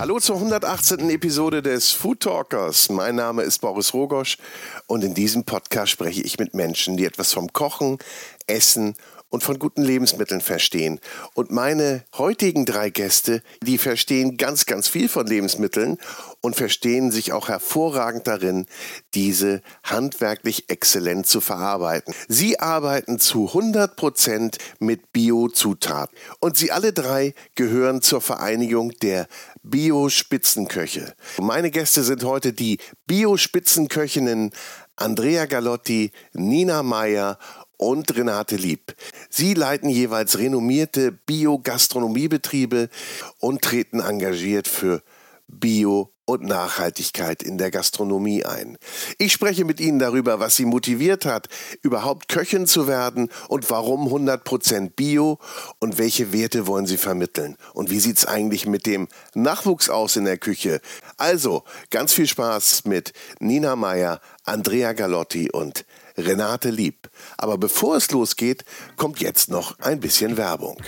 [0.00, 1.10] Hallo zur 118.
[1.10, 2.88] Episode des Food Talkers.
[2.88, 4.38] Mein Name ist Boris Rogosch
[4.86, 7.98] und in diesem Podcast spreche ich mit Menschen, die etwas vom Kochen,
[8.46, 8.96] Essen
[9.30, 11.00] und von guten Lebensmitteln verstehen.
[11.34, 15.98] Und meine heutigen drei Gäste, die verstehen ganz, ganz viel von Lebensmitteln
[16.40, 18.66] und verstehen sich auch hervorragend darin,
[19.14, 22.14] diese handwerklich exzellent zu verarbeiten.
[22.28, 26.16] Sie arbeiten zu 100 Prozent mit Biozutaten.
[26.40, 29.28] Und sie alle drei gehören zur Vereinigung der
[29.62, 31.14] Bio-Spitzenköche.
[31.38, 34.50] Meine Gäste sind heute die Bio-Spitzenköchinnen
[34.96, 37.38] Andrea Galotti, Nina Meyer
[37.80, 38.94] und Renate Lieb.
[39.30, 42.90] Sie leiten jeweils renommierte Bio-Gastronomiebetriebe
[43.38, 45.02] und treten engagiert für
[45.48, 48.76] Bio und Nachhaltigkeit in der Gastronomie ein.
[49.16, 51.48] Ich spreche mit Ihnen darüber, was Sie motiviert hat,
[51.80, 55.38] überhaupt Köchin zu werden und warum 100% Bio
[55.78, 60.16] und welche Werte wollen Sie vermitteln und wie sieht es eigentlich mit dem Nachwuchs aus
[60.16, 60.82] in der Küche.
[61.16, 65.86] Also, ganz viel Spaß mit Nina Meyer, Andrea Galotti und
[66.20, 67.10] Renate Lieb.
[67.36, 68.64] Aber bevor es losgeht,
[68.96, 70.80] kommt jetzt noch ein bisschen Werbung.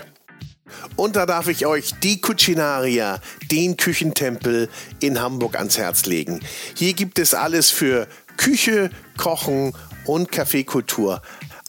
[0.96, 4.68] Und da darf ich euch die Cucinaria, den Küchentempel
[5.00, 6.40] in Hamburg ans Herz legen.
[6.76, 9.74] Hier gibt es alles für Küche, Kochen
[10.06, 11.22] und Kaffeekultur.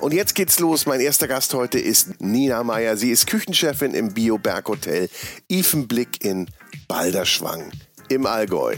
[0.00, 0.86] Und jetzt geht's los.
[0.86, 2.96] Mein erster Gast heute ist Nina Meyer.
[2.96, 5.08] Sie ist Küchenchefin im Bio Berghotel
[5.48, 6.48] Ifenblick in
[6.86, 7.72] Balderschwang
[8.08, 8.76] im Allgäu.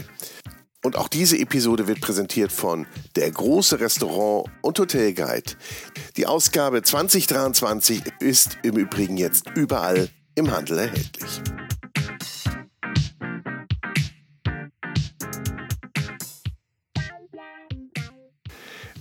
[0.83, 5.53] Und auch diese Episode wird präsentiert von Der große Restaurant und Hotelguide.
[6.17, 11.39] Die Ausgabe 2023 ist im Übrigen jetzt überall im Handel erhältlich.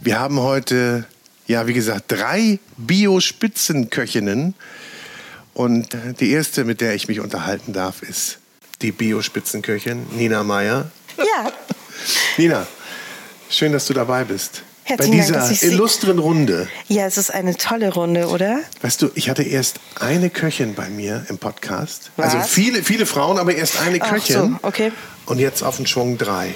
[0.02, 1.06] Wir haben heute
[1.50, 4.55] ja, wie gesagt, drei Bio-Spitzenköchinnen.
[5.53, 8.38] Und die erste, mit der ich mich unterhalten darf, ist
[8.83, 10.93] die Bio-Spitzenköchin Nina Meyer.
[11.19, 11.53] Ja.
[12.37, 12.69] Nina,
[13.50, 14.62] schön, dass du dabei bist.
[14.91, 16.69] Herzlichen Bei dieser Dank, illustren Runde.
[16.89, 18.59] Ja, es ist eine tolle Runde, oder?
[18.83, 22.11] Weißt du, ich hatte erst eine Köchin bei mir im Podcast.
[22.17, 22.34] Was?
[22.34, 24.59] Also viele, viele Frauen, aber erst eine Ach Köchin.
[24.61, 24.91] so, okay.
[25.27, 26.53] Und jetzt auf den Schwung drei.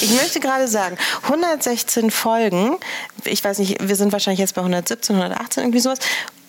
[0.00, 2.78] Ich möchte gerade sagen, 116 Folgen,
[3.24, 5.98] ich weiß nicht, wir sind wahrscheinlich jetzt bei 117, 118, irgendwie sowas.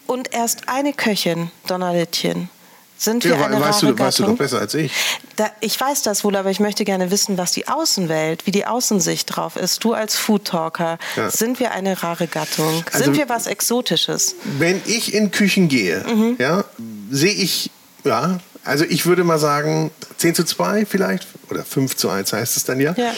[0.07, 2.49] Und erst eine Köchin, Donnerlittchen.
[2.97, 4.91] Sind wir Ja, eine weißt, du, weißt du doch besser als ich.
[5.35, 8.65] Da, ich weiß das wohl, aber ich möchte gerne wissen, was die Außenwelt, wie die
[8.65, 9.83] Außensicht drauf ist.
[9.83, 11.29] Du als Food Talker, Ja.
[11.29, 12.83] sind wir eine rare Gattung?
[12.93, 14.35] Also- sind wir was Exotisches?
[14.59, 16.35] Wenn ich in Küchen gehe, Mhm.
[16.39, 16.63] ja,
[17.11, 17.69] sehe ich,
[18.05, 22.55] ja, also ich würde mal sagen 10 zu 2 vielleicht oder 5 zu 1 heißt
[22.55, 22.93] es dann ja.
[22.97, 23.11] Ja.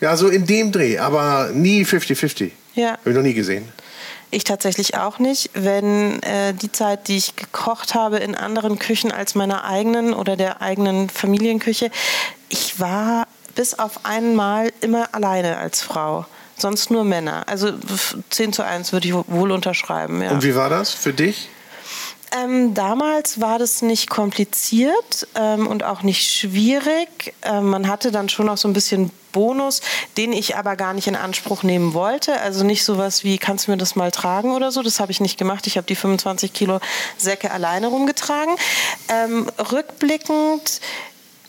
[0.00, 2.52] Ja, so in dem Dreh, aber nie 50-50.
[2.74, 2.92] Ja.
[2.92, 3.68] Habe ich noch nie gesehen.
[4.32, 5.50] Ich tatsächlich auch nicht.
[5.54, 10.36] Wenn äh, die Zeit, die ich gekocht habe in anderen Küchen als meiner eigenen oder
[10.36, 11.90] der eigenen Familienküche,
[12.48, 13.26] ich war
[13.56, 16.26] bis auf einmal immer alleine als Frau.
[16.56, 17.44] Sonst nur Männer.
[17.48, 20.22] Also f- 10 zu 1 würde ich wohl unterschreiben.
[20.22, 20.30] Ja.
[20.30, 21.48] Und wie war das für dich?
[22.32, 27.34] Ähm, damals war das nicht kompliziert ähm, und auch nicht schwierig.
[27.42, 29.80] Ähm, man hatte dann schon noch so ein bisschen Bonus,
[30.16, 32.40] den ich aber gar nicht in Anspruch nehmen wollte.
[32.40, 34.82] Also nicht sowas wie, kannst du mir das mal tragen oder so.
[34.82, 35.66] Das habe ich nicht gemacht.
[35.66, 36.80] Ich habe die 25 Kilo
[37.16, 38.54] Säcke alleine rumgetragen.
[39.08, 40.80] Ähm, rückblickend,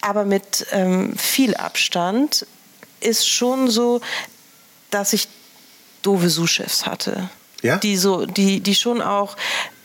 [0.01, 2.45] aber mit ähm, viel Abstand,
[2.99, 4.01] ist schon so,
[4.91, 5.27] dass ich
[6.01, 7.29] doofe Sous-Chefs hatte.
[7.61, 7.77] Ja?
[7.77, 9.35] Die, so, die, die schon auch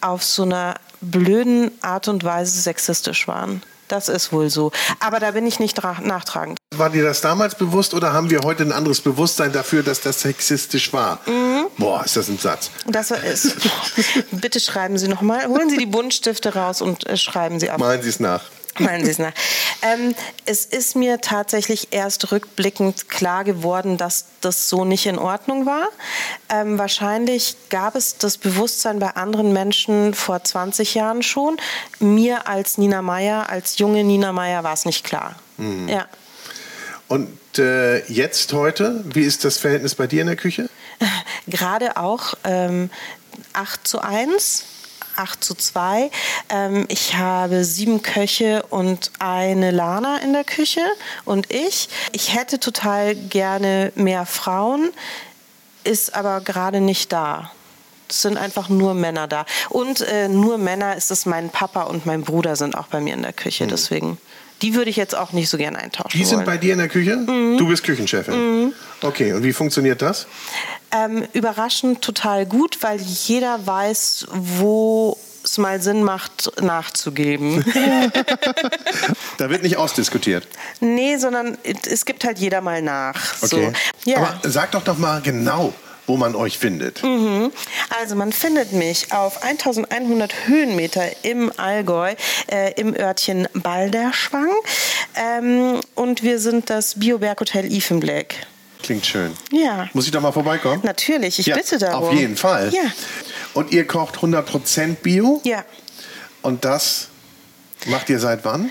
[0.00, 3.62] auf so einer blöden Art und Weise sexistisch waren.
[3.88, 4.72] Das ist wohl so.
[5.00, 6.58] Aber da bin ich nicht nachtragend.
[6.74, 10.20] War dir das damals bewusst oder haben wir heute ein anderes Bewusstsein dafür, dass das
[10.20, 11.20] sexistisch war?
[11.26, 11.66] Mhm.
[11.78, 12.70] Boah, ist das ein Satz.
[12.86, 13.56] Das ist.
[14.32, 15.46] Bitte schreiben Sie nochmal.
[15.46, 17.78] Holen Sie die Buntstifte raus und äh, schreiben Sie ab.
[17.78, 18.42] Meinen Sie es nach.
[18.78, 19.32] Meinen Sie es nach.
[19.82, 20.14] Ähm,
[20.44, 25.88] es ist mir tatsächlich erst rückblickend klar geworden, dass das so nicht in Ordnung war.
[26.48, 31.56] Ähm, wahrscheinlich gab es das Bewusstsein bei anderen Menschen vor 20 Jahren schon.
[32.00, 35.36] Mir als Nina Meyer, als junge Nina Meyer, war es nicht klar.
[35.56, 35.88] Mhm.
[35.88, 36.06] Ja.
[37.08, 40.68] Und äh, jetzt heute, wie ist das Verhältnis bei dir in der Küche?
[41.46, 42.90] Gerade auch ähm,
[43.52, 44.64] 8 zu 1
[45.16, 46.10] 8 zu 2.
[46.48, 50.82] Ähm, ich habe sieben Köche und eine Lana in der Küche
[51.24, 51.88] und ich.
[52.12, 54.92] Ich hätte total gerne mehr Frauen,
[55.84, 57.50] ist aber gerade nicht da.
[58.08, 59.46] Es sind einfach nur Männer da.
[59.68, 63.14] Und äh, nur Männer ist es, mein Papa und mein Bruder sind auch bei mir
[63.14, 63.64] in der Küche.
[63.64, 63.68] Mhm.
[63.68, 64.18] Deswegen,
[64.62, 66.18] die würde ich jetzt auch nicht so gerne eintauschen.
[66.18, 66.46] Die sind wollen.
[66.46, 67.16] bei dir in der Küche?
[67.16, 67.58] Mhm.
[67.58, 68.34] Du bist Küchenchefin.
[68.34, 68.72] Mhm.
[69.02, 70.26] Okay, und wie funktioniert das?
[70.90, 77.64] Ähm, überraschend total gut, weil jeder weiß, wo es mal Sinn macht, nachzugeben.
[79.38, 80.46] da wird nicht ausdiskutiert.
[80.80, 83.14] Nee, sondern es gibt halt jeder mal nach.
[83.42, 83.72] Okay.
[84.04, 84.10] So.
[84.10, 84.18] Ja.
[84.18, 85.72] Aber sag doch doch mal genau,
[86.06, 87.02] wo man euch findet.
[87.02, 87.52] Mhm.
[88.00, 92.14] Also man findet mich auf 1100 Höhenmeter im Allgäu,
[92.50, 94.50] äh, im Örtchen Balderschwang.
[95.14, 98.46] Ähm, und wir sind das Bioberghotel Ifenbleck.
[98.82, 99.32] Klingt schön.
[99.50, 99.88] Ja.
[99.94, 100.80] Muss ich da mal vorbeikommen?
[100.84, 102.08] Natürlich, ich ja, bitte darum.
[102.08, 102.72] Auf jeden Fall.
[102.72, 102.82] Ja.
[103.54, 105.40] Und ihr kocht 100% Bio?
[105.44, 105.64] Ja.
[106.42, 107.08] Und das
[107.86, 108.70] macht ihr seit wann?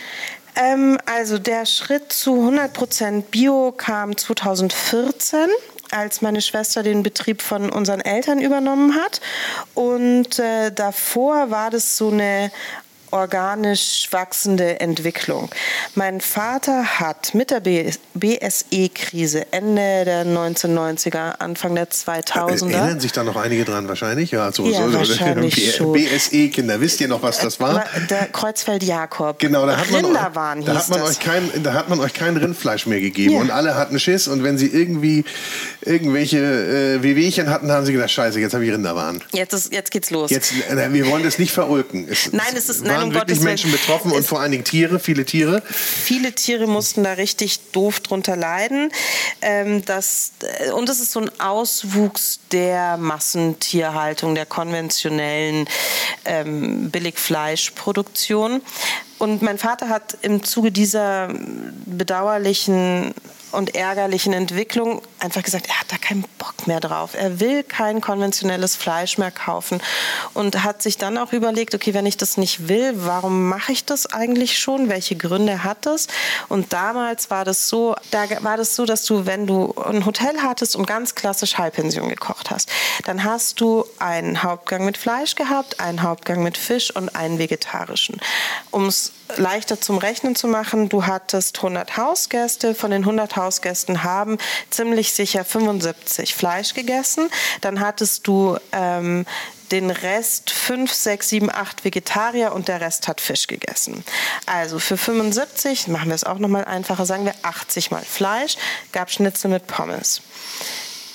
[0.56, 5.50] Ähm, also der Schritt zu 100% Bio kam 2014
[5.92, 9.22] als meine Schwester den Betrieb von unseren Eltern übernommen hat.
[9.74, 12.52] Und äh, davor war das so eine
[13.12, 15.50] organisch wachsende Entwicklung.
[15.96, 22.72] Mein Vater hat mit der BSE-Krise Ende der 1990er, Anfang der 2000er.
[22.72, 24.32] Erinnern sich da noch einige dran wahrscheinlich?
[24.32, 25.94] Ja, so, ja so, wahrscheinlich so.
[25.94, 27.86] BSE-Kinder, wisst ihr noch, was das war?
[28.10, 29.40] Der Kreuzfeld-Jakob.
[29.40, 32.38] Genau, da hat man, Rinderwaren da hat man euch kein, da hat man euch kein
[32.38, 33.42] Rindfleisch mehr gegeben ja.
[33.42, 35.26] und alle hatten Schiss und wenn sie irgendwie
[35.82, 39.24] irgendwelche äh, Wehwehchen hatten, haben sie gedacht, scheiße, jetzt habe ich Rinderwaren.
[39.32, 40.32] Jetzt, ist, jetzt geht's los.
[40.32, 42.08] Jetzt, äh, wir wollen das nicht verulken.
[42.10, 44.64] Es, nein, es ist, nein, waren um wirklich Gottes Menschen betroffen und vor allen Dingen
[44.64, 45.62] Tiere, viele Tiere.
[45.70, 48.92] Viele Tiere mussten da richtig doof drunter leiden.
[49.42, 55.68] Ähm, das, äh, und es ist so ein Auswuchs der Massentierhaltung, der konventionellen
[56.26, 58.62] ähm, Billigfleischproduktion.
[59.18, 61.30] Und mein Vater hat im Zuge dieser
[61.86, 63.14] bedauerlichen
[63.56, 67.12] und ärgerlichen Entwicklung einfach gesagt, er hat da keinen Bock mehr drauf.
[67.14, 69.82] Er will kein konventionelles Fleisch mehr kaufen
[70.34, 73.86] und hat sich dann auch überlegt, okay, wenn ich das nicht will, warum mache ich
[73.86, 74.90] das eigentlich schon?
[74.90, 76.08] Welche Gründe hat das?
[76.50, 80.42] Und damals war das so, da war das so, dass du, wenn du ein Hotel
[80.42, 82.70] hattest und ganz klassisch Halbpension gekocht hast,
[83.06, 88.20] dann hast du einen Hauptgang mit Fleisch gehabt, einen Hauptgang mit Fisch und einen vegetarischen.
[88.72, 88.92] Um
[89.38, 94.38] leichter zum Rechnen zu machen, du hattest 100 Hausgäste, von den 100 Hausgästen haben
[94.70, 97.30] ziemlich sicher 75 Fleisch gegessen,
[97.62, 99.26] dann hattest du ähm,
[99.72, 104.04] den Rest 5, 6, 7, 8 Vegetarier und der Rest hat Fisch gegessen.
[104.46, 108.58] Also für 75, machen wir es auch nochmal einfacher, sagen wir 80 mal Fleisch,
[108.92, 110.22] gab Schnitzel mit Pommes.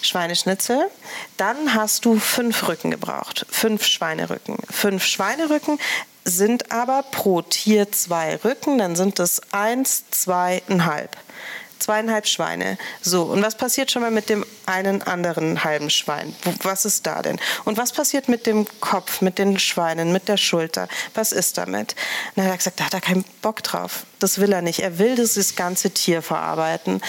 [0.02, 0.90] Schweineschnitzel.
[1.36, 3.46] Dann hast du fünf Rücken gebraucht.
[3.50, 4.56] Fünf Schweinerücken.
[4.70, 5.78] Fünf Schweinerücken
[6.24, 11.16] sind aber pro Tier zwei Rücken, dann sind es eins, zweieinhalb.
[11.80, 12.78] Zweieinhalb Schweine.
[13.00, 16.34] So, und was passiert schon mal mit dem einen anderen halben Schwein?
[16.62, 17.40] Was ist da denn?
[17.64, 20.88] Und was passiert mit dem Kopf, mit den Schweinen, mit der Schulter?
[21.14, 21.94] Was ist damit?
[22.37, 24.04] dann hat er gesagt, da hat er keinen Bock drauf.
[24.18, 24.80] Das will er nicht.
[24.80, 27.00] Er will das ganze Tier verarbeiten.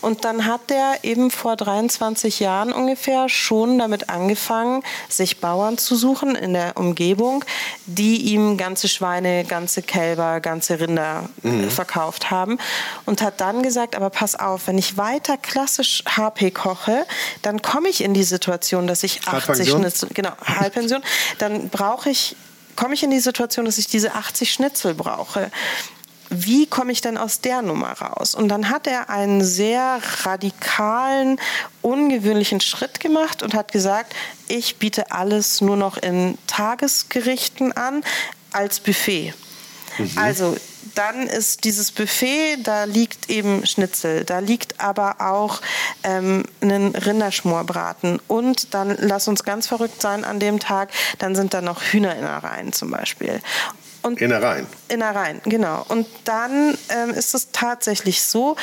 [0.00, 5.94] Und dann hat er eben vor 23 Jahren ungefähr schon damit angefangen, sich Bauern zu
[5.94, 7.44] suchen in der Umgebung,
[7.86, 11.70] die ihm ganze Schweine, ganze Kälber, ganze Rinder mhm.
[11.70, 12.58] verkauft haben.
[13.04, 17.06] Und hat dann gesagt, aber pass auf, wenn ich weiter klassisch HP koche,
[17.42, 21.02] dann komme ich in die Situation, dass ich 80 Schnitzel, genau, Halbpension,
[21.38, 22.36] dann brauche ich
[22.76, 25.50] komme ich in die Situation, dass ich diese 80 Schnitzel brauche
[26.30, 28.34] wie komme ich denn aus der Nummer raus?
[28.34, 31.38] Und dann hat er einen sehr radikalen,
[31.82, 34.14] ungewöhnlichen Schritt gemacht und hat gesagt,
[34.48, 38.02] ich biete alles nur noch in Tagesgerichten an
[38.52, 39.34] als Buffet.
[39.98, 40.10] Mhm.
[40.16, 40.56] Also
[40.94, 45.60] dann ist dieses Buffet, da liegt eben Schnitzel, da liegt aber auch
[46.02, 51.54] ähm, ein Rinderschmorbraten und dann lass uns ganz verrückt sein an dem Tag, dann sind
[51.54, 53.40] da noch Hühnerinnereien zum Beispiel.
[54.02, 54.66] Und Innereien.
[54.88, 55.84] Innereien, genau.
[55.88, 58.56] Und dann ähm, ist es tatsächlich so,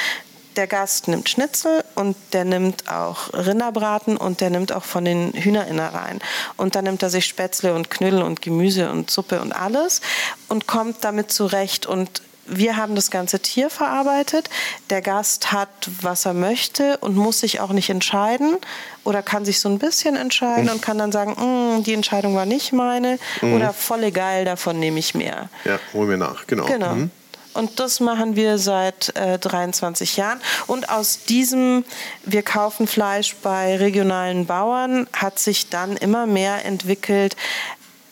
[0.55, 5.33] der Gast nimmt Schnitzel und der nimmt auch Rinderbraten und der nimmt auch von den
[5.33, 6.19] Hühnerinnereien.
[6.57, 10.01] Und dann nimmt er sich Spätzle und Knödel und Gemüse und Suppe und alles
[10.47, 14.49] und kommt damit zurecht und wir haben das ganze Tier verarbeitet.
[14.89, 15.69] Der Gast hat,
[16.01, 18.57] was er möchte und muss sich auch nicht entscheiden
[19.03, 20.71] oder kann sich so ein bisschen entscheiden mhm.
[20.71, 23.53] und kann dann sagen, mm, die Entscheidung war nicht meine mhm.
[23.53, 25.49] oder volle geil, davon nehme ich mehr.
[25.65, 26.65] Ja, holen wir nach, genau.
[26.65, 26.95] Genau.
[26.95, 27.11] Mhm.
[27.53, 30.39] Und das machen wir seit äh, 23 Jahren.
[30.67, 31.83] Und aus diesem,
[32.23, 37.35] wir kaufen Fleisch bei regionalen Bauern, hat sich dann immer mehr entwickelt,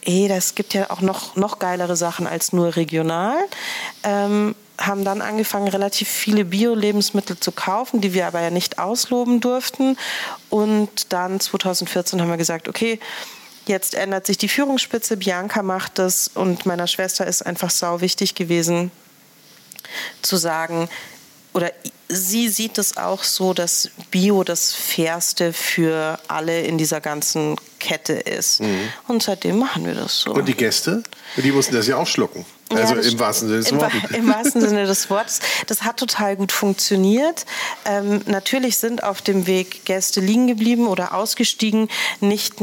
[0.06, 3.38] eh, das gibt ja auch noch, noch geilere Sachen als nur regional.
[4.04, 9.42] Ähm, haben dann angefangen, relativ viele Bio-Lebensmittel zu kaufen, die wir aber ja nicht ausloben
[9.42, 9.98] durften.
[10.50, 13.00] Und dann 2014 haben wir gesagt, okay,
[13.66, 18.36] jetzt ändert sich die Führungsspitze, Bianca macht das und meiner Schwester ist einfach sau wichtig
[18.36, 18.92] gewesen,
[20.22, 20.90] zu sagen,
[21.54, 21.72] oder
[22.08, 28.14] sie sieht es auch so, dass Bio das Fairste für alle in dieser ganzen Kette
[28.14, 28.62] ist.
[28.62, 28.90] Mhm.
[29.08, 30.34] Und seitdem machen wir das so.
[30.34, 31.04] Und die Gäste,
[31.38, 32.46] die mussten das ja auch schlucken.
[32.72, 34.12] Also ja, im wahrsten Sinne des Wortes.
[34.12, 35.40] Im, Im, wahrsten Sinne des Wortes.
[35.68, 37.46] Das hat total gut funktioniert.
[37.86, 42.56] Ähm, natürlich sind auf dem Weg Gäste liegen geblieben oder ausgestiegen, nicht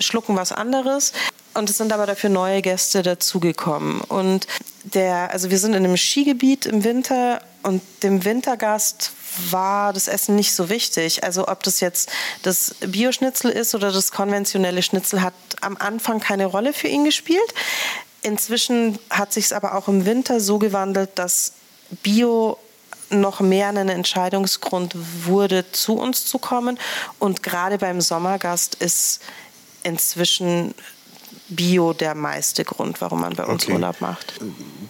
[0.00, 1.12] schlucken was anderes.
[1.54, 4.00] Und es sind aber dafür neue Gäste dazugekommen.
[4.00, 4.46] Und
[4.82, 9.12] der, also wir sind in einem Skigebiet im Winter und dem Wintergast
[9.50, 11.24] war das Essen nicht so wichtig.
[11.24, 12.10] Also ob das jetzt
[12.42, 17.54] das Bioschnitzel ist oder das konventionelle Schnitzel hat am Anfang keine Rolle für ihn gespielt.
[18.22, 21.52] Inzwischen hat sich es aber auch im Winter so gewandelt, dass
[22.02, 22.58] Bio
[23.10, 26.78] noch mehr ein Entscheidungsgrund wurde, zu uns zu kommen.
[27.18, 29.20] Und gerade beim Sommergast ist
[29.82, 30.74] inzwischen
[31.48, 33.74] Bio der meiste Grund, warum man bei uns okay.
[33.74, 34.34] Urlaub macht.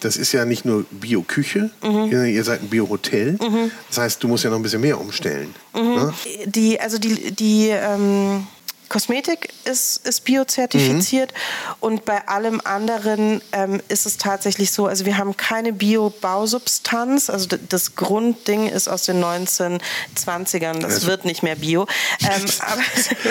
[0.00, 2.12] Das ist ja nicht nur Bio-Küche, mhm.
[2.12, 3.32] ihr seid ein Bio-Hotel.
[3.32, 3.70] Mhm.
[3.88, 5.54] Das heißt, du musst ja noch ein bisschen mehr umstellen.
[5.74, 5.82] Mhm.
[5.82, 6.14] Ne?
[6.46, 8.46] Die, also die, die ähm,
[8.94, 11.74] Kosmetik ist, ist biozertifiziert mhm.
[11.80, 17.48] und bei allem anderen ähm, ist es tatsächlich so, also wir haben keine Bio-Bausubstanz, also
[17.68, 21.88] das Grundding ist aus den 1920ern, das also, wird nicht mehr Bio.
[22.20, 22.44] Ähm,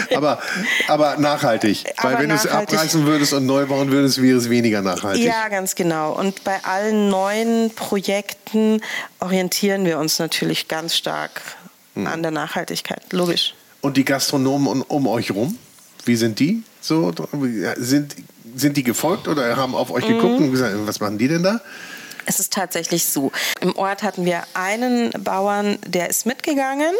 [0.13, 0.41] aber, aber,
[0.89, 4.81] aber, nachhaltig, weil wenn du es abreißen würdest und neu bauen würdest, wäre es weniger
[4.81, 5.23] nachhaltig.
[5.23, 6.11] Ja, ganz genau.
[6.11, 8.81] Und bei allen neuen Projekten
[9.21, 11.39] orientieren wir uns natürlich ganz stark
[11.93, 12.05] hm.
[12.05, 13.53] an der Nachhaltigkeit, logisch.
[13.83, 15.57] Und die Gastronomen um, um euch rum,
[16.05, 17.11] wie sind die so?
[17.75, 18.15] Sind,
[18.55, 20.45] sind die gefolgt oder haben auf euch geguckt mhm.
[20.45, 21.59] und gesagt, was machen die denn da?
[22.25, 23.33] Es ist tatsächlich so.
[23.59, 26.93] Im Ort hatten wir einen Bauern, der ist mitgegangen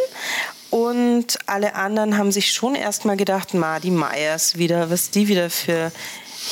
[0.71, 5.49] und alle anderen haben sich schon erstmal gedacht, ma, die Meyers wieder, was die wieder
[5.49, 5.89] für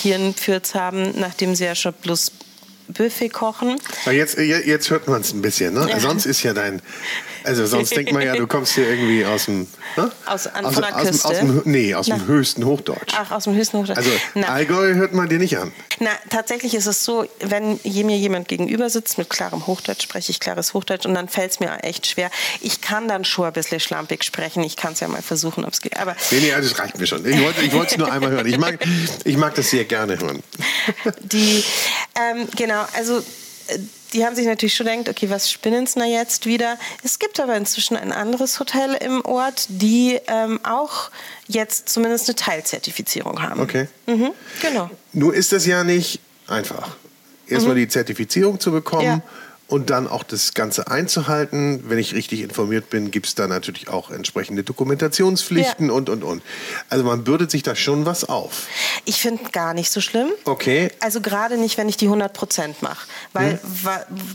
[0.01, 2.31] Hirnpürz haben, nachdem sie ja schon bloß
[2.87, 3.75] Buffet kochen.
[4.05, 5.73] Jetzt, jetzt hört man es ein bisschen.
[5.73, 5.89] Ne?
[5.99, 6.81] Sonst ist ja dein,
[7.43, 9.67] also sonst denkt man ja, du kommst hier irgendwie aus dem...
[9.97, 10.11] Ne?
[10.25, 11.27] Aus, an, aus, von der aus, Küste?
[11.27, 12.15] Aus dem, nee, aus Na.
[12.15, 13.13] dem höchsten Hochdeutsch.
[13.15, 13.97] Ach, aus dem höchsten Hochdeutsch.
[13.97, 14.47] Also Na.
[14.47, 15.71] Allgäu hört man dir nicht an.
[15.99, 20.39] Na, tatsächlich ist es so, wenn mir jemand gegenüber sitzt mit klarem Hochdeutsch, spreche ich
[20.39, 22.31] klares Hochdeutsch und dann fällt es mir echt schwer.
[22.61, 24.63] Ich kann dann schon ein bisschen schlampig sprechen.
[24.63, 25.97] Ich kann es ja mal versuchen, ob es geht.
[25.97, 27.25] Aber nee, nee, das reicht mir schon.
[27.25, 28.47] Ich wollte es nur einmal hören.
[28.47, 28.79] Ich mag,
[29.23, 30.41] ich mag das sehr gerne hören.
[31.21, 31.63] Die,
[32.15, 33.23] ähm, genau, also
[34.13, 36.77] die haben sich natürlich schon gedacht, okay, was spinnen sie da jetzt wieder?
[37.03, 41.11] Es gibt aber inzwischen ein anderes Hotel im Ort, die ähm, auch
[41.47, 43.61] jetzt zumindest eine Teilzertifizierung haben.
[43.61, 43.87] Okay.
[44.07, 44.89] Mhm, genau.
[45.13, 46.95] Nur ist das ja nicht einfach.
[47.47, 47.79] Erstmal mhm.
[47.79, 49.05] die Zertifizierung zu bekommen.
[49.05, 49.21] Ja
[49.71, 51.85] und dann auch das Ganze einzuhalten.
[51.87, 55.93] Wenn ich richtig informiert bin, gibt es da natürlich auch entsprechende Dokumentationspflichten ja.
[55.93, 56.43] und, und, und.
[56.89, 58.67] Also man bürdet sich da schon was auf.
[59.05, 60.27] Ich finde gar nicht so schlimm.
[60.43, 60.91] Okay.
[60.99, 63.59] Also gerade nicht, wenn ich die 100 Prozent mache, weil hm.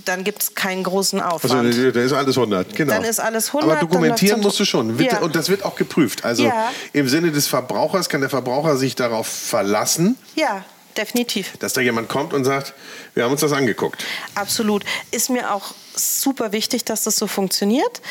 [0.07, 1.67] dann gibt es keinen großen Aufwand.
[1.67, 2.95] Also da ist alles 100, genau.
[2.95, 3.71] Dann ist alles 100.
[3.71, 4.99] Aber dokumentieren musst du schon.
[4.99, 5.19] Ja.
[5.19, 6.25] Und das wird auch geprüft.
[6.25, 6.73] Also ja.
[6.95, 10.17] im Sinne des Verbrauchers kann der Verbraucher sich darauf verlassen.
[10.35, 10.65] Ja
[10.99, 11.57] definitiv.
[11.59, 12.75] Dass da jemand kommt und sagt,
[13.15, 14.05] wir haben uns das angeguckt.
[14.35, 14.85] Absolut.
[15.11, 18.03] Ist mir auch super wichtig, dass das so funktioniert.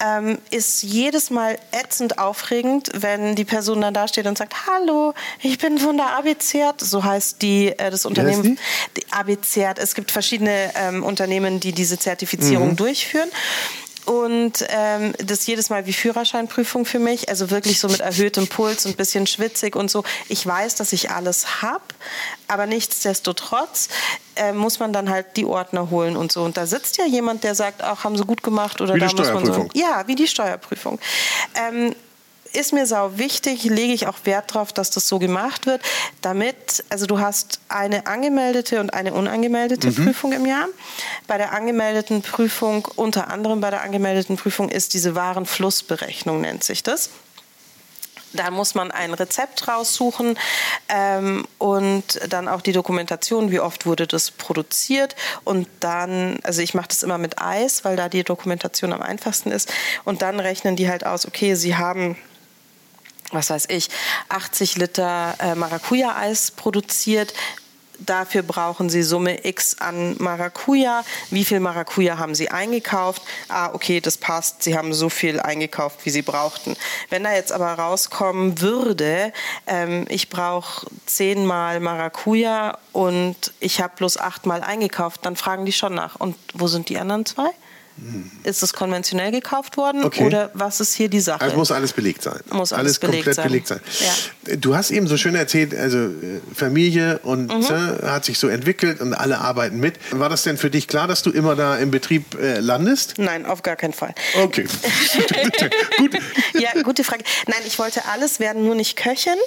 [0.00, 5.14] Ähm, ist jedes Mal ätzend aufregend, wenn die Person dann da steht und sagt, hallo,
[5.40, 6.80] ich bin von der ABZ.
[6.80, 8.58] So heißt die, äh, das Unternehmen.
[8.96, 9.00] Die?
[9.00, 9.78] die ABZ.
[9.78, 12.76] Es gibt verschiedene ähm, Unternehmen, die diese Zertifizierung mhm.
[12.76, 13.30] durchführen.
[14.04, 18.84] Und ähm, das jedes Mal wie Führerscheinprüfung für mich, also wirklich so mit erhöhtem Puls
[18.84, 20.02] und ein bisschen schwitzig und so.
[20.28, 21.84] Ich weiß, dass ich alles habe,
[22.48, 23.88] aber nichtsdestotrotz
[24.34, 26.42] äh, muss man dann halt die Ordner holen und so.
[26.42, 29.06] Und da sitzt ja jemand, der sagt, auch haben sie gut gemacht oder wie da
[29.06, 29.68] die muss man so.
[29.74, 30.98] Ja, wie die Steuerprüfung.
[31.54, 31.94] Ähm,
[32.52, 35.82] ist mir sau wichtig, lege ich auch Wert darauf, dass das so gemacht wird,
[36.20, 40.04] damit, also du hast eine angemeldete und eine unangemeldete mhm.
[40.04, 40.66] Prüfung im Jahr.
[41.26, 46.82] Bei der angemeldeten Prüfung, unter anderem bei der angemeldeten Prüfung, ist diese Warenflussberechnung, nennt sich
[46.82, 47.10] das.
[48.34, 50.38] Da muss man ein Rezept raussuchen
[50.88, 55.14] ähm, und dann auch die Dokumentation, wie oft wurde das produziert.
[55.44, 59.50] Und dann, also ich mache das immer mit Eis, weil da die Dokumentation am einfachsten
[59.50, 59.72] ist.
[60.04, 62.16] Und dann rechnen die halt aus, okay, sie haben
[63.32, 63.88] was weiß ich,
[64.28, 67.34] 80 Liter äh, Maracuja-Eis produziert
[68.06, 71.04] dafür brauchen Sie Summe X an Maracuja.
[71.30, 73.22] Wie viel Maracuja haben Sie eingekauft?
[73.48, 74.62] Ah, okay, das passt.
[74.62, 76.76] Sie haben so viel eingekauft, wie Sie brauchten.
[77.10, 79.32] Wenn da jetzt aber rauskommen würde,
[79.66, 85.94] ähm, ich brauche zehnmal Maracuja und ich habe bloß achtmal eingekauft, dann fragen die schon
[85.94, 86.16] nach.
[86.16, 87.50] Und wo sind die anderen zwei?
[88.42, 90.24] Ist es konventionell gekauft worden okay.
[90.24, 91.42] oder was ist hier die Sache?
[91.42, 92.40] Also muss alles belegt sein.
[92.50, 93.46] Muss alles, alles belegt komplett sein.
[93.46, 93.80] belegt sein.
[94.00, 94.56] Ja.
[94.56, 97.62] Du hast eben so schön erzählt, also äh, Familie und mhm.
[97.62, 99.94] äh, hat sich so entwickelt und alle arbeiten mit.
[100.10, 103.14] War das denn für dich klar, dass du immer da im Betrieb äh, landest?
[103.18, 104.14] Nein, auf gar keinen Fall.
[104.42, 104.66] Okay.
[105.98, 106.18] Gut.
[106.54, 107.24] Ja, gute Frage.
[107.46, 109.38] Nein, ich wollte alles werden, nur nicht Köchin.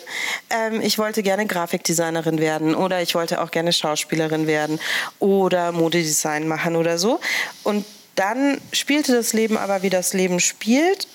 [0.50, 4.80] Ähm, ich wollte gerne Grafikdesignerin werden oder ich wollte auch gerne Schauspielerin werden
[5.20, 7.20] oder Modedesign machen oder so.
[7.64, 7.86] Und
[8.16, 11.08] dann spielte das Leben aber, wie das Leben spielt.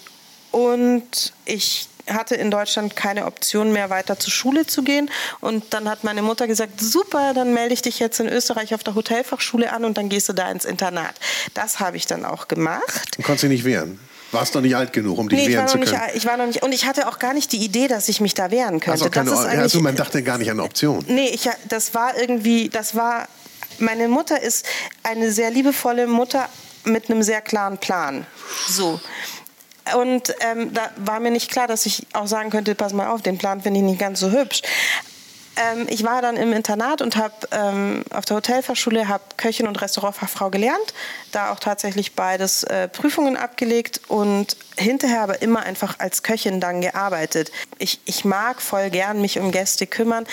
[0.52, 5.11] Und ich hatte in Deutschland keine Option mehr, weiter zur Schule zu gehen.
[5.40, 8.83] Und dann hat meine Mutter gesagt, super, dann melde ich dich jetzt in Österreich auf
[8.83, 11.14] der Hotelfachschule an und dann gehst du da ins Internat.
[11.54, 13.16] Das habe ich dann auch gemacht.
[13.16, 14.00] Du konntest dich nicht wehren?
[14.33, 15.90] Warst noch nicht alt genug, um dich nee, wehren zu können?
[15.90, 18.21] Nicht, ich war noch nicht, und ich hatte auch gar nicht die Idee, dass ich
[18.21, 18.92] mich da wehren könnte.
[18.92, 21.04] Also, keine, das ist also man dachte gar nicht an Option.
[21.09, 23.26] Nee, ich, das war irgendwie, das war,
[23.78, 24.64] meine Mutter ist
[25.02, 26.49] eine sehr liebevolle Mutter,
[26.84, 28.26] mit einem sehr klaren Plan.
[28.68, 29.00] So.
[29.94, 33.22] Und ähm, da war mir nicht klar, dass ich auch sagen könnte, pass mal auf,
[33.22, 34.62] den Plan finde ich nicht ganz so hübsch.
[35.56, 39.80] Ähm, ich war dann im Internat und habe ähm, auf der Hotelfachschule habe Köchin und
[39.80, 40.94] Restaurantfachfrau gelernt,
[41.32, 46.80] da auch tatsächlich beides äh, Prüfungen abgelegt und hinterher aber immer einfach als Köchin dann
[46.80, 47.50] gearbeitet.
[47.78, 50.26] Ich, ich mag voll gern mich um Gäste kümmern,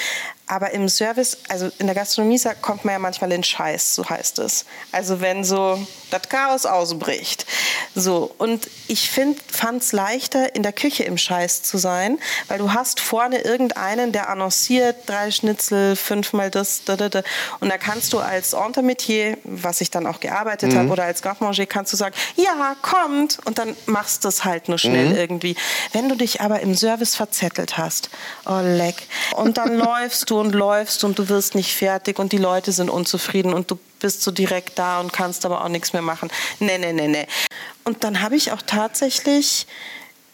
[0.47, 4.39] aber im Service, also in der Gastronomie kommt man ja manchmal in Scheiß, so heißt
[4.39, 4.65] es.
[4.91, 7.45] Also wenn so das Chaos ausbricht.
[7.93, 12.71] So, und ich fand es leichter, in der Küche im Scheiß zu sein, weil du
[12.71, 17.23] hast vorne irgendeinen, der annonciert, drei Schnitzel, fünfmal das, da, da, da.
[17.59, 20.77] Und da kannst du als Entremetier, was ich dann auch gearbeitet mhm.
[20.77, 23.39] habe, oder als Garde kannst du sagen, ja, kommt.
[23.45, 25.15] Und dann machst du es halt nur schnell mhm.
[25.15, 25.55] irgendwie.
[25.91, 28.09] Wenn du dich aber im Service verzettelt hast,
[28.45, 29.07] oh leck.
[29.35, 32.89] Und dann läufst du und läufst und du wirst nicht fertig und die Leute sind
[32.89, 36.29] unzufrieden und du bist so direkt da und kannst aber auch nichts mehr machen.
[36.59, 37.27] Nee, nee, nee, nee.
[37.83, 39.67] Und dann habe ich auch tatsächlich,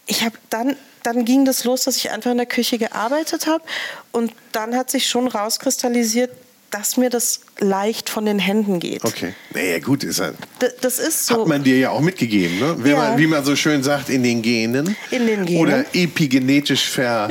[0.06, 3.64] ich habe dann dann ging das los, dass ich einfach in der Küche gearbeitet habe.
[4.12, 6.32] Und dann hat sich schon rauskristallisiert,
[6.72, 9.04] dass mir das leicht von den Händen geht.
[9.04, 9.34] Okay.
[9.54, 10.36] Naja, gut, ist halt.
[10.82, 11.42] das ist so.
[11.42, 12.78] Hat man dir ja auch mitgegeben, ne?
[12.90, 12.98] Ja.
[12.98, 14.96] man, wie man so schön sagt, in den Genen.
[15.12, 15.62] In den Genen.
[15.62, 17.30] Oder epigenetisch ver,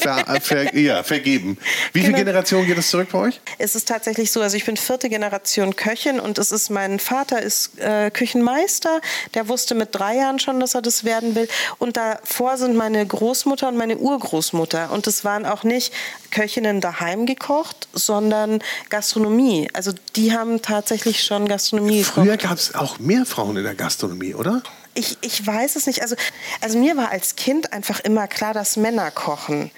[0.00, 1.56] ver, ver, ja, vergeben.
[1.92, 2.16] Wie genau.
[2.16, 3.40] viele Generationen geht es zurück bei euch?
[3.58, 7.40] Es ist tatsächlich so, also ich bin vierte Generation Köchin und es ist, mein Vater
[7.40, 9.00] ist äh, Küchenmeister.
[9.34, 11.48] Der wusste mit drei Jahren schon, dass er das werden will.
[11.78, 14.90] Und davor sind meine Großmutter und meine Urgroßmutter.
[14.90, 15.92] Und es waren auch nicht
[16.30, 19.51] Köchinnen daheim gekocht, sondern Gastronomie.
[19.72, 24.34] Also die haben tatsächlich schon Gastronomie Früher gab es auch mehr Frauen in der Gastronomie,
[24.34, 24.62] oder?
[24.94, 26.02] Ich, ich weiß es nicht.
[26.02, 26.16] Also,
[26.60, 29.70] also mir war als Kind einfach immer klar, dass Männer kochen.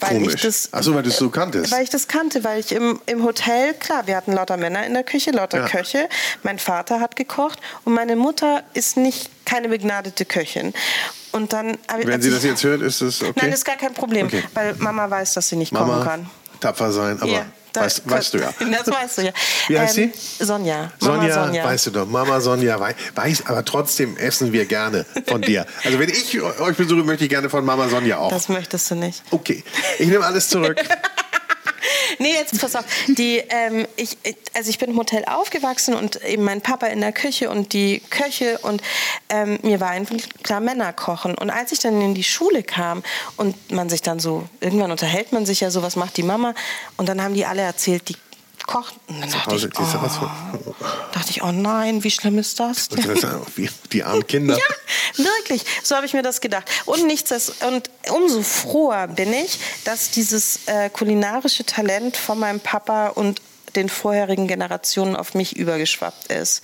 [0.00, 0.34] Weil Komisch.
[0.34, 0.72] ich das.
[0.72, 1.70] Achso, weil du es so kanntest.
[1.70, 4.94] Weil ich das kannte, weil ich im, im Hotel, klar, wir hatten lauter Männer in
[4.94, 5.68] der Küche, lauter ja.
[5.68, 6.08] Köche.
[6.42, 10.74] Mein Vater hat gekocht und meine Mutter ist nicht keine begnadete Köchin.
[11.30, 13.32] Und dann, Wenn sie das jetzt hört, ist es okay?
[13.36, 14.42] Nein, das ist gar kein Problem, okay.
[14.54, 16.30] weil Mama weiß, dass sie nicht Mama, kochen kann.
[16.60, 17.46] Tapfer sein, aber.
[17.76, 17.82] Ja.
[17.82, 18.52] Weißt, weißt, du ja.
[18.70, 19.32] Das weißt du ja.
[19.68, 20.44] Wie heißt ähm, sie?
[20.44, 20.92] Sonja.
[21.00, 22.06] Mama Sonja, Sonja, weißt du doch.
[22.06, 22.80] Mama Sonja
[23.14, 25.66] weiß, aber trotzdem essen wir gerne von dir.
[25.84, 28.30] Also wenn ich euch besuche, möchte ich gerne von Mama Sonja auch.
[28.30, 29.22] Das möchtest du nicht.
[29.30, 29.62] Okay,
[29.98, 30.80] ich nehme alles zurück.
[32.18, 32.84] nee, jetzt pass auf.
[33.08, 34.16] Die, ähm, ich,
[34.54, 38.00] also ich bin im Hotel aufgewachsen und eben mein Papa in der Küche und die
[38.10, 38.82] Köche und
[39.28, 41.34] ähm, mir war einfach klar Männer kochen.
[41.34, 43.02] Und als ich dann in die Schule kam
[43.36, 46.54] und man sich dann so, irgendwann unterhält man sich ja so, was macht die Mama?
[46.96, 48.16] Und dann haben die alle erzählt, die
[48.66, 48.94] kocht.
[49.06, 50.30] Und dann dachte ich, oh,
[51.12, 52.88] dachte ich, oh nein, wie schlimm ist das?
[52.88, 54.56] Die armen Kinder.
[54.58, 55.64] ja, wirklich.
[55.82, 56.70] So habe ich mir das gedacht.
[56.84, 63.08] Und nichts, und umso froher bin ich, dass dieses äh, kulinarische Talent von meinem Papa
[63.08, 63.40] und
[63.74, 66.62] den vorherigen Generationen auf mich übergeschwappt ist.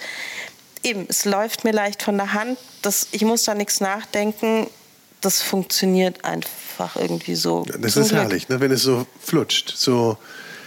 [0.82, 2.58] Eben, es läuft mir leicht von der Hand.
[2.82, 4.66] Das, ich muss da nichts nachdenken
[5.22, 7.64] das funktioniert einfach irgendwie so.
[7.78, 8.60] Das ist herrlich, ne?
[8.60, 9.72] wenn es so flutscht.
[9.76, 10.18] So,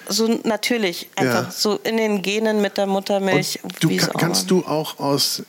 [0.09, 1.51] so natürlich, einfach ja.
[1.51, 3.59] so in den Genen mit der Muttermilch.
[3.63, 5.43] Und du kann, kannst du auch aus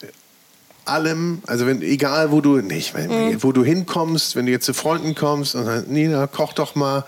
[0.87, 3.43] allem, also wenn, egal wo du, nicht, mhm.
[3.43, 7.05] wo du hinkommst, wenn du jetzt zu Freunden kommst und dann, Nina, koch doch mal,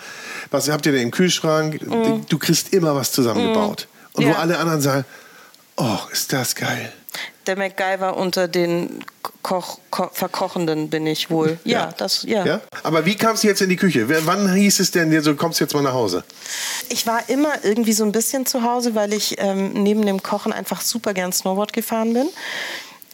[0.50, 1.80] was habt ihr denn im Kühlschrank?
[1.86, 2.26] Mhm.
[2.28, 3.86] Du kriegst immer was zusammengebaut.
[3.90, 4.08] Mhm.
[4.12, 4.30] Und ja.
[4.30, 5.04] wo alle anderen sagen,
[5.76, 6.92] oh, ist das geil.
[7.48, 9.02] Der MacGyver unter den
[9.40, 11.58] Koch, Ko Verkochenden bin ich wohl.
[11.64, 12.44] Ja, ja, das, ja.
[12.44, 12.60] ja.
[12.82, 14.06] Aber wie kamst du jetzt in die Küche?
[14.26, 16.24] Wann hieß es denn, du kommst jetzt mal nach Hause?
[16.90, 20.52] Ich war immer irgendwie so ein bisschen zu Hause, weil ich ähm, neben dem Kochen
[20.52, 22.28] einfach super gern Snowboard gefahren bin.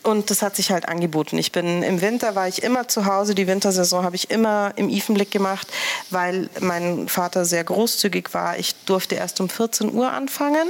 [0.04, 1.38] Und das hat sich halt angeboten.
[1.38, 3.34] Ich bin im Winter war ich immer zu Hause.
[3.34, 5.66] Die Wintersaison habe ich immer im Ifenblick gemacht,
[6.10, 8.58] weil mein Vater sehr großzügig war.
[8.58, 10.68] Ich durfte erst um 14 Uhr anfangen.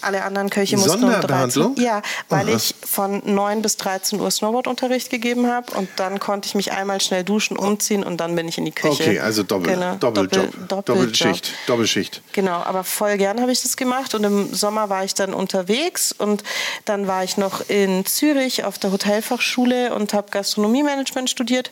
[0.00, 2.56] Alle anderen Köche mussten um 13 Ja, weil Aha.
[2.56, 7.00] ich von 9 bis 13 Uhr Snowboardunterricht gegeben habe und dann konnte ich mich einmal
[7.00, 9.02] schnell duschen, umziehen und dann bin ich in die Küche.
[9.02, 12.22] Okay, also Doppel, genau, Doppeljob, Doppel, Doppelschicht, Doppelschicht.
[12.32, 16.12] Genau, aber voll gern habe ich das gemacht und im Sommer war ich dann unterwegs
[16.12, 16.42] und
[16.84, 21.70] dann war ich noch in Zürich auf auf der Hotelfachschule und habe Gastronomiemanagement studiert.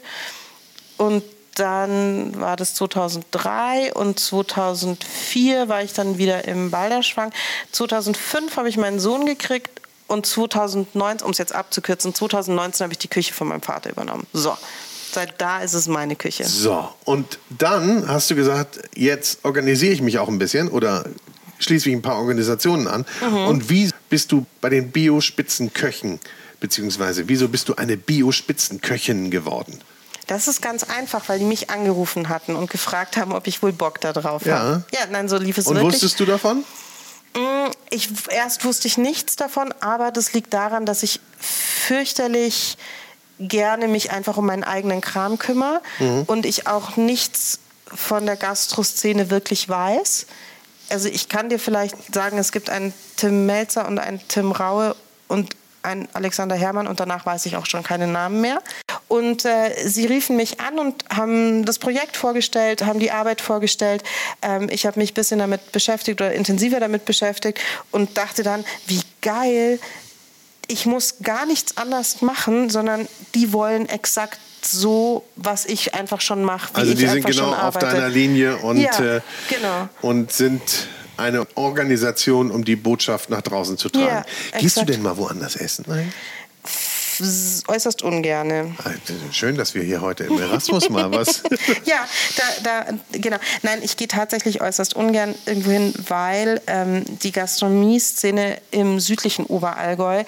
[0.98, 1.22] Und
[1.54, 7.32] dann war das 2003 und 2004 war ich dann wieder im Balderschwang.
[7.72, 12.98] 2005 habe ich meinen Sohn gekriegt und 2019, um es jetzt abzukürzen, 2019 habe ich
[12.98, 14.26] die Küche von meinem Vater übernommen.
[14.34, 14.54] So,
[15.10, 16.44] seit da ist es meine Küche.
[16.44, 21.04] So, und dann hast du gesagt, jetzt organisiere ich mich auch ein bisschen oder
[21.60, 23.06] schließe mich ein paar Organisationen an.
[23.20, 23.46] Mhm.
[23.46, 26.20] Und wie bist du bei den Bio-Spitzenköchen
[26.61, 29.81] Beziehungsweise, wieso bist du eine Bio-Spitzenköchin geworden?
[30.27, 33.73] Das ist ganz einfach, weil die mich angerufen hatten und gefragt haben, ob ich wohl
[33.73, 34.59] Bock da drauf ja.
[34.59, 34.85] habe.
[34.92, 35.87] Ja, nein, so lief es und wirklich.
[35.87, 36.59] Und wusstest du davon?
[37.35, 42.77] Mm, ich, erst wusste ich nichts davon, aber das liegt daran, dass ich fürchterlich
[43.40, 46.25] gerne mich einfach um meinen eigenen Kram kümmere mhm.
[46.27, 50.27] und ich auch nichts von der Gastroszene wirklich weiß.
[50.90, 54.94] Also ich kann dir vielleicht sagen, es gibt einen Tim Melzer und einen Tim Raue
[55.27, 58.62] und ein Alexander Herrmann und danach weiß ich auch schon keine Namen mehr.
[59.09, 64.05] Und äh, sie riefen mich an und haben das Projekt vorgestellt, haben die Arbeit vorgestellt.
[64.43, 67.59] Ähm, ich habe mich ein bisschen damit beschäftigt oder intensiver damit beschäftigt
[67.90, 69.81] und dachte dann, wie geil,
[70.69, 76.45] ich muss gar nichts anders machen, sondern die wollen exakt so, was ich einfach schon
[76.45, 76.75] mache.
[76.75, 79.88] Also die sind genau auf deiner Linie und, ja, äh, genau.
[80.03, 80.62] und sind
[81.20, 84.24] eine Organisation, um die Botschaft nach draußen zu tragen.
[84.52, 85.85] Ja, Gehst du denn mal woanders essen?
[85.87, 86.12] Nein?
[87.68, 88.74] äußerst ungerne.
[88.83, 88.90] Ah,
[89.30, 91.42] schön, dass wir hier heute im Erasmus mal was.
[91.85, 92.06] ja,
[92.37, 93.37] da, da, genau.
[93.62, 100.24] Nein, ich gehe tatsächlich äußerst ungern irgendwo hin, weil ähm, die Gastronomie-Szene im südlichen Oberallgäu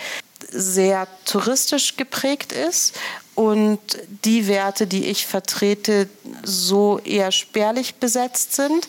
[0.50, 2.94] sehr touristisch geprägt ist
[3.34, 3.80] und
[4.24, 6.08] die Werte, die ich vertrete,
[6.42, 8.88] so eher spärlich besetzt sind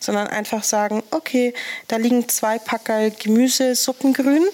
[0.00, 1.54] Sondern einfach sagen, okay,
[1.88, 4.46] da liegen zwei Packerl Gemüse, Suppengrün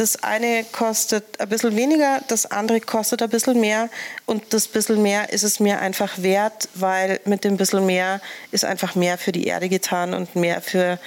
[0.00, 3.90] das eine kostet ein bisschen weniger, das andere kostet ein bisschen mehr
[4.26, 8.20] und das bisschen mehr ist es mir einfach wert, weil mit dem bisschen mehr
[8.52, 11.00] ist einfach mehr für die Erde getan und mehr für,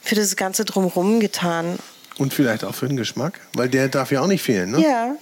[0.00, 1.78] für das Ganze drumherum getan.
[2.16, 4.80] Und vielleicht auch für den Geschmack, weil der darf ja auch nicht fehlen, ne?
[4.80, 5.14] Ja,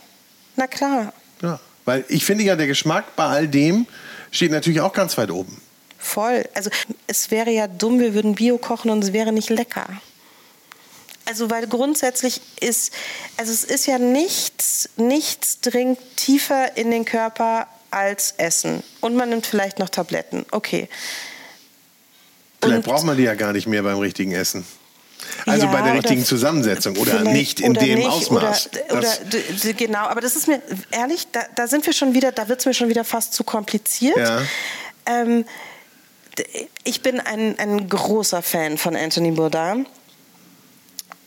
[0.56, 1.12] na klar.
[1.42, 3.86] Ja, weil ich finde ja, der Geschmack bei all dem
[4.30, 5.60] steht natürlich auch ganz weit oben.
[5.98, 6.44] Voll.
[6.54, 6.70] Also
[7.08, 9.86] es wäre ja dumm, wir würden Bio kochen und es wäre nicht lecker.
[11.30, 12.92] Also weil grundsätzlich ist,
[13.36, 18.82] also es ist ja nichts, nichts dringt tiefer in den Körper als Essen.
[19.00, 20.44] Und man nimmt vielleicht noch Tabletten.
[20.50, 20.88] Okay.
[22.60, 24.66] Vielleicht braucht man die ja gar nicht mehr beim richtigen Essen.
[25.46, 28.70] Also ja, bei der richtigen Zusammensetzung oder nicht in oder dem nicht, Ausmaß.
[28.88, 32.48] Oder, oder genau, aber das ist mir ehrlich, da, da sind wir schon wieder, da
[32.48, 34.16] wird es mir schon wieder fast zu kompliziert.
[34.16, 34.42] Ja.
[35.06, 35.44] Ähm,
[36.82, 39.86] ich bin ein, ein großer Fan von Anthony Bourdain.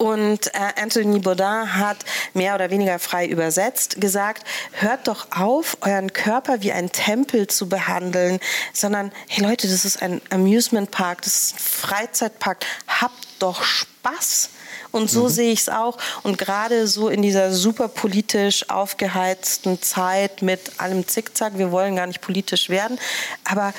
[0.03, 1.95] Und äh, Anthony Bourdain hat
[2.33, 7.69] mehr oder weniger frei übersetzt gesagt, hört doch auf, euren Körper wie ein Tempel zu
[7.69, 8.41] behandeln,
[8.73, 14.49] sondern, hey Leute, das ist ein Amusement Park, das ist ein Freizeitpark, habt doch Spaß.
[14.91, 15.29] Und so mhm.
[15.29, 15.97] sehe ich es auch.
[16.23, 22.07] Und gerade so in dieser super politisch aufgeheizten Zeit mit allem Zickzack, wir wollen gar
[22.07, 22.99] nicht politisch werden,
[23.45, 23.73] aber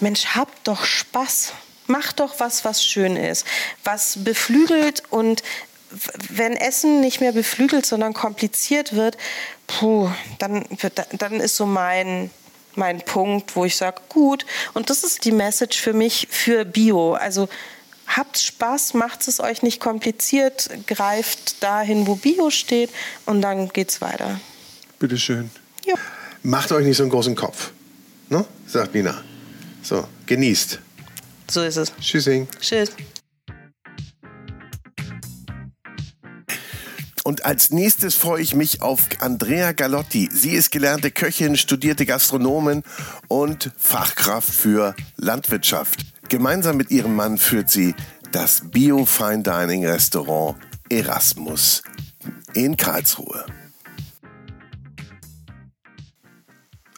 [0.00, 1.52] Mensch, habt doch Spaß.
[1.86, 3.46] Mach doch was, was schön ist,
[3.84, 5.42] was beflügelt und
[6.30, 9.16] wenn Essen nicht mehr beflügelt, sondern kompliziert wird,
[9.66, 10.64] puh, dann,
[11.12, 12.30] dann ist so mein,
[12.74, 17.14] mein Punkt, wo ich sage, gut, und das ist die Message für mich für Bio.
[17.14, 17.48] Also
[18.06, 22.90] habt Spaß, macht es euch nicht kompliziert, greift dahin, wo Bio steht
[23.24, 24.40] und dann geht's weiter.
[24.98, 25.50] Bitteschön.
[25.84, 25.94] Ja.
[26.42, 27.72] Macht euch nicht so einen großen Kopf,
[28.28, 28.44] ne?
[28.66, 29.22] sagt Nina.
[29.82, 30.80] So, genießt.
[31.48, 31.92] So ist es.
[32.00, 32.48] Tschüssing.
[32.60, 32.90] Tschüss.
[37.26, 40.28] Und als nächstes freue ich mich auf Andrea Galotti.
[40.32, 42.84] Sie ist gelernte Köchin, studierte Gastronomin
[43.26, 46.06] und Fachkraft für Landwirtschaft.
[46.28, 47.96] Gemeinsam mit ihrem Mann führt sie
[48.30, 50.56] das Bio Fine Dining Restaurant
[50.88, 51.82] Erasmus
[52.54, 53.44] in Karlsruhe.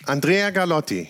[0.04, 1.08] Andrea Galotti.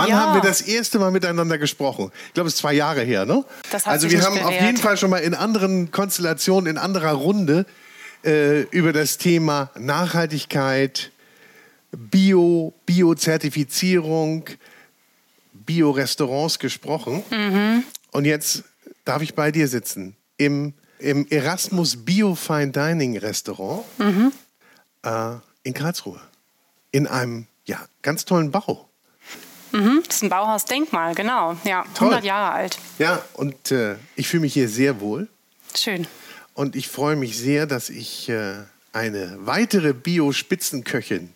[0.00, 0.16] Wann ja.
[0.16, 2.10] haben wir das erste Mal miteinander gesprochen?
[2.28, 3.44] Ich glaube, es ist zwei Jahre her, ne?
[3.84, 4.46] also wir haben bewährt.
[4.46, 7.66] auf jeden Fall schon mal in anderen Konstellationen, in anderer Runde
[8.24, 11.10] äh, über das Thema Nachhaltigkeit,
[11.92, 14.44] Bio, Bio-Zertifizierung,
[15.52, 17.22] Bio-Restaurants gesprochen.
[17.30, 17.84] Mhm.
[18.12, 18.64] Und jetzt
[19.04, 24.32] darf ich bei dir sitzen im, im Erasmus Bio Fine Dining Restaurant mhm.
[25.02, 25.32] äh,
[25.62, 26.20] in Karlsruhe.
[26.92, 28.89] In einem ja, ganz tollen Bau.
[29.72, 31.56] Mhm, das ist ein Bauhausdenkmal, genau.
[31.64, 32.08] Ja, Toll.
[32.08, 32.78] 100 Jahre alt.
[32.98, 35.28] Ja, und äh, ich fühle mich hier sehr wohl.
[35.74, 36.06] Schön.
[36.54, 38.54] Und ich freue mich sehr, dass ich äh,
[38.92, 41.32] eine weitere Bio-Spitzenköchin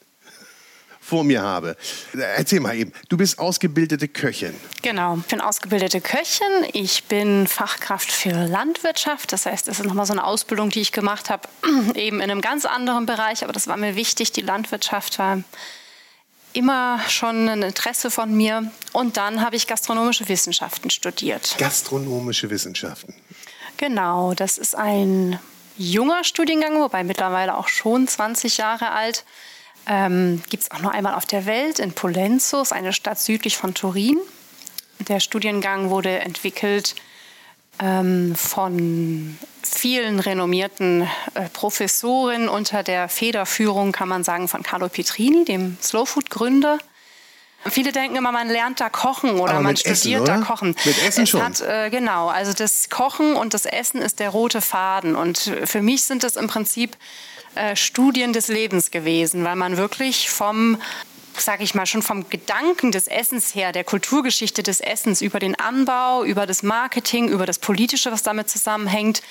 [1.04, 1.76] vor mir habe.
[2.14, 4.54] Erzähl mal eben, du bist ausgebildete Köchin.
[4.80, 6.46] Genau, ich bin ausgebildete Köchin.
[6.72, 9.32] Ich bin Fachkraft für Landwirtschaft.
[9.32, 11.46] Das heißt, es ist nochmal so eine Ausbildung, die ich gemacht habe,
[11.94, 13.44] eben in einem ganz anderen Bereich.
[13.44, 14.32] Aber das war mir wichtig.
[14.32, 15.42] Die Landwirtschaft war
[16.54, 18.70] immer schon ein Interesse von mir.
[18.92, 21.56] Und dann habe ich gastronomische Wissenschaften studiert.
[21.58, 23.14] Gastronomische Wissenschaften.
[23.76, 25.38] Genau, das ist ein
[25.76, 29.24] junger Studiengang, wobei mittlerweile auch schon 20 Jahre alt.
[29.86, 33.74] Ähm, Gibt es auch nur einmal auf der Welt in Polenzos, eine Stadt südlich von
[33.74, 34.18] Turin.
[35.00, 36.94] Der Studiengang wurde entwickelt
[37.78, 41.02] ähm, von vielen renommierten
[41.34, 46.78] äh, Professoren unter der Federführung, kann man sagen, von Carlo Petrini, dem Slowfood-Gründer.
[47.66, 50.76] Viele denken immer, man lernt da kochen oder man studiert Essen, da kochen.
[50.84, 51.42] Mit Essen es schon.
[51.42, 55.16] Hat, äh, genau, also das Kochen und das Essen ist der rote Faden.
[55.16, 56.96] Und für mich sind das im Prinzip
[57.54, 60.76] äh, Studien des Lebens gewesen, weil man wirklich vom
[61.40, 65.54] sage ich mal, schon vom Gedanken des Essens her, der Kulturgeschichte des Essens, über den
[65.54, 69.22] Anbau, über das Marketing, über das Politische, was damit zusammenhängt,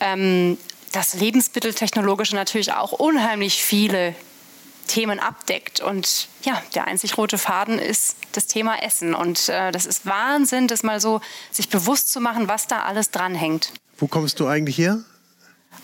[0.00, 0.58] ähm,
[0.92, 4.14] das Lebensmitteltechnologische natürlich auch unheimlich viele
[4.86, 5.80] Themen abdeckt.
[5.80, 9.14] Und ja, der einzig rote Faden ist das Thema Essen.
[9.14, 13.10] Und äh, das ist Wahnsinn, das mal so sich bewusst zu machen, was da alles
[13.10, 13.72] dranhängt.
[13.98, 15.00] Wo kommst du eigentlich her?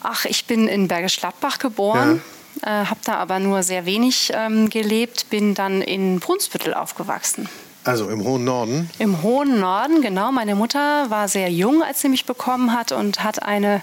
[0.02, 2.16] Ach, ich bin in Bergisch Gladbach geboren.
[2.16, 7.48] Ja äh, habe da aber nur sehr wenig ähm, gelebt, bin dann in Brunsbüttel aufgewachsen.
[7.84, 8.90] Also im hohen Norden?
[8.98, 10.32] Im hohen Norden, genau.
[10.32, 13.82] Meine Mutter war sehr jung, als sie mich bekommen hat und hat eine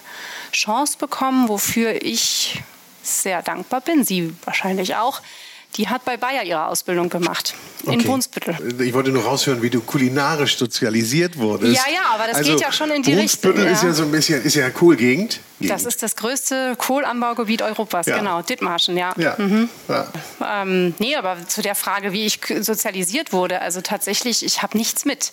[0.51, 2.61] Chance bekommen, wofür ich
[3.01, 5.21] sehr dankbar bin, sie wahrscheinlich auch,
[5.75, 7.53] die hat bei Bayer ihre Ausbildung gemacht.
[7.83, 7.93] Okay.
[7.93, 8.57] In Brunsbüttel.
[8.81, 11.75] Ich wollte nur raushören, wie du kulinarisch sozialisiert wurdest.
[11.75, 13.51] Ja, ja, aber das also, geht ja schon in die Richtung.
[13.51, 15.39] Brunsbüttel ist ja so ein bisschen, ist ja eine Kohlgegend.
[15.59, 18.17] Das ist das größte Kohlanbaugebiet Europas, ja.
[18.17, 18.41] genau.
[18.41, 19.13] Dithmarschen, ja.
[19.17, 19.35] ja.
[19.37, 19.69] Mhm.
[19.87, 20.07] ja.
[20.43, 25.05] Ähm, nee, aber zu der Frage, wie ich sozialisiert wurde, also tatsächlich, ich habe nichts
[25.05, 25.31] mit.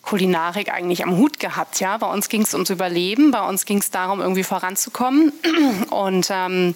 [0.00, 1.80] Kulinarik eigentlich am Hut gehabt.
[1.80, 5.32] Ja, bei uns ging es ums Überleben, bei uns ging es darum, irgendwie voranzukommen.
[5.90, 6.74] Und ähm,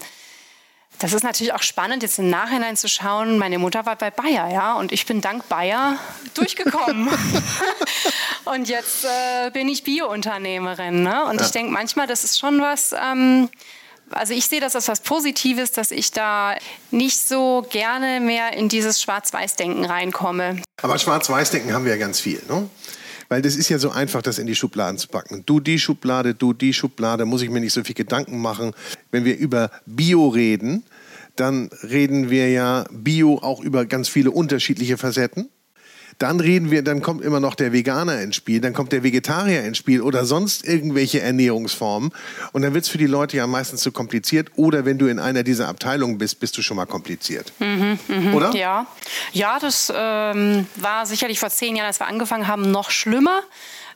[0.99, 3.39] das ist natürlich auch spannend, jetzt im Nachhinein zu schauen.
[3.39, 5.99] Meine Mutter war bei Bayer, ja, und ich bin dank Bayer
[6.35, 7.09] durchgekommen.
[8.45, 11.03] und jetzt äh, bin ich Bio-Unternehmerin.
[11.03, 11.25] Ne?
[11.27, 11.47] Und ja.
[11.47, 12.93] ich denke manchmal, das ist schon was.
[12.93, 13.49] Ähm,
[14.15, 16.55] Also ich sehe das als was Positives, dass ich da
[16.91, 20.61] nicht so gerne mehr in dieses Schwarz-Weiß-Denken reinkomme.
[20.83, 22.69] Aber Schwarz-Weiß-Denken haben wir ja ganz viel, ne?
[23.33, 25.43] Weil das ist ja so einfach, das in die Schubladen zu packen.
[25.47, 28.75] Du die Schublade, du die Schublade, muss ich mir nicht so viel Gedanken machen.
[29.11, 30.85] Wenn wir über Bio reden,
[31.35, 35.49] dann reden wir ja Bio auch über ganz viele unterschiedliche Facetten.
[36.19, 39.65] Dann reden wir, dann kommt immer noch der Veganer ins Spiel, dann kommt der Vegetarier
[39.65, 42.13] ins Spiel oder sonst irgendwelche Ernährungsformen.
[42.53, 44.51] Und dann wird es für die Leute ja meistens zu kompliziert.
[44.57, 47.53] Oder wenn du in einer dieser Abteilungen bist, bist du schon mal kompliziert.
[47.59, 48.55] Mhm, mh, oder?
[48.55, 48.87] Ja,
[49.33, 53.43] ja das ähm, war sicherlich vor zehn Jahren, als wir angefangen haben, noch schlimmer.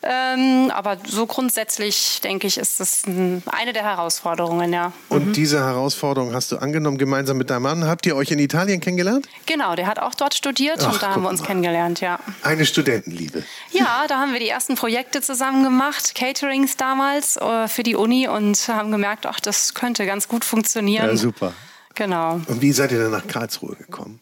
[0.03, 4.93] Ähm, aber so grundsätzlich, denke ich, ist das eine der Herausforderungen, ja.
[5.09, 5.33] Und mhm.
[5.33, 7.85] diese Herausforderung hast du angenommen gemeinsam mit deinem Mann.
[7.85, 9.29] Habt ihr euch in Italien kennengelernt?
[9.47, 11.47] Genau, der hat auch dort studiert Ach, und da haben wir uns mal.
[11.47, 12.19] kennengelernt, ja.
[12.43, 13.43] Eine Studentenliebe.
[13.73, 18.29] Ja, da haben wir die ersten Projekte zusammen gemacht, Caterings damals äh, für die Uni
[18.29, 21.07] und haben gemerkt, ach, das könnte ganz gut funktionieren.
[21.07, 21.53] Ja, super.
[21.95, 22.41] Genau.
[22.47, 24.21] Und wie seid ihr dann nach Karlsruhe gekommen?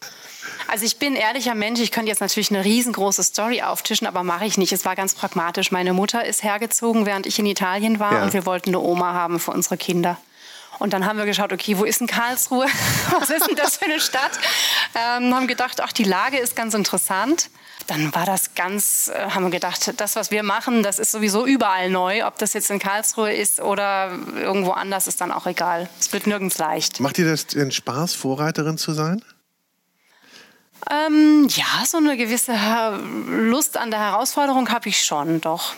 [0.69, 4.47] Also ich bin ehrlicher Mensch, ich könnte jetzt natürlich eine riesengroße Story auftischen, aber mache
[4.47, 4.73] ich nicht.
[4.73, 5.71] Es war ganz pragmatisch.
[5.71, 8.23] Meine Mutter ist hergezogen, während ich in Italien war ja.
[8.23, 10.19] und wir wollten eine Oma haben für unsere Kinder.
[10.79, 12.67] Und dann haben wir geschaut, okay, wo ist denn Karlsruhe?
[13.19, 14.33] Was ist denn das für eine Stadt?
[14.95, 17.49] Ähm, haben gedacht, ach, die Lage ist ganz interessant.
[17.87, 21.47] Dann war das ganz, äh, haben wir gedacht, das, was wir machen, das ist sowieso
[21.47, 22.27] überall neu.
[22.27, 25.89] Ob das jetzt in Karlsruhe ist oder irgendwo anders, ist dann auch egal.
[26.01, 27.01] Es wird nirgends leicht.
[27.01, 29.23] Macht dir das denn Spaß, Vorreiterin zu sein?
[30.91, 32.53] Ähm, ja, so eine gewisse
[33.29, 35.75] Lust an der Herausforderung habe ich schon, doch.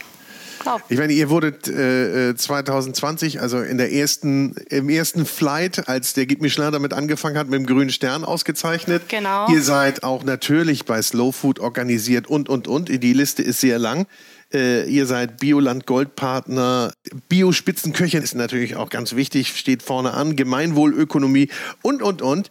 [0.89, 6.13] Ich meine, ihr wurdet äh, 2020, äh, also in der ersten, im ersten Flight, als
[6.15, 9.09] der Git Michelin damit angefangen hat, mit dem grünen Stern ausgezeichnet.
[9.09, 9.49] Genau.
[9.49, 12.89] Ihr seid auch natürlich bei Slow Food organisiert und, und, und.
[12.89, 14.07] Die Liste ist sehr lang.
[14.53, 16.93] Äh, ihr seid Bioland Goldpartner.
[17.29, 20.37] Bio-Spitzenköchin ist natürlich auch ganz wichtig, steht vorne an.
[20.37, 21.49] Gemeinwohlökonomie
[21.83, 22.51] und, und, und.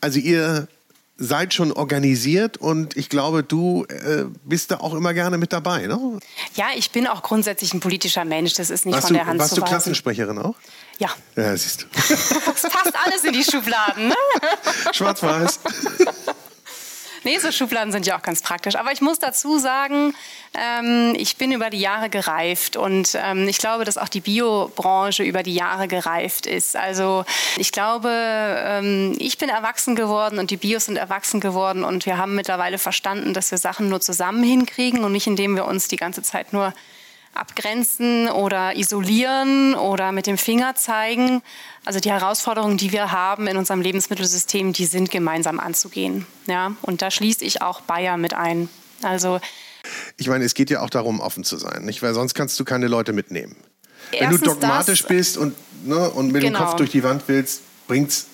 [0.00, 0.68] Also ihr
[1.20, 5.86] seid schon organisiert und ich glaube, du äh, bist da auch immer gerne mit dabei,
[5.86, 6.18] ne?
[6.54, 8.54] Ja, ich bin auch grundsätzlich ein politischer Mensch.
[8.54, 10.54] Das ist nicht warst von der Hand warst zu Warst du Klassensprecherin auch?
[10.98, 11.10] Ja.
[11.36, 11.86] Ja, siehst du.
[12.00, 14.14] Es passt alles in die Schubladen, ne?
[14.92, 15.60] Schwarz-Weiß.
[17.22, 18.76] Nee, so Schubladen sind ja auch ganz praktisch.
[18.76, 20.14] Aber ich muss dazu sagen,
[20.54, 25.22] ähm, ich bin über die Jahre gereift und ähm, ich glaube, dass auch die Biobranche
[25.22, 26.76] über die Jahre gereift ist.
[26.76, 27.24] Also
[27.58, 32.16] ich glaube, ähm, ich bin erwachsen geworden und die Bios sind erwachsen geworden und wir
[32.16, 35.96] haben mittlerweile verstanden, dass wir Sachen nur zusammen hinkriegen und nicht indem wir uns die
[35.96, 36.72] ganze Zeit nur
[37.40, 41.42] abgrenzen oder isolieren oder mit dem Finger zeigen.
[41.84, 46.26] Also die Herausforderungen, die wir haben in unserem Lebensmittelsystem, die sind gemeinsam anzugehen.
[46.46, 46.76] Ja?
[46.82, 48.68] Und da schließe ich auch Bayer mit ein.
[49.02, 49.40] Also
[50.16, 52.02] ich meine, es geht ja auch darum, offen zu sein, nicht?
[52.02, 53.56] Weil sonst kannst du keine Leute mitnehmen.
[54.10, 56.58] Wenn du dogmatisch das, bist und, ne, und mit genau.
[56.58, 58.26] dem Kopf durch die Wand willst, bringt's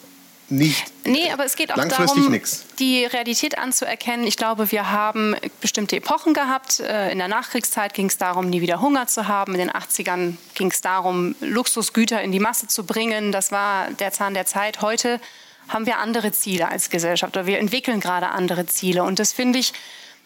[0.48, 0.84] nicht.
[1.04, 2.64] Nee, aber es geht auch darum, nix.
[2.78, 4.26] die Realität anzuerkennen.
[4.26, 6.80] Ich glaube, wir haben bestimmte Epochen gehabt.
[6.80, 9.54] Äh, in der Nachkriegszeit ging es darum, nie wieder Hunger zu haben.
[9.54, 13.32] In den 80ern ging es darum, Luxusgüter in die Masse zu bringen.
[13.32, 14.82] Das war der Zahn der Zeit.
[14.82, 15.20] Heute
[15.68, 19.02] haben wir andere Ziele als Gesellschaft oder wir entwickeln gerade andere Ziele.
[19.02, 19.72] Und das finde ich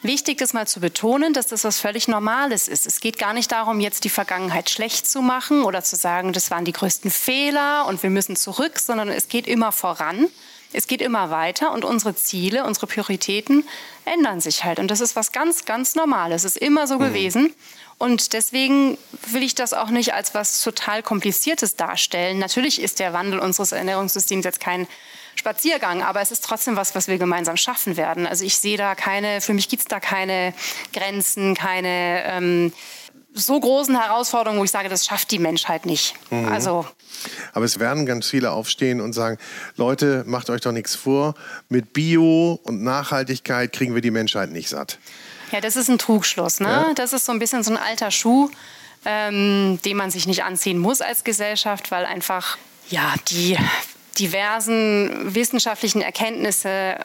[0.03, 2.87] Wichtig ist mal zu betonen, dass das was völlig Normales ist.
[2.87, 6.51] Es geht gar nicht darum, jetzt die Vergangenheit schlecht zu machen oder zu sagen, das
[6.51, 10.29] waren die größten Fehler und wir müssen zurück, sondern es geht immer voran.
[10.73, 13.65] Es geht immer weiter und unsere Ziele, unsere Prioritäten
[14.05, 14.79] ändern sich halt.
[14.79, 16.45] Und das ist was ganz, ganz Normales.
[16.45, 17.01] Es ist immer so mhm.
[17.01, 17.55] gewesen.
[17.99, 22.39] Und deswegen will ich das auch nicht als was total Kompliziertes darstellen.
[22.39, 24.87] Natürlich ist der Wandel unseres Ernährungssystems jetzt kein
[25.35, 28.27] Spaziergang, aber es ist trotzdem was, was wir gemeinsam schaffen werden.
[28.27, 30.53] Also ich sehe da keine, für mich gibt es da keine
[30.93, 32.73] Grenzen, keine ähm,
[33.33, 36.15] so großen Herausforderungen, wo ich sage, das schafft die Menschheit nicht.
[36.31, 36.49] Mhm.
[36.49, 36.87] Also
[37.53, 39.39] aber es werden ganz viele aufstehen und sagen,
[39.77, 41.35] Leute, macht euch doch nichts vor,
[41.69, 44.99] mit Bio und Nachhaltigkeit kriegen wir die Menschheit nicht satt.
[45.53, 46.61] Ja, das ist ein Trugschluss.
[46.61, 46.69] Ne?
[46.69, 46.95] Ja?
[46.95, 48.51] Das ist so ein bisschen so ein alter Schuh,
[49.05, 52.57] ähm, den man sich nicht anziehen muss als Gesellschaft, weil einfach
[52.89, 53.57] ja, die
[54.19, 56.97] diversen wissenschaftlichen Erkenntnisse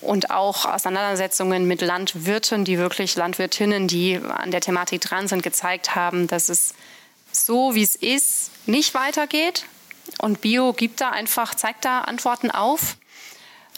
[0.00, 5.94] und auch Auseinandersetzungen mit Landwirten, die wirklich Landwirtinnen, die an der Thematik dran sind, gezeigt
[5.94, 6.74] haben, dass es
[7.32, 9.66] so, wie es ist, nicht weitergeht.
[10.18, 12.96] Und Bio gibt da einfach, zeigt da Antworten auf.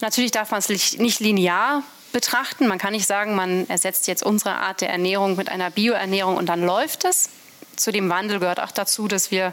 [0.01, 2.67] Natürlich darf man es nicht linear betrachten.
[2.67, 6.47] Man kann nicht sagen, man ersetzt jetzt unsere Art der Ernährung mit einer Bioernährung und
[6.47, 7.31] dann läuft es.
[7.77, 9.53] Zu dem Wandel gehört auch dazu, dass wir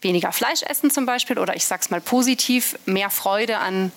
[0.00, 3.92] weniger Fleisch essen zum Beispiel oder ich sage es mal positiv, mehr Freude an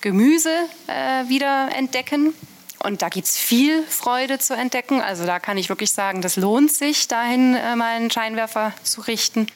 [0.00, 0.54] Gemüse
[0.86, 2.34] äh, wieder entdecken.
[2.78, 5.00] Und da gibt es viel Freude zu entdecken.
[5.00, 9.00] Also da kann ich wirklich sagen, das lohnt sich, dahin äh, mal einen Scheinwerfer zu
[9.00, 9.46] richten.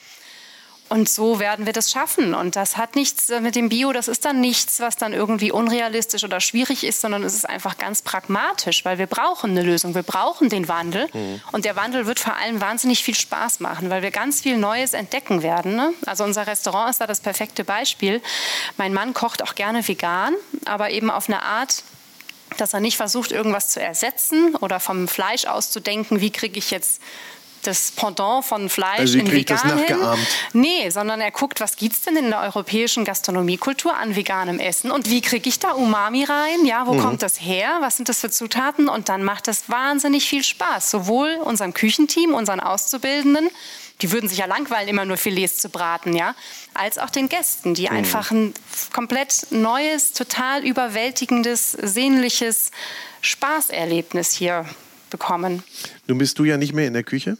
[0.90, 2.34] Und so werden wir das schaffen.
[2.34, 5.52] Und das hat nichts äh, mit dem Bio, das ist dann nichts, was dann irgendwie
[5.52, 9.94] unrealistisch oder schwierig ist, sondern es ist einfach ganz pragmatisch, weil wir brauchen eine Lösung,
[9.94, 11.06] wir brauchen den Wandel.
[11.12, 11.40] Mhm.
[11.52, 14.92] Und der Wandel wird vor allem wahnsinnig viel Spaß machen, weil wir ganz viel Neues
[14.92, 15.76] entdecken werden.
[15.76, 15.92] Ne?
[16.06, 18.20] Also unser Restaurant ist da das perfekte Beispiel.
[18.76, 20.34] Mein Mann kocht auch gerne vegan,
[20.64, 21.84] aber eben auf eine Art,
[22.56, 27.00] dass er nicht versucht, irgendwas zu ersetzen oder vom Fleisch auszudenken, wie kriege ich jetzt
[27.62, 29.98] das Pendant von Fleisch also in vegan hin.
[30.52, 34.90] Nee, sondern er guckt, was gibt es denn in der europäischen Gastronomiekultur an veganem Essen
[34.90, 36.64] und wie kriege ich da Umami rein?
[36.64, 37.00] Ja, wo mhm.
[37.00, 37.78] kommt das her?
[37.80, 38.88] Was sind das für Zutaten?
[38.88, 43.50] Und dann macht das wahnsinnig viel Spaß, sowohl unserem Küchenteam, unseren Auszubildenden,
[44.02, 46.34] die würden sich ja langweilen, immer nur Filets zu braten, ja,
[46.74, 47.96] als auch den Gästen, die mhm.
[47.96, 48.54] einfach ein
[48.92, 52.70] komplett neues, total überwältigendes, sehnliches
[53.20, 54.64] Spaßerlebnis hier
[55.10, 55.62] bekommen.
[56.06, 57.36] Nun bist du ja nicht mehr in der Küche?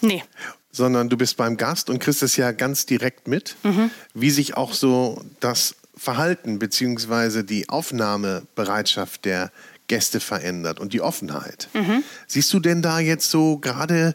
[0.00, 0.24] Nee.
[0.72, 3.90] Sondern du bist beim Gast und kriegst es ja ganz direkt mit, mhm.
[4.14, 7.42] wie sich auch so das Verhalten bzw.
[7.42, 9.50] die Aufnahmebereitschaft der
[9.88, 11.68] Gäste verändert und die Offenheit.
[11.72, 12.04] Mhm.
[12.28, 14.14] Siehst du denn da jetzt so gerade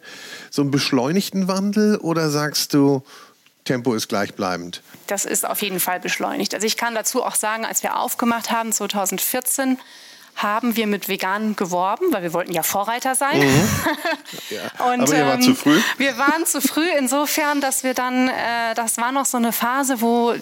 [0.50, 3.04] so einen beschleunigten Wandel oder sagst du,
[3.66, 4.82] Tempo ist gleichbleibend?
[5.08, 6.54] Das ist auf jeden Fall beschleunigt.
[6.54, 9.78] Also ich kann dazu auch sagen, als wir aufgemacht haben 2014,
[10.36, 13.40] haben wir mit vegan geworben, weil wir wollten ja Vorreiter sein.
[13.40, 13.70] Mhm.
[14.50, 14.86] Ja.
[14.86, 15.80] Und, Aber wart ähm, zu früh?
[15.98, 20.02] Wir waren zu früh insofern, dass wir dann, äh, das war noch so eine Phase,
[20.02, 20.36] wo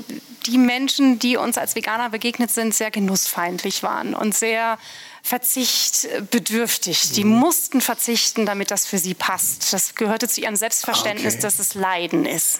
[0.46, 4.78] die Menschen, die uns als Veganer begegnet sind, sehr genussfeindlich waren und sehr
[5.22, 7.12] verzichtbedürftig.
[7.12, 7.40] Die mhm.
[7.40, 9.72] mussten verzichten, damit das für sie passt.
[9.72, 11.42] Das gehörte zu ihrem Selbstverständnis, okay.
[11.42, 12.60] dass es Leiden ist.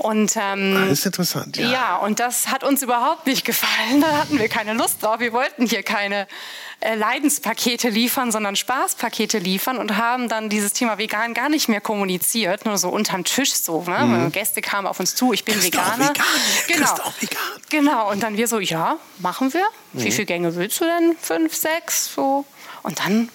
[0.00, 1.70] Und, ähm, ah, das ist interessant, ja.
[1.70, 4.00] Ja, und das hat uns überhaupt nicht gefallen.
[4.00, 5.20] Da hatten wir keine Lust drauf.
[5.20, 6.26] Wir wollten hier keine
[6.80, 11.82] äh, Leidenspakete liefern, sondern Spaßpakete liefern und haben dann dieses Thema vegan gar nicht mehr
[11.82, 13.82] kommuniziert, nur so unterm Tisch so.
[13.82, 13.98] Ne?
[14.06, 14.32] Mhm.
[14.32, 16.14] Gäste kamen auf uns zu, ich bin Christ Veganer.
[16.66, 16.88] Genau.
[17.20, 17.38] Vegan.
[17.68, 19.66] Genau, und dann wir so, ja, machen wir.
[19.92, 20.04] Mhm.
[20.04, 21.14] Wie viele Gänge willst du denn?
[21.20, 22.14] Fünf, sechs?
[22.14, 22.46] So.
[22.82, 23.28] Und dann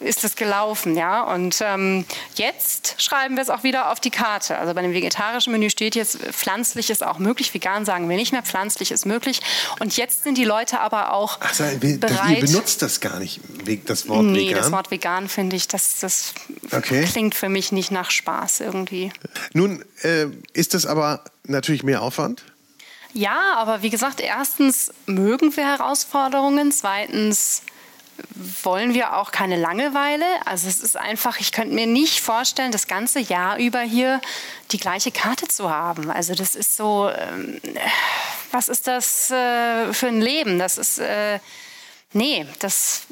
[0.00, 1.22] ist es gelaufen, ja.
[1.22, 4.58] Und ähm, jetzt schreiben wir es auch wieder auf die Karte.
[4.58, 7.52] Also bei dem vegetarischen Menü steht jetzt, pflanzlich ist auch möglich.
[7.54, 9.40] Vegan sagen wir nicht mehr, pflanzlich ist möglich.
[9.78, 12.38] Und jetzt sind die Leute aber auch Ach, so, bereit.
[12.38, 13.40] Ihr benutzt das gar nicht,
[13.86, 14.46] das Wort nee, vegan?
[14.46, 16.34] Nee, das Wort vegan finde ich, das, das
[16.72, 17.04] okay.
[17.04, 19.12] klingt für mich nicht nach Spaß irgendwie.
[19.52, 22.44] Nun äh, ist das aber natürlich mehr Aufwand.
[23.12, 27.62] Ja, aber wie gesagt, erstens mögen wir Herausforderungen, zweitens
[28.62, 30.24] wollen wir auch keine Langeweile.
[30.44, 34.20] Also es ist einfach, ich könnte mir nicht vorstellen, das ganze Jahr über hier
[34.72, 36.10] die gleiche Karte zu haben.
[36.10, 37.60] Also das ist so, ähm,
[38.50, 40.58] was ist das äh, für ein Leben?
[40.58, 41.38] Das ist, äh,
[42.12, 43.06] nee, das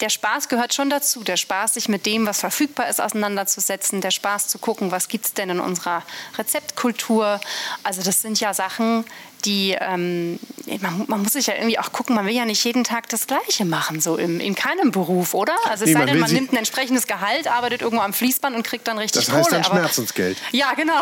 [0.00, 1.22] der Spaß gehört schon dazu.
[1.22, 4.00] Der Spaß, sich mit dem, was verfügbar ist, auseinanderzusetzen.
[4.00, 6.02] Der Spaß zu gucken, was gibt es denn in unserer
[6.38, 7.40] Rezeptkultur.
[7.82, 9.04] Also das sind ja Sachen,
[9.44, 10.38] die, ähm,
[10.80, 13.26] man, man, muss sich ja irgendwie auch gucken, man will ja nicht jeden Tag das
[13.26, 15.54] Gleiche machen, so im, in keinem Beruf, oder?
[15.68, 18.62] Also es nee, sei denn, man nimmt ein entsprechendes Gehalt, arbeitet irgendwo am Fließband und
[18.62, 19.62] kriegt dann richtig Das heißt Kohle.
[19.62, 20.38] dann Schmerzensgeld.
[20.48, 21.00] Aber, ja, genau.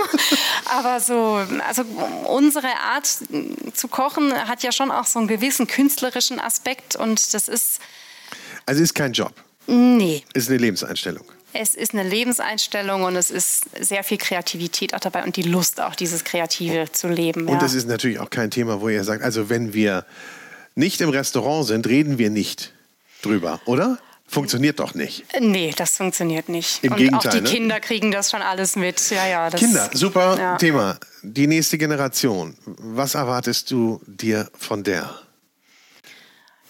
[0.66, 1.82] aber so, also
[2.26, 7.48] unsere Art zu kochen hat ja schon auch so einen gewissen künstlerischen Aspekt und das
[7.48, 7.80] ist
[8.66, 9.32] also ist kein Job.
[9.68, 10.24] Nee.
[10.34, 11.24] Ist eine Lebenseinstellung.
[11.58, 15.80] Es ist eine Lebenseinstellung und es ist sehr viel Kreativität auch dabei und die Lust
[15.80, 17.42] auch dieses Kreative zu leben.
[17.42, 17.58] Und ja.
[17.58, 20.04] das ist natürlich auch kein Thema, wo ihr sagt, also wenn wir
[20.74, 22.72] nicht im Restaurant sind, reden wir nicht
[23.22, 23.98] drüber, oder?
[24.28, 25.24] Funktioniert doch nicht.
[25.40, 26.82] Nee, das funktioniert nicht.
[26.82, 27.30] Im und Gegenteil.
[27.30, 27.48] Auch die ne?
[27.48, 29.10] Kinder kriegen das schon alles mit.
[29.10, 30.56] Ja, ja, das, Kinder, super ja.
[30.56, 30.98] Thema.
[31.22, 32.56] Die nächste Generation.
[32.64, 35.14] Was erwartest du dir von der?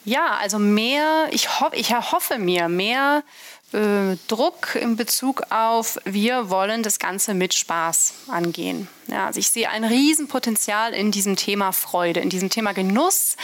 [0.05, 3.25] Ja, also mehr, ich, ho ich erhoffe mir mehr
[3.73, 8.89] äh, Druck in Bezug auf, wir wollen das Ganze mit Spaß angehen.
[9.09, 13.37] Ja, also ich sehe ein Riesenpotenzial in diesem Thema Freude, in diesem Thema Genuss.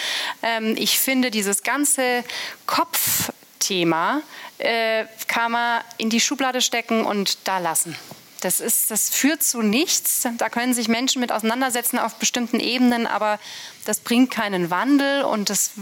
[0.43, 2.25] Ähm, ich finde dieses ganze
[2.67, 4.23] Kopfthema
[4.59, 7.97] äh, kann man in die Schublade stecken und da lassen.
[8.43, 10.27] Das, ist, das führt zu nichts.
[10.39, 13.39] Da können sich Menschen mit auseinandersetzen auf bestimmten Ebenen, aber
[13.85, 15.73] das bringt keinen Wandel und das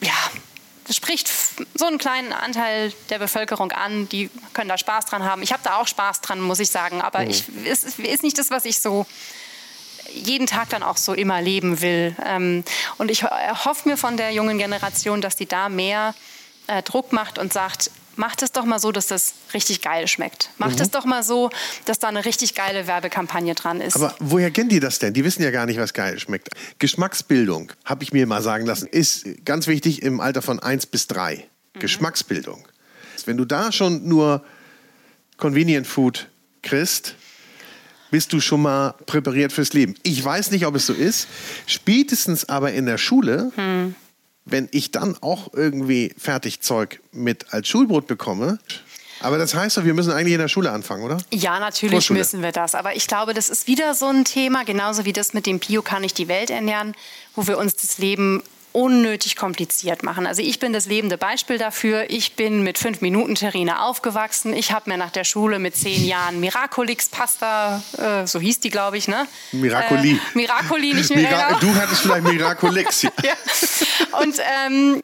[0.00, 0.12] ja,
[0.86, 1.30] das spricht
[1.74, 5.42] so einen kleinen Anteil der Bevölkerung an, die können da Spaß dran haben.
[5.42, 7.30] Ich habe da auch Spaß dran, muss ich sagen, aber mhm.
[7.30, 9.06] ich, es ist nicht das, was ich so
[10.12, 12.14] jeden Tag dann auch so immer leben will.
[12.24, 12.64] Ähm,
[12.98, 16.14] und ich hoffe mir von der jungen Generation, dass die da mehr
[16.68, 20.50] äh, Druck macht und sagt, macht es doch mal so, dass das richtig geil schmeckt.
[20.58, 20.82] Macht mhm.
[20.82, 21.50] es doch mal so,
[21.84, 23.96] dass da eine richtig geile Werbekampagne dran ist.
[23.96, 25.14] Aber woher kennen die das denn?
[25.14, 26.48] Die wissen ja gar nicht, was geil schmeckt.
[26.78, 31.06] Geschmacksbildung, habe ich mir mal sagen lassen, ist ganz wichtig im Alter von 1 bis
[31.06, 31.46] 3.
[31.74, 31.80] Mhm.
[31.80, 32.66] Geschmacksbildung.
[33.24, 34.44] Wenn du da schon nur
[35.36, 36.28] Convenient Food
[36.62, 37.16] kriegst,
[38.10, 39.94] bist du schon mal präpariert fürs Leben.
[40.02, 41.26] Ich weiß nicht, ob es so ist.
[41.66, 43.94] Spätestens aber in der Schule, hm.
[44.46, 48.58] Wenn ich dann auch irgendwie Fertigzeug mit als Schulbrot bekomme,
[49.20, 51.18] aber das heißt doch, wir müssen eigentlich in der Schule anfangen, oder?
[51.32, 52.74] Ja, natürlich müssen wir das.
[52.74, 55.82] Aber ich glaube, das ist wieder so ein Thema, genauso wie das mit dem Bio
[55.82, 56.94] kann ich die Welt ernähren,
[57.34, 58.42] wo wir uns das Leben
[58.76, 60.26] unnötig kompliziert machen.
[60.26, 62.10] Also ich bin das lebende Beispiel dafür.
[62.10, 64.52] Ich bin mit fünf Minuten Terrine aufgewachsen.
[64.52, 68.68] Ich habe mir nach der Schule mit zehn Jahren Miraculix Pasta, äh, so hieß die,
[68.68, 69.26] glaube ich, ne?
[69.52, 70.12] Miracoli.
[70.12, 71.30] Äh, Miracoli, nicht mehr.
[71.30, 71.60] Mira genau.
[71.60, 73.02] Du hattest vielleicht Miraculix.
[73.22, 73.32] ja.
[74.20, 75.02] Und ähm,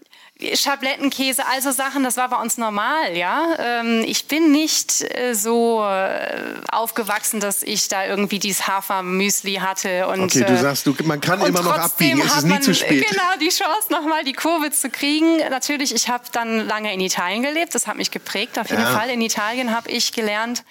[0.55, 3.57] Schablettenkäse, also Sachen, das war bei uns normal, ja.
[3.59, 10.07] Ähm, ich bin nicht äh, so äh, aufgewachsen, dass ich da irgendwie dieses Hafermüsli hatte.
[10.09, 12.63] Und, okay, du äh, sagst, du, man kann immer noch abbiegen, es ist nie man,
[12.63, 13.07] zu spät.
[13.09, 15.39] Genau, die Chance, nochmal die Kurve zu kriegen.
[15.51, 18.59] Natürlich, ich habe dann lange in Italien gelebt, das hat mich geprägt.
[18.59, 18.91] Auf jeden ja.
[18.91, 20.65] Fall in Italien habe ich gelernt,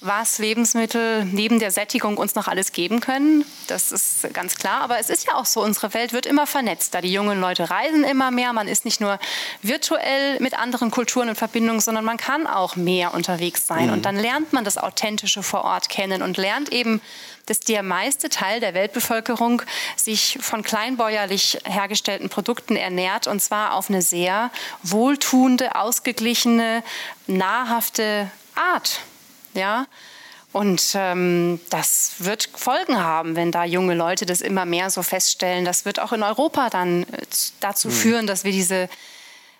[0.00, 3.44] was Lebensmittel neben der Sättigung uns noch alles geben können.
[3.66, 4.80] Das ist ganz klar.
[4.82, 7.00] Aber es ist ja auch so, unsere Welt wird immer vernetzter.
[7.00, 8.52] Die jungen Leute reisen immer mehr.
[8.52, 9.18] Man ist nicht nur
[9.60, 13.88] virtuell mit anderen Kulturen in Verbindung, sondern man kann auch mehr unterwegs sein.
[13.88, 13.92] Mhm.
[13.94, 17.00] Und dann lernt man das Authentische vor Ort kennen und lernt eben,
[17.46, 19.62] dass der meiste Teil der Weltbevölkerung
[19.96, 24.50] sich von kleinbäuerlich hergestellten Produkten ernährt und zwar auf eine sehr
[24.82, 26.84] wohltuende, ausgeglichene,
[27.26, 29.00] nahrhafte Art.
[29.58, 29.86] Ja?
[30.52, 35.64] Und ähm, das wird Folgen haben, wenn da junge Leute das immer mehr so feststellen.
[35.64, 37.06] Das wird auch in Europa dann äh,
[37.60, 37.92] dazu mhm.
[37.92, 38.88] führen, dass wir diese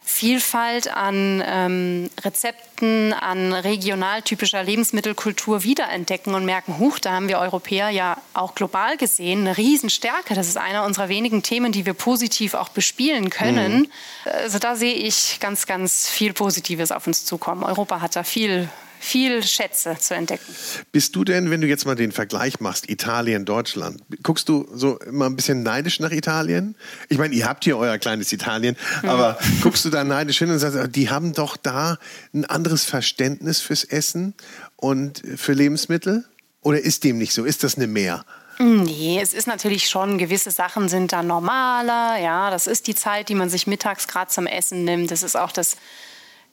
[0.08, 7.90] Vielfalt an ähm, Rezepten, an regionaltypischer Lebensmittelkultur wiederentdecken und merken, huch, da haben wir Europäer
[7.90, 10.34] ja auch global gesehen eine Riesenstärke.
[10.34, 13.80] Das ist einer unserer wenigen Themen, die wir positiv auch bespielen können.
[13.80, 13.90] Mhm.
[14.24, 17.62] Also da sehe ich ganz, ganz viel Positives auf uns zukommen.
[17.62, 18.70] Europa hat da viel,
[19.00, 20.54] viel Schätze zu entdecken.
[20.92, 24.98] Bist du denn, wenn du jetzt mal den Vergleich machst, Italien, Deutschland, guckst du so
[25.00, 26.74] immer ein bisschen neidisch nach Italien?
[27.08, 29.08] Ich meine, ihr habt hier euer kleines Italien, mhm.
[29.08, 31.98] aber guckst du da neidisch hin und sagst, die haben doch da
[32.34, 34.34] ein anderes Verständnis fürs Essen
[34.76, 36.24] und für Lebensmittel?
[36.62, 37.44] Oder ist dem nicht so?
[37.44, 38.24] Ist das eine Mehr?
[38.58, 42.18] Nee, es ist natürlich schon, gewisse Sachen sind da normaler.
[42.20, 45.10] Ja, das ist die Zeit, die man sich mittags gerade zum Essen nimmt.
[45.12, 45.76] Das ist auch das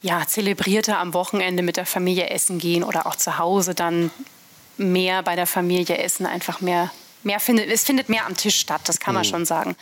[0.01, 4.11] ja, zelebrierte am Wochenende mit der Familie essen gehen oder auch zu Hause dann
[4.77, 6.91] mehr bei der Familie essen, einfach mehr,
[7.23, 9.29] mehr findet, es findet mehr am Tisch statt, das kann man mhm.
[9.29, 9.75] schon sagen.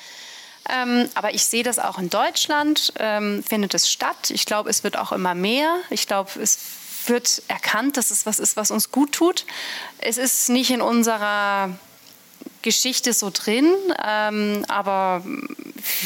[0.70, 4.30] Ähm, aber ich sehe das auch in Deutschland, ähm, findet es statt.
[4.30, 5.76] Ich glaube, es wird auch immer mehr.
[5.90, 6.58] Ich glaube, es
[7.08, 9.46] wird erkannt, dass es was ist, was uns gut tut.
[9.98, 11.72] Es ist nicht in unserer
[12.64, 13.72] Geschichte so drin,
[14.04, 15.24] ähm, aber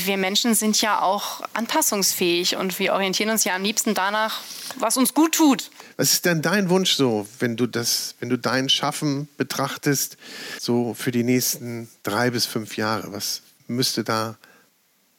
[0.04, 4.42] wir Menschen sind ja auch anpassungsfähig und wir orientieren uns ja am liebsten danach,
[4.78, 5.72] was uns gut tut.
[5.96, 10.18] Was ist denn dein Wunsch so, wenn du das, wenn du dein Schaffen betrachtest,
[10.60, 13.14] so für die nächsten drei bis fünf Jahre?
[13.14, 14.36] Was müsste da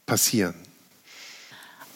[0.06, 0.54] passieren?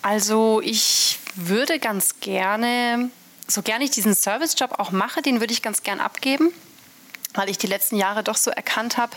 [0.00, 3.10] Also ich würde ganz gerne,
[3.46, 6.52] so gerne ich diesen Servicejob auch mache, den würde ich ganz gern abgeben
[7.34, 9.12] weil ich die letzten Jahre doch so erkannt habe,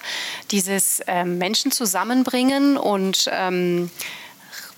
[0.52, 3.90] dieses äh, Menschen zusammenbringen und ähm,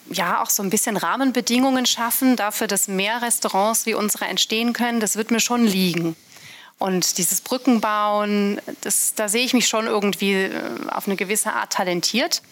[0.09, 4.99] ja auch so ein bisschen Rahmenbedingungen schaffen dafür, dass mehr Restaurants wie unsere entstehen können,
[4.99, 6.15] das wird mir schon liegen.
[6.79, 10.51] Und dieses Brückenbauen, das, da sehe ich mich schon irgendwie äh,
[10.89, 12.43] auf eine gewisse Art talentiert.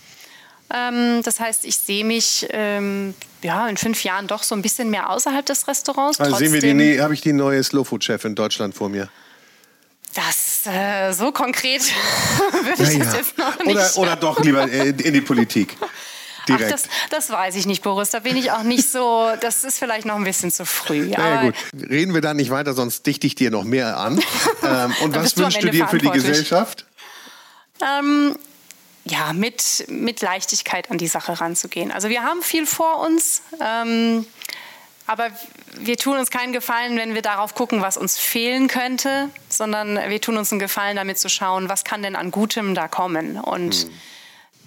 [0.74, 3.14] Ähm, das heißt, ich sehe mich ähm,
[3.44, 6.20] ja, in fünf Jahren doch so ein bisschen mehr außerhalb des Restaurants.
[6.20, 9.10] Also sehen wir die, habe ich die neue Slow Food Chef in Deutschland vor mir.
[10.16, 11.82] Das äh, so konkret
[12.52, 13.68] würde ich ja, das jetzt noch nicht.
[13.68, 15.78] Oder, oder doch lieber in die Politik.
[16.48, 16.64] Direkt.
[16.68, 18.12] Ach, das, das, weiß ich nicht, Boris.
[18.12, 19.30] Da bin ich auch nicht so.
[19.42, 21.10] Das ist vielleicht noch ein bisschen zu früh.
[21.10, 21.56] Ja, gut.
[21.90, 24.22] Reden wir da nicht weiter, sonst dichte ich dir noch mehr an.
[24.64, 26.86] ähm, und was wünschst du dir für die Gesellschaft?
[27.82, 28.38] Ähm,
[29.04, 31.92] ja, mit, mit Leichtigkeit an die Sache ranzugehen.
[31.92, 33.42] Also wir haben viel vor uns.
[33.60, 34.26] Ähm,
[35.08, 35.30] aber
[35.78, 40.22] wir tun uns keinen Gefallen, wenn wir darauf gucken, was uns fehlen könnte, sondern wir
[40.22, 43.38] tun uns einen Gefallen damit zu schauen, was kann denn an Gutem da kommen.
[43.38, 43.92] Und mhm.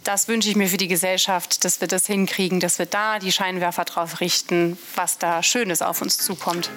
[0.04, 3.32] das wünsche ich mir für die Gesellschaft, dass wir das hinkriegen, dass wir da die
[3.32, 6.70] Scheinwerfer drauf richten, was da Schönes auf uns zukommt.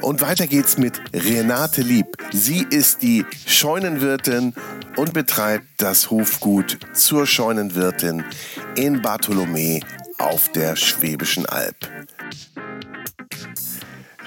[0.00, 2.06] Und weiter geht's mit Renate Lieb.
[2.32, 4.54] Sie ist die Scheunenwirtin
[4.96, 8.24] und betreibt das Hofgut zur Scheunenwirtin
[8.76, 9.80] in Bartholomä
[10.18, 11.76] auf der Schwäbischen Alb.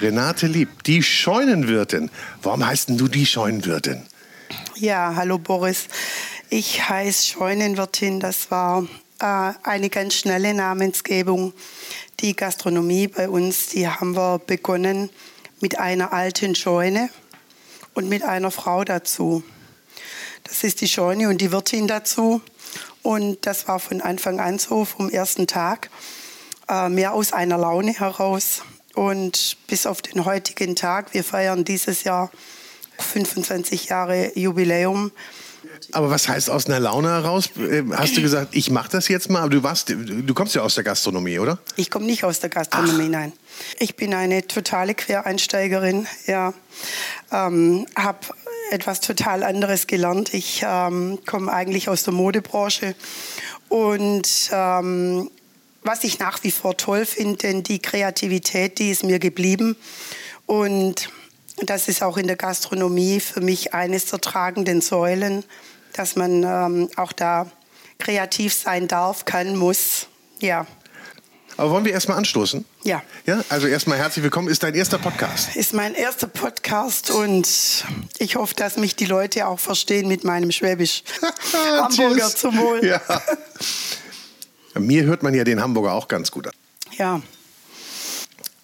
[0.02, 2.10] Renate Lieb, die Scheunenwirtin.
[2.42, 4.02] Warum heißt denn du die Scheunenwirtin?
[4.76, 5.88] Ja, hallo Boris.
[6.50, 8.20] Ich heiße Scheunenwirtin.
[8.20, 8.88] Das war
[9.20, 11.54] äh, eine ganz schnelle Namensgebung.
[12.20, 15.12] Die Gastronomie bei uns, die haben wir begonnen
[15.60, 17.10] mit einer alten Scheune.
[17.94, 19.44] und mit einer Frau dazu.
[20.44, 22.42] Das ist die Scheune und die Wirtin dazu.
[23.04, 25.90] Und das war von Anfang an so, vom ersten Tag,
[26.70, 28.64] äh, mehr aus einer Laune heraus.
[28.96, 32.32] Und bis auf den heutigen Tag, wir feiern dieses Jahr
[33.00, 35.12] 25 Jahre Jubiläum.
[35.92, 37.50] Aber was heißt aus einer Laune heraus?
[37.58, 39.42] Äh, hast du gesagt, ich mache das jetzt mal?
[39.42, 41.60] Aber du warst, du kommst ja aus der Gastronomie, oder?
[41.76, 43.10] Ich komme nicht aus der Gastronomie, Ach.
[43.10, 43.34] nein.
[43.80, 46.08] Ich bin eine totale Quereinsteigerin.
[46.28, 46.54] Ja,
[47.32, 48.20] ähm, habe
[48.72, 50.34] etwas total anderes gelernt.
[50.34, 52.96] Ich ähm, komme eigentlich aus der Modebranche
[53.70, 55.30] und ähm,
[55.84, 59.76] was ich nach wie vor toll finde, denn die Kreativität, die ist mir geblieben
[60.46, 61.10] und
[61.64, 65.44] das ist auch in der Gastronomie für mich eines der tragenden Säulen,
[65.94, 67.50] dass man ähm, auch da
[68.00, 70.08] kreativ sein darf, kann, muss.
[70.40, 70.66] Ja.
[71.58, 72.66] Aber wollen wir erstmal anstoßen?
[72.84, 73.04] Ja.
[73.26, 74.48] Ja, also erstmal herzlich willkommen.
[74.48, 75.56] Ist dein erster Podcast?
[75.56, 77.48] Ist mein erster Podcast und
[78.18, 81.04] ich hoffe, dass mich die Leute auch verstehen mit meinem Schwäbisch.
[81.54, 82.84] Hamburger zum Wohl.
[82.86, 83.02] Ja.
[84.76, 86.54] Mir hört man ja den Hamburger auch ganz gut an.
[86.98, 87.22] Ja.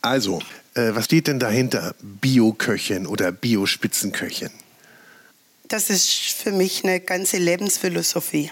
[0.02, 0.40] Also,
[0.74, 1.96] äh, was steht denn dahinter?
[2.02, 4.50] Bio-Köchin oder Bio-Spitzenköchin?
[5.68, 8.52] Das ist für mich eine ganze Lebensphilosophie.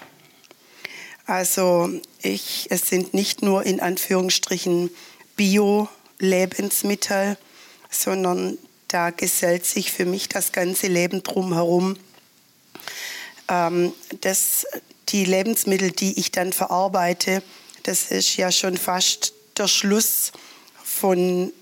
[1.25, 1.89] Also
[2.21, 4.91] ich, es sind nicht nur in Anführungsstrichen
[5.35, 7.37] Bio-Lebensmittel,
[7.89, 11.97] sondern da gesellt sich für mich das ganze Leben drumherum.
[13.47, 14.67] Ähm, das,
[15.09, 17.43] die Lebensmittel, die ich dann verarbeite,
[17.83, 20.31] das ist ja schon fast der Schluss
[20.83, 21.53] von,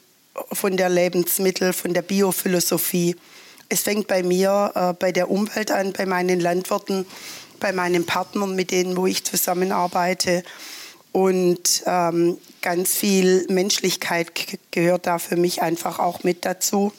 [0.51, 3.15] von der Lebensmittel, von der Biophilosophie.
[3.69, 7.05] Es fängt bei mir, äh, bei der Umwelt an, bei meinen Landwirten,
[7.59, 10.43] bei meinen Partnern, mit denen wo ich zusammenarbeite.
[11.11, 14.31] Und ähm, ganz viel Menschlichkeit
[14.71, 16.91] gehört da für mich einfach auch mit dazu.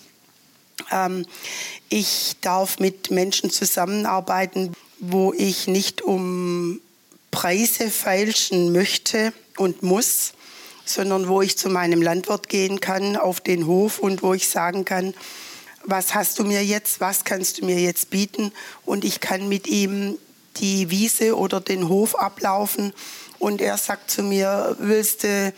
[0.90, 1.26] Ähm,
[1.88, 6.80] ich darf mit Menschen zusammenarbeiten, wo ich nicht um
[7.30, 10.32] Preise feilschen möchte und muss,
[10.84, 14.84] sondern wo ich zu meinem Landwirt gehen kann auf den Hof und wo ich sagen
[14.84, 15.14] kann,
[15.84, 18.52] was hast du mir jetzt, was kannst du mir jetzt bieten
[18.84, 20.18] und ich kann mit ihm
[20.56, 22.92] die Wiese oder den Hof ablaufen
[23.38, 25.52] und er sagt zu mir, willst du,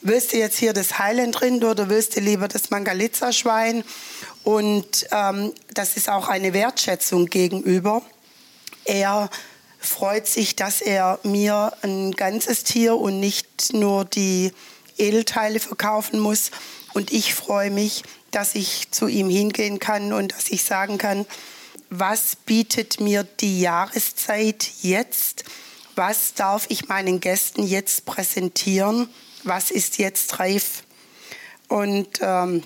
[0.00, 3.84] willst du jetzt hier das Highland Rind oder willst du lieber das Mangalitza-Schwein?
[4.44, 8.02] Und ähm, das ist auch eine Wertschätzung gegenüber.
[8.84, 9.30] Er
[9.78, 14.52] freut sich, dass er mir ein ganzes Tier und nicht nur die
[14.98, 16.50] Edelteile verkaufen muss.
[16.94, 21.26] Und ich freue mich, dass ich zu ihm hingehen kann und dass ich sagen kann,
[21.90, 25.44] was bietet mir die Jahreszeit jetzt?
[25.94, 29.08] Was darf ich meinen Gästen jetzt präsentieren?
[29.44, 30.84] Was ist jetzt reif?
[31.68, 32.62] Und ähm,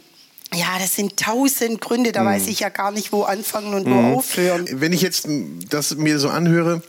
[0.55, 2.27] ja, das sind tausend Gründe, da hm.
[2.27, 4.15] weiß ich ja gar nicht, wo anfangen und wo hm.
[4.15, 4.69] aufhören.
[4.73, 5.29] Wenn ich jetzt
[5.71, 6.83] das mir so anhöre,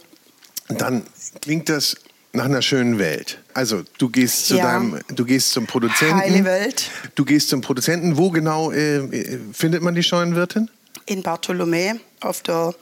[0.67, 1.03] dann
[1.41, 1.95] klingt das
[2.33, 3.39] nach einer schönen Welt.
[3.53, 4.63] Also du gehst zu ja.
[4.63, 6.17] deinem, du gehst zum Produzenten.
[6.17, 6.91] Heile Welt.
[7.15, 8.17] Du gehst zum Produzenten.
[8.17, 10.69] Wo genau äh findet man die Scheunenwirtin?
[11.07, 12.75] in Bartholomä auf der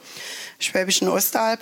[0.58, 1.60] Schwäbischen Ostalb.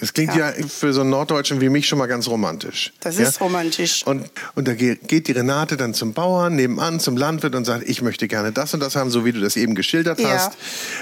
[0.00, 0.50] Es klingt ja.
[0.50, 0.66] ja.
[0.66, 2.92] für so einen Norddeutschen wie mich schon mal ganz romantisch.
[3.00, 3.28] Das ja?
[3.28, 4.06] ist romantisch.
[4.06, 8.02] Und, und da geht die Renate dann zum Bauern nebenan, zum Landwirt und sagt, ich
[8.02, 10.30] möchte gerne das und das haben, so wie du das eben geschildert ja.
[10.30, 10.52] hast.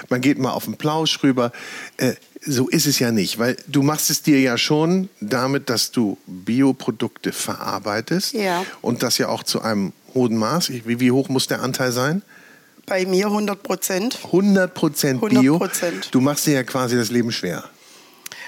[0.09, 1.53] Man geht mal auf den Plausch rüber.
[1.97, 5.91] Äh, so ist es ja nicht, weil du machst es dir ja schon damit, dass
[5.91, 8.65] du Bioprodukte verarbeitest ja.
[8.81, 10.71] und das ja auch zu einem hohen Maß.
[10.71, 12.23] Wie, wie hoch muss der Anteil sein?
[12.87, 14.19] Bei mir 100 Prozent.
[14.25, 15.61] 100 Prozent Bio.
[16.11, 17.65] Du machst dir ja quasi das Leben schwer.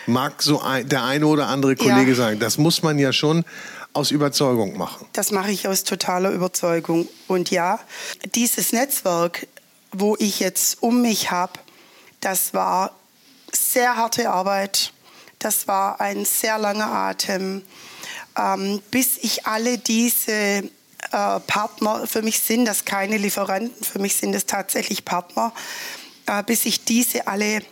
[0.07, 2.17] Mag so ein, der eine oder andere Kollege ja.
[2.17, 2.39] sagen.
[2.39, 3.45] Das muss man ja schon
[3.93, 5.07] aus Überzeugung machen.
[5.13, 7.09] Das mache ich aus totaler Überzeugung.
[7.29, 7.79] Und ja,
[8.35, 9.47] dieses Netzwerk,
[9.93, 11.53] wo ich jetzt um mich habe,
[12.21, 12.93] das war
[13.53, 14.93] sehr harte Arbeit.
[15.39, 17.63] Das war ein sehr langer Atem,
[18.39, 20.63] ähm, bis ich alle diese äh,
[21.11, 22.07] Partner.
[22.07, 25.53] Für mich sind das keine Lieferanten, für mich sind es tatsächlich Partner.
[26.27, 27.63] Äh, bis ich diese alle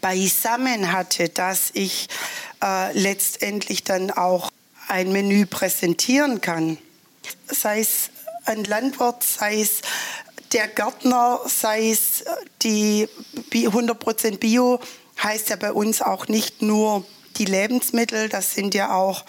[0.00, 2.08] beisammen hatte, dass ich
[2.62, 4.50] äh, letztendlich dann auch
[4.88, 6.78] ein Menü präsentieren kann.
[7.46, 8.10] Sei es
[8.44, 9.80] ein Landwirt, sei es
[10.52, 12.30] der Gärtner, sei es äh,
[12.62, 13.08] die
[13.52, 14.80] 100% Bio,
[15.22, 17.04] heißt ja bei uns auch nicht nur
[17.36, 19.24] die Lebensmittel, das sind ja auch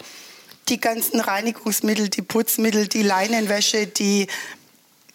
[0.68, 4.26] die ganzen Reinigungsmittel, die Putzmittel, die Leinenwäsche, die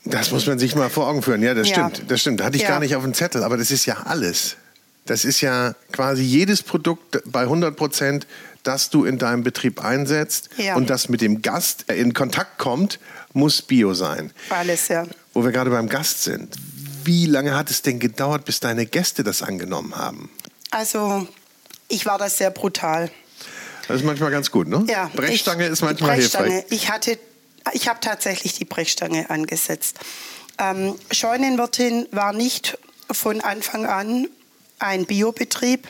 [0.04, 1.44] das muss man sich mal vor Augen führen.
[1.44, 1.90] Ja, das ja.
[1.90, 2.10] stimmt.
[2.10, 2.42] Das stimmt.
[2.42, 2.70] Hatte ich ja.
[2.70, 4.58] gar nicht auf dem Zettel, aber das ist ja alles.
[5.06, 8.28] Das ist ja quasi jedes Produkt bei 100 Prozent,
[8.64, 10.76] das du in deinem Betrieb einsetzt ja.
[10.76, 13.00] und das mit dem Gast in Kontakt kommt,
[13.34, 14.32] muss Bio sein.
[14.50, 15.06] Alles, ja.
[15.34, 16.56] Wo wir gerade beim Gast sind.
[17.04, 20.30] wie lange hat es denn gedauert, bis deine Gäste das angenommen haben?
[20.70, 21.28] Also,
[21.88, 23.10] ich war das sehr brutal.
[23.88, 24.86] Das ist manchmal ganz gut, ne?
[24.88, 25.10] Ja.
[25.16, 26.52] Brechstange ich, ist manchmal Brechstange.
[26.52, 26.72] hilfreich.
[26.72, 27.18] Ich hatte,
[27.74, 29.98] ich habe tatsächlich die Brechstange angesetzt.
[30.60, 32.78] Ähm, Scheunenwirtin war nicht
[33.12, 34.28] von Anfang an
[34.82, 35.88] ein Biobetrieb,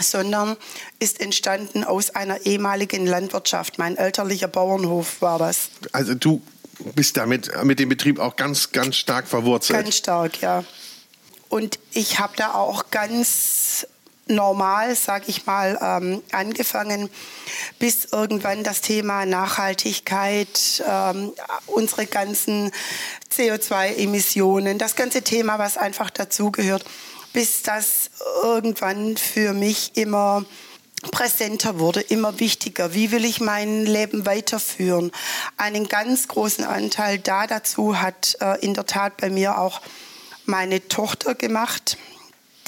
[0.00, 0.56] sondern
[0.98, 3.78] ist entstanden aus einer ehemaligen Landwirtschaft.
[3.78, 5.70] Mein elterlicher Bauernhof war das.
[5.92, 6.42] Also du
[6.94, 9.84] bist damit mit dem Betrieb auch ganz, ganz stark verwurzelt.
[9.84, 10.64] Ganz stark, ja.
[11.48, 13.86] Und ich habe da auch ganz
[14.26, 17.10] normal, sage ich mal, ähm, angefangen,
[17.78, 21.32] bis irgendwann das Thema Nachhaltigkeit, ähm,
[21.66, 22.72] unsere ganzen
[23.32, 26.84] CO2-Emissionen, das ganze Thema, was einfach dazugehört,
[27.34, 28.10] bis das
[28.42, 30.46] irgendwann für mich immer
[31.10, 32.94] präsenter wurde, immer wichtiger.
[32.94, 35.12] Wie will ich mein Leben weiterführen?
[35.58, 39.82] Einen ganz großen Anteil da dazu hat äh, in der Tat bei mir auch
[40.46, 41.98] meine Tochter gemacht,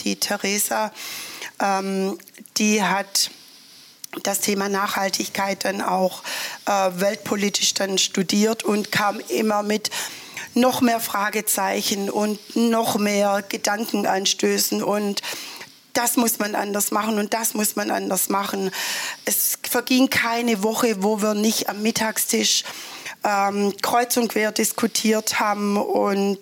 [0.00, 0.92] die Theresa.
[1.62, 2.18] Ähm,
[2.58, 3.30] die hat
[4.24, 6.24] das Thema Nachhaltigkeit dann auch
[6.66, 9.90] äh, weltpolitisch dann studiert und kam immer mit
[10.56, 15.22] noch mehr Fragezeichen und noch mehr Gedankenanstößen und
[15.92, 18.70] das muss man anders machen und das muss man anders machen.
[19.24, 22.64] Es verging keine Woche, wo wir nicht am Mittagstisch
[23.24, 26.38] ähm, kreuz und quer diskutiert haben und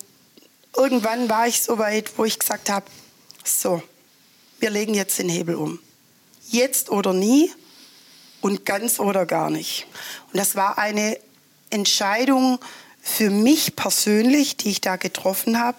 [0.77, 2.87] irgendwann war ich so weit, wo ich gesagt habe,
[3.45, 3.83] so,
[4.59, 5.79] wir legen jetzt den Hebel um.
[6.49, 7.53] Jetzt oder nie
[8.41, 9.87] und ganz oder gar nicht.
[10.33, 11.19] Und das war eine
[11.71, 12.59] Entscheidung
[13.05, 15.77] für mich persönlich, die ich da getroffen habe.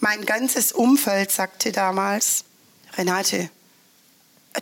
[0.00, 2.44] Mein ganzes Umfeld sagte damals,
[2.98, 3.48] Renate,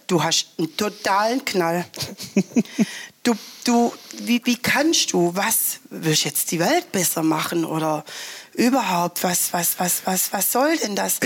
[0.06, 1.86] du hast einen totalen Knall.
[3.22, 8.02] Du, du, wie, wie kannst du, was, willst du jetzt die Welt besser machen oder
[8.54, 11.18] überhaupt, was, was, was, was, was soll denn das?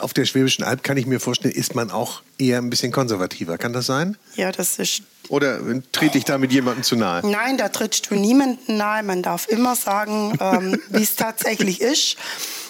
[0.00, 3.56] Auf der Schwäbischen Alb kann ich mir vorstellen, ist man auch eher ein bisschen konservativer.
[3.56, 4.18] Kann das sein?
[4.36, 5.04] Ja, das ist.
[5.28, 5.60] Oder
[5.92, 7.26] trete ich da mit jemandem zu nahe?
[7.26, 9.02] Nein, da trittst du niemandem nahe.
[9.02, 12.16] Man darf immer sagen, ähm, wie es tatsächlich ist.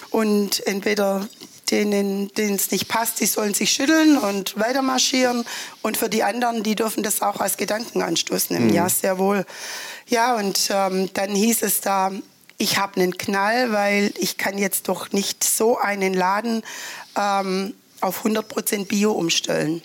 [0.09, 1.27] Und entweder
[1.71, 5.45] denen es nicht passt, die sollen sich schütteln und weitermarschieren.
[5.81, 8.67] Und für die anderen, die dürfen das auch als Gedankenanstoß nehmen.
[8.67, 8.73] Mhm.
[8.73, 9.45] Ja, sehr wohl.
[10.07, 12.11] Ja, und ähm, dann hieß es da,
[12.57, 16.63] ich habe einen Knall, weil ich kann jetzt doch nicht so einen Laden
[17.15, 19.81] ähm, auf 100% Bio umstellen.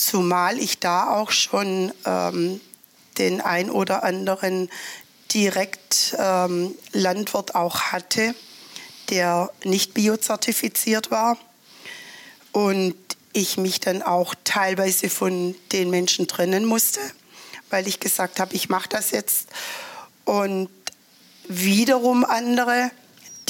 [0.00, 2.58] Zumal ich da auch schon ähm,
[3.18, 4.70] den ein oder anderen
[5.34, 8.34] direkt ähm, Landwirt auch hatte,
[9.10, 11.36] der nicht biozertifiziert war.
[12.52, 12.96] Und
[13.34, 17.00] ich mich dann auch teilweise von den Menschen trennen musste,
[17.68, 19.48] weil ich gesagt habe, ich mache das jetzt.
[20.24, 20.70] Und
[21.46, 22.90] wiederum andere,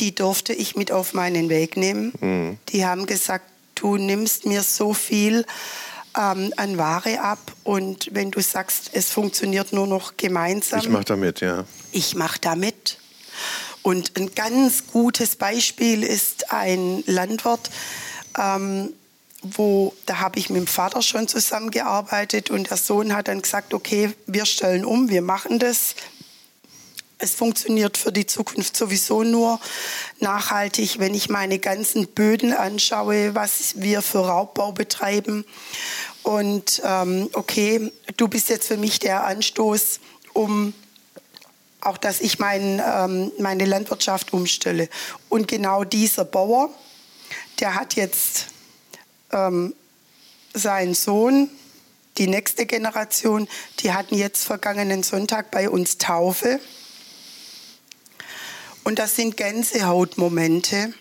[0.00, 2.12] die durfte ich mit auf meinen Weg nehmen.
[2.20, 2.58] Mhm.
[2.70, 3.44] Die haben gesagt,
[3.76, 5.46] du nimmst mir so viel
[6.16, 10.80] ähm, an Ware ab und wenn du sagst, es funktioniert nur noch gemeinsam.
[10.80, 11.64] Ich mache damit, ja.
[11.92, 12.98] Ich mache damit.
[13.82, 17.70] Und ein ganz gutes Beispiel ist ein Landwirt,
[18.38, 18.92] ähm,
[19.42, 23.72] wo da habe ich mit dem Vater schon zusammengearbeitet und der Sohn hat dann gesagt,
[23.72, 25.94] okay, wir stellen um, wir machen das.
[27.22, 29.60] Es funktioniert für die Zukunft sowieso nur
[30.20, 35.44] nachhaltig, wenn ich meine ganzen Böden anschaue, was wir für Raubbau betreiben.
[36.22, 40.00] Und ähm, okay, du bist jetzt für mich der Anstoß,
[40.32, 40.72] um
[41.82, 44.88] auch dass ich mein, ähm, meine Landwirtschaft umstelle.
[45.28, 46.70] Und genau dieser Bauer,
[47.58, 48.46] der hat jetzt
[49.30, 49.74] ähm,
[50.54, 51.50] seinen Sohn,
[52.16, 53.46] die nächste Generation,
[53.80, 56.60] die hatten jetzt vergangenen Sonntag bei uns Taufe.
[58.84, 60.92] Und das sind Gänsehautmomente,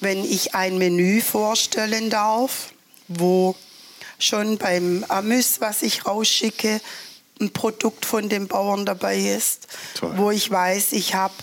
[0.00, 2.72] wenn ich ein Menü vorstellen darf,
[3.08, 3.54] wo
[4.18, 6.80] schon beim Amüs, was ich rausschicke,
[7.40, 10.16] ein Produkt von dem Bauern dabei ist, Toll.
[10.16, 11.34] wo ich weiß, ich habe,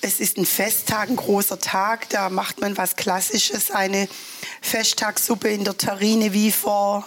[0.00, 4.08] es ist ein Festtag, ein großer Tag, da macht man was Klassisches, eine
[4.60, 7.06] Festtagssuppe in der Terrine wie vor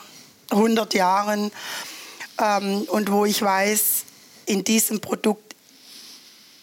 [0.51, 1.51] 100 Jahren
[2.39, 4.03] ähm, und wo ich weiß,
[4.45, 5.44] in diesem Produkt,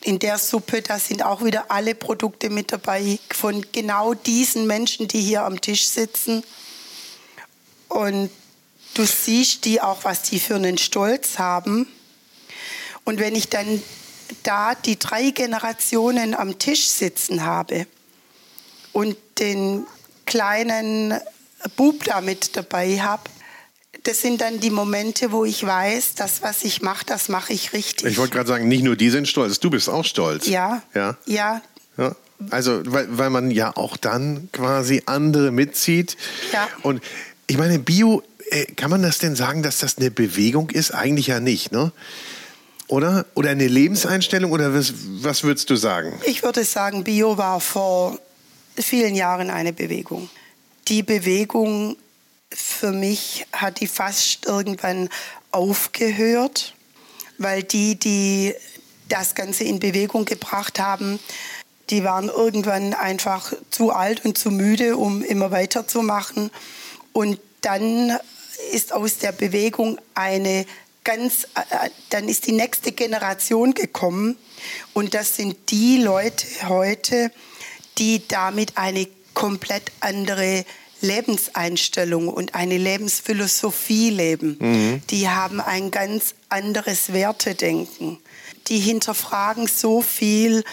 [0.04, 5.08] in der Suppe, da sind auch wieder alle Produkte mit dabei von genau diesen Menschen,
[5.08, 6.42] die hier am Tisch sitzen.
[7.88, 8.30] Und
[8.94, 11.88] Du siehst die auch, was die für einen Stolz haben.
[13.04, 13.82] Und wenn ich dann
[14.42, 17.86] da die drei Generationen am Tisch sitzen habe
[18.92, 19.86] und den
[20.26, 21.18] kleinen
[21.76, 23.22] Bub da mit dabei habe,
[24.04, 27.72] das sind dann die Momente, wo ich weiß, das, was ich mache, das mache ich
[27.72, 28.10] richtig.
[28.10, 30.48] Ich wollte gerade sagen, nicht nur die sind stolz, du bist auch stolz.
[30.48, 31.62] Ja, ja, ja.
[31.96, 32.16] ja.
[32.50, 36.16] Also, weil, weil man ja auch dann quasi andere mitzieht.
[36.52, 36.68] Ja.
[36.82, 37.02] Und
[37.46, 40.92] ich meine, Bio, äh, kann man das denn sagen, dass das eine Bewegung ist?
[40.92, 41.92] Eigentlich ja nicht, ne?
[42.88, 43.26] Oder?
[43.34, 44.50] Oder eine Lebenseinstellung?
[44.50, 44.92] Oder was,
[45.22, 46.20] was würdest du sagen?
[46.26, 48.18] Ich würde sagen, Bio war vor
[48.76, 50.28] vielen Jahren eine Bewegung.
[50.88, 51.96] Die Bewegung
[52.54, 55.08] für mich hat die fast irgendwann
[55.50, 56.74] aufgehört,
[57.38, 58.54] weil die, die
[59.08, 61.18] das Ganze in Bewegung gebracht haben,
[61.90, 66.50] die waren irgendwann einfach zu alt und zu müde, um immer weiterzumachen.
[67.12, 68.18] Und dann
[68.72, 70.64] ist aus der Bewegung eine
[71.04, 74.36] ganz, äh, dann ist die nächste Generation gekommen.
[74.94, 77.30] Und das sind die Leute heute,
[77.98, 80.64] die damit eine komplett andere
[81.02, 84.56] Lebenseinstellung und eine Lebensphilosophie leben.
[84.58, 85.02] Mhm.
[85.10, 88.18] Die haben ein ganz anderes Wertedenken.
[88.68, 90.64] Die hinterfragen so viel,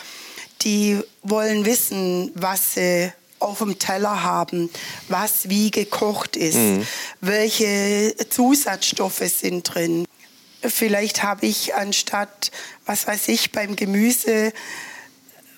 [0.62, 4.70] die wollen wissen, was sie auf dem Teller haben,
[5.08, 6.86] was wie gekocht ist, mhm.
[7.22, 10.06] welche Zusatzstoffe sind drin.
[10.62, 12.52] Vielleicht habe ich anstatt,
[12.86, 14.52] was weiß ich, beim Gemüse,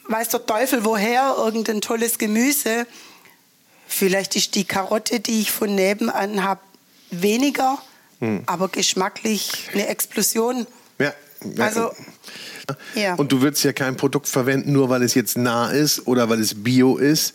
[0.08, 2.86] weiß der Teufel woher, irgendein tolles Gemüse.
[3.94, 6.62] Vielleicht ist die Karotte, die ich von nebenan habe,
[7.12, 7.78] weniger,
[8.22, 8.44] mhm.
[8.46, 10.66] aber geschmacklich eine Explosion.
[10.98, 11.14] Ja.
[11.58, 11.92] Also,
[12.96, 13.16] ja.
[13.16, 16.40] Und du würdest ja kein Produkt verwenden, nur weil es jetzt nah ist oder weil
[16.40, 17.34] es bio ist.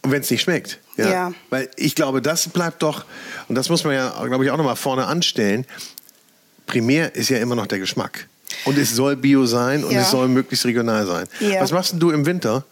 [0.00, 0.78] Und wenn es nicht schmeckt.
[0.96, 1.10] Ja?
[1.10, 1.32] ja.
[1.50, 3.04] Weil ich glaube, das bleibt doch,
[3.48, 5.66] und das muss man ja, glaube ich, auch nochmal vorne anstellen.
[6.66, 8.28] Primär ist ja immer noch der Geschmack.
[8.64, 10.00] Und es soll bio sein und ja.
[10.00, 11.26] es soll möglichst regional sein.
[11.40, 11.60] Ja.
[11.60, 12.64] Was machst du im Winter?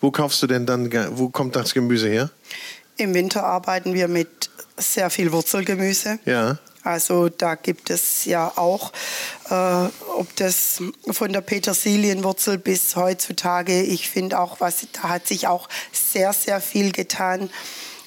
[0.00, 2.30] Wo kaufst du denn dann, wo kommt das Gemüse her?
[2.96, 6.18] Im Winter arbeiten wir mit sehr viel Wurzelgemüse.
[6.24, 6.58] Ja.
[6.84, 8.92] Also da gibt es ja auch,
[9.48, 9.88] äh,
[10.18, 15.68] ob das von der Petersilienwurzel bis heutzutage, ich finde auch, was, da hat sich auch
[15.92, 17.48] sehr, sehr viel getan.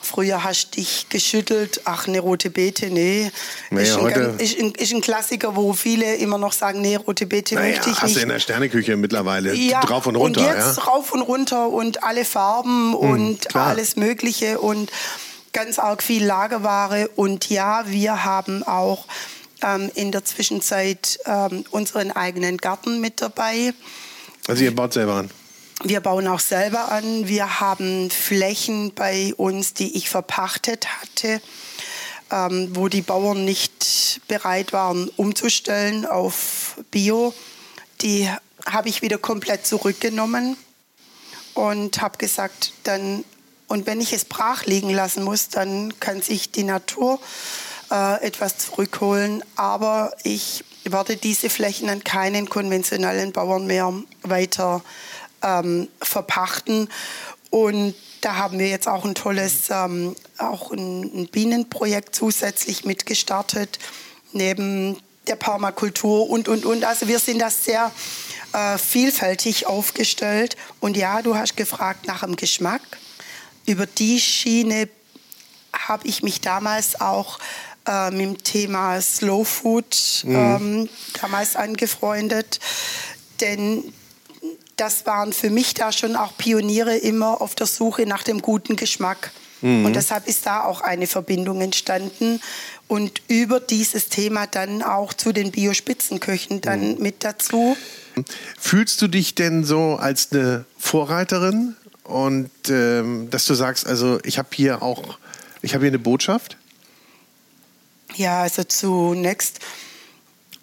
[0.08, 3.30] Früher hast du dich geschüttelt, ach, eine rote Beete, nee.
[3.70, 7.26] nee ist, ein, ist, ein, ist, ein, Klassiker, wo viele immer noch sagen, nee, rote
[7.26, 8.12] Beete naja, möchte ich hast nicht.
[8.12, 10.40] Hast du in der Sterneküche mittlerweile ja, drauf und runter.
[10.40, 10.84] Und jetzt ja?
[10.84, 13.68] rauf und runter und alle Farben hm, und klar.
[13.68, 14.90] alles Mögliche und
[15.52, 17.10] ganz arg viel Lagerware.
[17.16, 19.06] Und ja, wir haben auch
[19.62, 23.74] ähm, in der Zwischenzeit ähm, unseren eigenen Garten mit dabei.
[24.48, 25.30] Also ihr baut selber an?
[25.84, 27.28] Wir bauen auch selber an.
[27.28, 31.40] Wir haben Flächen bei uns, die ich verpachtet hatte,
[32.32, 37.32] ähm, wo die Bauern nicht bereit waren, umzustellen auf Bio.
[38.02, 38.28] Die
[38.66, 40.58] habe ich wieder komplett zurückgenommen
[41.54, 43.24] und habe gesagt, dann
[43.68, 47.20] und wenn ich es brach liegen lassen muss, dann kann sich die Natur
[47.92, 49.44] äh, etwas zurückholen.
[49.58, 54.82] Aber ich werde diese Flächen an keinen konventionellen Bauern mehr weiter
[55.44, 56.90] ähm, verpachten.
[57.50, 63.80] Und da haben wir jetzt auch ein tolles, ähm, auch ein, ein, Bienenprojekt zusätzlich mitgestartet,
[64.34, 66.84] neben der Permakultur und, und, und.
[66.84, 67.92] Also wir sind da sehr
[68.54, 70.58] äh, vielfältig aufgestellt.
[70.80, 72.82] Und ja, du hast gefragt nach dem Geschmack
[73.68, 74.90] über die Schiene
[75.74, 77.38] habe ich mich damals auch
[77.86, 80.36] äh, mit dem Thema Slow Food mhm.
[80.36, 80.90] ähm,
[81.22, 82.60] damals angefreundet.
[83.42, 83.94] Denn
[84.78, 88.76] das waren für mich da schon auch Pioniere immer auf der Suche nach dem guten
[88.76, 89.32] Geschmack.
[89.62, 89.86] Mhm.
[89.86, 92.40] Und deshalb ist da auch eine Verbindung entstanden
[92.88, 97.02] und über dieses Thema dann auch zu den Biospitzenköchen dann mhm.
[97.02, 97.76] mit dazu.
[98.60, 104.38] Fühlst du dich denn so als eine Vorreiterin und ähm, dass du sagst, also ich
[104.38, 105.18] habe hier auch,
[105.62, 106.58] ich habe hier eine Botschaft?
[108.16, 109.60] Ja, also zunächst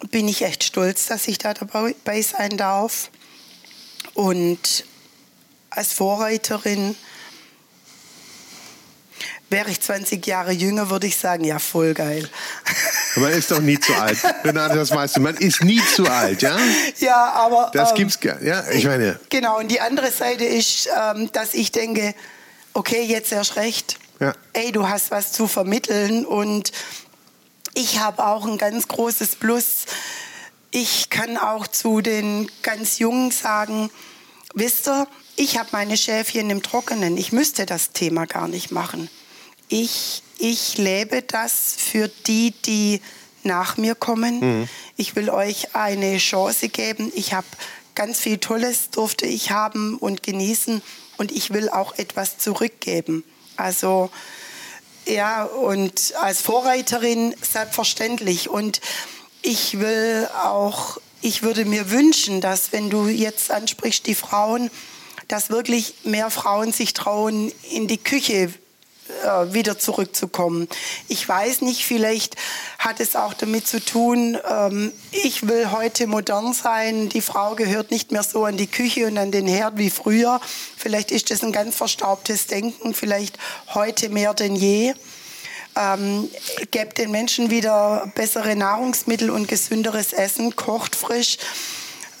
[0.09, 3.09] bin ich echt stolz, dass ich da dabei sein darf.
[4.15, 4.85] Und
[5.69, 6.95] als Vorreiterin
[9.49, 12.27] wäre ich 20 Jahre jünger, würde ich sagen, ja, voll geil.
[13.15, 14.17] Man ist doch nie zu alt.
[14.43, 15.21] Renate, das weißt du.
[15.21, 16.57] Man ist nie zu alt, ja?
[16.99, 17.71] Ja, aber.
[17.73, 19.19] Das ähm, gibt's gar ja, ich meine.
[19.29, 22.15] Genau, und die andere Seite ist, ähm, dass ich denke,
[22.73, 23.99] okay, jetzt erst recht.
[24.19, 24.33] Ja.
[24.53, 26.71] Ey, du hast was zu vermitteln und
[27.73, 29.85] ich habe auch ein ganz großes Plus.
[30.75, 33.89] Ich kann auch zu den ganz Jungen sagen,
[34.55, 35.07] wisst ihr,
[35.37, 37.15] ich habe meine Schäfchen im Trockenen.
[37.15, 39.09] Ich müsste das Thema gar nicht machen.
[39.69, 42.99] Ich ich lebe das für die, die
[43.43, 44.39] nach mir kommen.
[44.41, 44.69] Mhm.
[44.97, 47.09] Ich will euch eine Chance geben.
[47.15, 47.47] Ich habe
[47.95, 50.81] ganz viel Tolles durfte ich haben und genießen
[51.15, 53.23] und ich will auch etwas zurückgeben.
[53.55, 54.09] Also
[55.07, 58.49] ja, und als Vorreiterin selbstverständlich.
[58.49, 58.81] Und
[59.45, 64.71] ich will auch, ich würde mir wünschen, dass wenn du jetzt ansprichst, die Frauen,
[65.27, 68.51] dass wirklich mehr Frauen sich trauen, in die Küche
[69.23, 70.67] äh, wieder zurückzukommen.
[71.09, 72.35] Ich weiß nicht, vielleicht
[72.79, 77.91] hat es auch damit zu tun, ähm, ich will heute modern sein, die Frau gehört
[77.91, 80.41] nicht mehr so an die Küche und an den Herd wie früher.
[80.75, 83.37] Vielleicht ist das ein ganz verstaubtes Denken, vielleicht
[83.75, 84.95] heute mehr denn je.
[85.77, 86.29] Ähm,
[86.71, 91.37] gebt den Menschen wieder bessere Nahrungsmittel und gesünderes Essen, kocht frisch,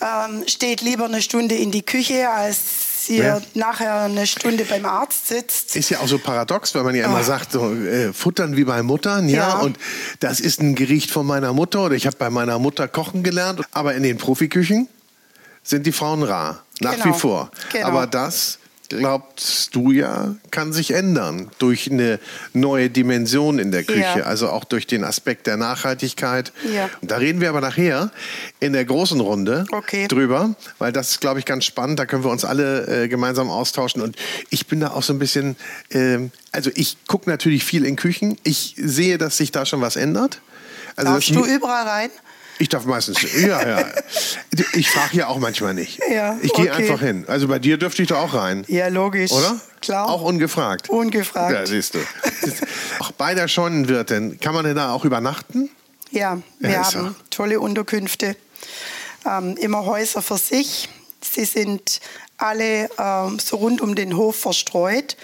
[0.01, 5.27] ähm, steht lieber eine Stunde in die Küche, als ihr nachher eine Stunde beim Arzt
[5.27, 5.75] sitzt.
[5.75, 7.23] Ist ja auch so paradox, weil man ja immer Ach.
[7.23, 9.49] sagt, so, äh, futtern wie bei Muttern, ja?
[9.49, 9.77] ja, und
[10.19, 13.61] das ist ein Gericht von meiner Mutter oder ich habe bei meiner Mutter kochen gelernt,
[13.71, 14.87] aber in den Profiküchen
[15.63, 17.05] sind die Frauen rar, nach genau.
[17.05, 17.51] wie vor.
[17.71, 17.87] Genau.
[17.87, 22.19] Aber das glaubst du ja, kann sich ändern durch eine
[22.53, 24.23] neue Dimension in der Küche, ja.
[24.23, 26.51] also auch durch den Aspekt der Nachhaltigkeit.
[26.73, 26.89] Ja.
[27.01, 28.11] Da reden wir aber nachher
[28.59, 30.07] in der großen Runde okay.
[30.07, 31.99] drüber, weil das ist, glaube ich, ganz spannend.
[31.99, 34.01] Da können wir uns alle äh, gemeinsam austauschen.
[34.01, 34.15] Und
[34.49, 35.55] ich bin da auch so ein bisschen,
[35.89, 36.19] äh,
[36.51, 38.37] also ich gucke natürlich viel in Küchen.
[38.43, 40.41] Ich sehe, dass sich da schon was ändert.
[40.95, 42.09] Also Darfst du überall rein?
[42.57, 43.85] Ich darf meistens, ja, ja.
[44.73, 45.99] Ich frage ja auch manchmal nicht.
[46.09, 46.83] Ja, ich gehe okay.
[46.83, 47.25] einfach hin.
[47.27, 48.63] Also bei dir dürfte ich da auch rein.
[48.67, 49.31] Ja, logisch.
[49.31, 49.59] Oder?
[49.81, 50.09] Klar.
[50.09, 50.89] Auch ungefragt.
[50.89, 51.53] Ungefragt.
[51.53, 51.99] Ja, siehst du.
[52.99, 55.69] auch bei der Scheunenwirtin, kann man denn da auch übernachten?
[56.11, 57.15] Ja, wir ja, haben ja.
[57.29, 58.37] tolle Unterkünfte.
[59.25, 60.87] Ähm, immer Häuser für sich.
[61.21, 61.99] Sie sind
[62.37, 65.17] alle ähm, so rund um den Hof verstreut.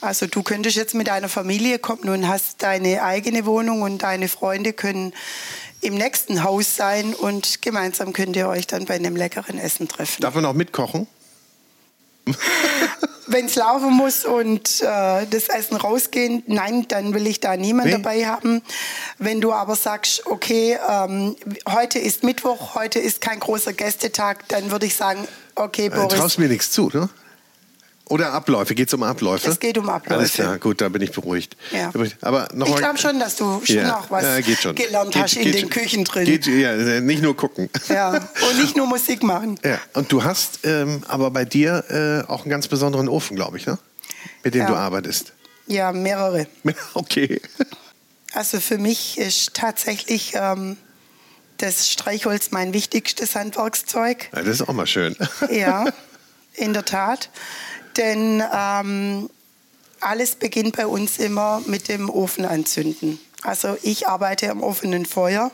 [0.00, 4.28] Also du könntest jetzt mit deiner Familie kommen und hast deine eigene Wohnung und deine
[4.28, 5.12] Freunde können
[5.82, 10.22] im nächsten Haus sein und gemeinsam könnt ihr euch dann bei einem leckeren Essen treffen.
[10.22, 11.06] Darf man auch mitkochen?
[13.26, 17.86] Wenn es laufen muss und äh, das Essen rausgehen, nein, dann will ich da niemand
[17.86, 17.92] nee.
[17.92, 18.62] dabei haben.
[19.18, 21.36] Wenn du aber sagst, okay, ähm,
[21.68, 26.08] heute ist Mittwoch, heute ist kein großer Gästetag, dann würde ich sagen, okay, Boris.
[26.14, 27.08] Du traust mir nichts zu, ne?
[28.12, 28.74] Oder Abläufe?
[28.74, 29.48] Geht es um Abläufe?
[29.48, 30.18] Es geht um Abläufe.
[30.18, 31.56] Alles klar, gut, da bin ich beruhigt.
[31.70, 31.90] Ja.
[32.20, 33.96] Aber noch ich glaube schon, dass du schon ja.
[33.96, 36.26] auch was ja, gelernt geht, hast geht, in den Küchen drin.
[36.26, 37.70] Geht, ja, nicht nur gucken.
[37.88, 39.58] Ja, und nicht nur Musik machen.
[39.64, 39.78] Ja.
[39.94, 41.84] Und du hast ähm, aber bei dir
[42.26, 43.78] äh, auch einen ganz besonderen Ofen, glaube ich, ne?
[44.44, 45.32] mit dem du arbeitest.
[45.66, 46.46] Ja, mehrere.
[46.92, 47.40] Okay.
[48.34, 50.76] Also für mich ist tatsächlich ähm,
[51.56, 54.28] das Streichholz mein wichtigstes Handwerkszeug.
[54.34, 55.16] Ja, das ist auch mal schön.
[55.50, 55.86] Ja,
[56.54, 57.30] in der Tat.
[57.96, 59.30] Denn ähm,
[60.00, 63.20] alles beginnt bei uns immer mit dem Ofen anzünden.
[63.42, 65.50] Also ich arbeite am offenen Feuer.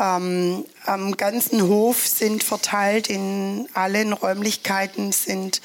[0.00, 5.60] Ähm, am ganzen Hof sind verteilt in allen Räumlichkeiten sind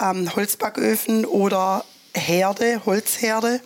[0.00, 3.60] ähm, Holzbacköfen oder Herde, Holzherde.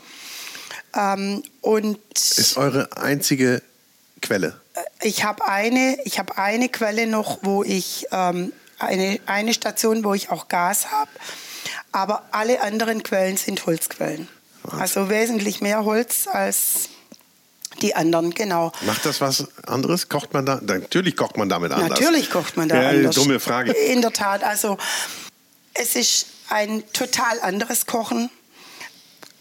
[0.96, 3.62] Ähm, und ist eure einzige
[4.20, 4.60] Quelle?
[4.74, 10.02] Äh, ich habe eine, ich habe eine Quelle noch, wo ich ähm, eine, eine Station,
[10.02, 11.10] wo ich auch Gas habe.
[11.92, 14.28] Aber alle anderen Quellen sind Holzquellen.
[14.70, 16.88] Also wesentlich mehr Holz als
[17.80, 18.72] die anderen, genau.
[18.82, 20.08] Macht das was anderes?
[20.08, 20.60] Kocht man da?
[20.62, 21.90] Natürlich kocht man damit anders.
[21.90, 23.14] Natürlich kocht man da ja, anders.
[23.14, 23.72] Dumme Frage.
[23.72, 24.42] In der Tat.
[24.42, 24.78] Also
[25.74, 28.30] es ist ein total anderes Kochen.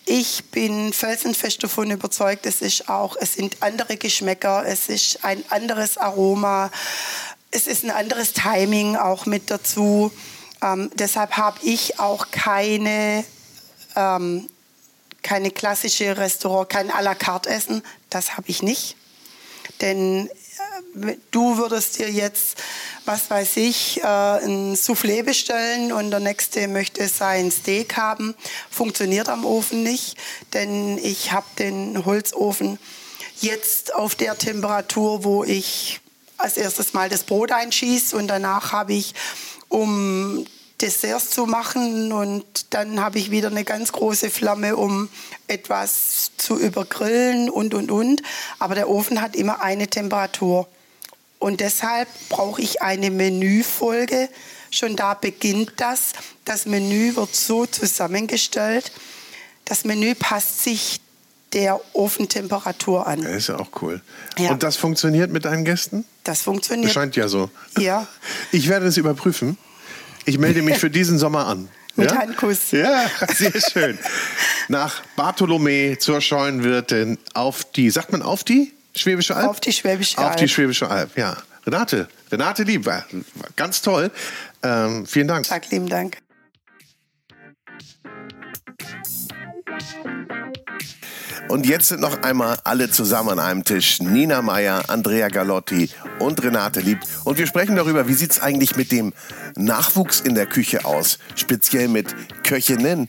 [0.06, 5.43] Ich bin felsenfest davon überzeugt, es ist auch, es sind andere Geschmäcker, es ist ein
[5.50, 6.72] anderes Aroma,
[7.52, 10.14] es ist ein anderes Timing auch mit dazu.
[10.62, 13.24] Ähm, deshalb habe ich auch keine,
[13.95, 14.49] ähm,
[15.22, 17.84] keine klassische Restaurant, kein à la carte Essen.
[18.10, 18.95] Das habe ich nicht.
[19.82, 20.30] Denn
[20.95, 22.58] äh, du würdest dir jetzt,
[23.05, 28.36] was weiß ich, äh, ein Soufflé bestellen und der nächste möchte sein Steak haben.
[28.70, 30.18] Funktioniert am Ofen nicht,
[30.53, 32.80] denn ich habe den Holzofen
[33.39, 35.99] jetzt auf der Temperatur, wo ich
[36.38, 39.14] als erstes mal das Brot einschieße und danach habe ich
[39.70, 40.45] um
[40.82, 45.09] Desserts zu machen und dann habe ich wieder eine ganz große Flamme, um
[45.47, 48.22] etwas zu übergrillen und, und, und.
[48.59, 50.68] Aber der Ofen hat immer eine Temperatur.
[51.39, 54.30] Und deshalb brauche ich eine Menüfolge.
[54.70, 56.13] Schon da beginnt das.
[56.45, 58.91] Das Menü wird so zusammengestellt.
[59.65, 60.99] Das Menü passt sich
[61.58, 63.24] der Ofentemperatur an.
[63.24, 63.99] Das ist ja auch cool.
[64.38, 64.51] Ja.
[64.51, 66.05] Und das funktioniert mit deinen Gästen?
[66.24, 66.86] Das funktioniert.
[66.86, 67.49] Das scheint ja so.
[67.80, 68.08] Ja.
[68.51, 69.58] Ich werde es überprüfen.
[70.26, 71.68] Ich melde mich für diesen Sommer an.
[71.95, 72.20] Mit ja?
[72.20, 72.72] Handkuss.
[72.72, 73.97] Ja, sehr schön.
[74.68, 79.49] Nach Bartholomä zur Scheunenwirtin auf die, sagt man auf die Schwäbische Alb?
[79.49, 80.30] Auf die Schwäbische Alb.
[80.30, 81.36] Auf die Schwäbische Alb, ja.
[81.66, 82.88] Renate, Renate Lieb,
[83.55, 84.12] ganz toll.
[84.62, 85.47] Ähm, vielen Dank.
[85.47, 86.20] Sag lieben Dank.
[91.48, 94.02] Und jetzt sind noch einmal alle zusammen an einem Tisch.
[94.02, 95.89] Nina Meyer, Andrea Galotti
[96.20, 97.00] und Renate Lieb.
[97.24, 99.14] Und wir sprechen darüber, wie sieht es eigentlich mit dem
[99.56, 103.08] Nachwuchs in der Küche aus, speziell mit Köchinnen.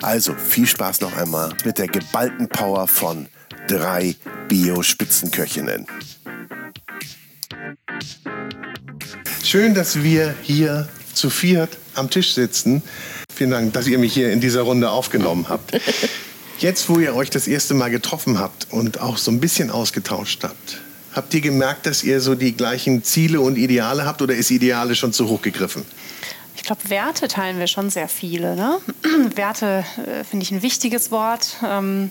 [0.00, 3.26] Also viel Spaß noch einmal mit der geballten Power von
[3.66, 4.16] drei
[4.48, 5.86] Bio-Spitzenköchinnen.
[9.44, 12.82] Schön, dass wir hier zu viert am Tisch sitzen.
[13.34, 15.78] Vielen Dank, dass ihr mich hier in dieser Runde aufgenommen habt.
[16.58, 20.42] Jetzt, wo ihr euch das erste Mal getroffen habt und auch so ein bisschen ausgetauscht
[20.42, 20.80] habt,
[21.12, 24.96] habt ihr gemerkt, dass ihr so die gleichen Ziele und Ideale habt oder ist Ideale
[24.96, 25.84] schon zu hoch gegriffen?
[26.56, 28.56] Ich glaube, Werte teilen wir schon sehr viele.
[28.56, 28.78] Ne?
[29.36, 32.10] Werte äh, finde ich ein wichtiges Wort, ähm,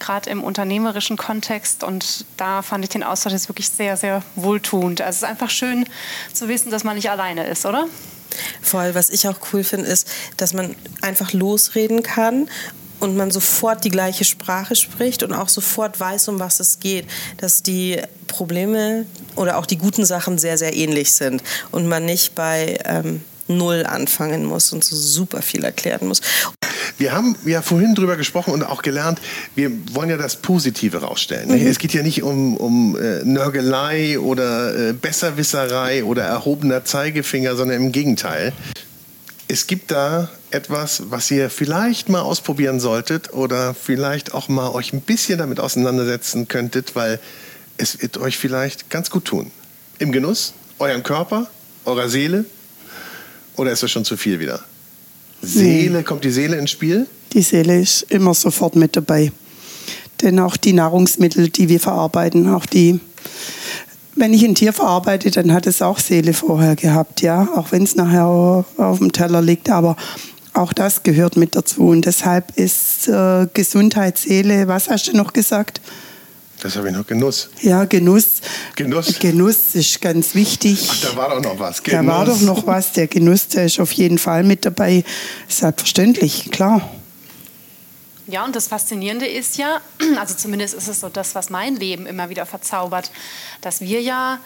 [0.00, 1.84] gerade im unternehmerischen Kontext.
[1.84, 5.02] Und da fand ich den Austausch jetzt wirklich sehr, sehr wohltuend.
[5.02, 5.86] Also es ist einfach schön
[6.32, 7.86] zu wissen, dass man nicht alleine ist, oder?
[8.60, 8.96] Voll.
[8.96, 12.48] Was ich auch cool finde, ist, dass man einfach losreden kann
[13.04, 17.06] und man sofort die gleiche Sprache spricht und auch sofort weiß, um was es geht,
[17.36, 22.34] dass die Probleme oder auch die guten Sachen sehr, sehr ähnlich sind und man nicht
[22.34, 26.20] bei ähm, Null anfangen muss und so super viel erklären muss.
[26.96, 29.20] Wir haben ja vorhin drüber gesprochen und auch gelernt,
[29.54, 31.48] wir wollen ja das Positive rausstellen.
[31.48, 31.66] Mhm.
[31.66, 37.82] Es geht ja nicht um, um äh, Nörgelei oder äh, Besserwisserei oder erhobener Zeigefinger, sondern
[37.82, 38.52] im Gegenteil.
[39.46, 44.92] Es gibt da etwas, was ihr vielleicht mal ausprobieren solltet oder vielleicht auch mal euch
[44.92, 47.20] ein bisschen damit auseinandersetzen könntet, weil
[47.76, 49.50] es wird euch vielleicht ganz gut tun.
[49.98, 51.48] Im Genuss, eurem Körper,
[51.84, 52.46] eurer Seele
[53.56, 54.64] oder ist das schon zu viel wieder?
[55.42, 56.04] Seele, hm.
[56.04, 57.06] kommt die Seele ins Spiel?
[57.32, 59.30] Die Seele ist immer sofort mit dabei.
[60.22, 63.00] Denn auch die Nahrungsmittel, die wir verarbeiten, auch die
[64.16, 67.82] wenn ich ein Tier verarbeite, dann hat es auch Seele vorher gehabt, ja, auch wenn
[67.82, 69.96] es nachher auf dem Teller liegt, aber
[70.52, 75.32] auch das gehört mit dazu und deshalb ist äh, Gesundheit, Seele, was hast du noch
[75.32, 75.80] gesagt?
[76.62, 77.50] Das habe ich noch Genuss.
[77.60, 78.40] Ja, Genuss.
[78.76, 79.18] Genuss.
[79.18, 80.88] Genuss ist ganz wichtig.
[80.90, 81.82] Ach, da war doch noch was.
[81.82, 82.00] Genuss.
[82.00, 82.92] Da war doch noch was.
[82.92, 85.04] Der Genuss, der ist auf jeden Fall mit dabei.
[85.46, 86.88] Selbstverständlich, klar.
[88.26, 89.80] Ja, und das Faszinierende ist ja,
[90.18, 93.10] also zumindest ist es so das, was mein Leben immer wieder verzaubert,
[93.60, 94.38] dass wir ja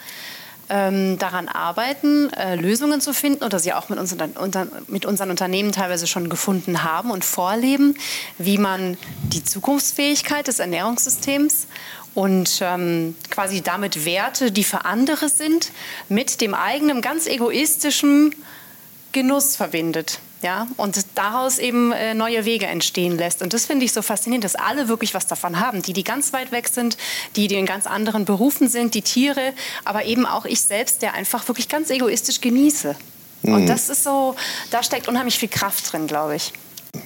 [0.69, 5.29] ähm, daran arbeiten, äh, Lösungen zu finden oder sie auch mit unseren, unter, mit unseren
[5.29, 7.95] Unternehmen teilweise schon gefunden haben und vorleben,
[8.37, 11.67] wie man die Zukunftsfähigkeit des Ernährungssystems
[12.13, 15.71] und ähm, quasi damit Werte, die für andere sind,
[16.09, 18.35] mit dem eigenen ganz egoistischen
[19.11, 23.41] Genuss verbindet ja, und daraus eben äh, neue Wege entstehen lässt.
[23.41, 26.31] Und das finde ich so faszinierend, dass alle wirklich was davon haben, die, die ganz
[26.33, 26.97] weit weg sind,
[27.35, 29.53] die, die in ganz anderen Berufen sind, die Tiere,
[29.85, 32.95] aber eben auch ich selbst, der einfach wirklich ganz egoistisch genieße.
[33.41, 33.53] Mhm.
[33.53, 34.35] Und das ist so,
[34.71, 36.53] da steckt unheimlich viel Kraft drin, glaube ich.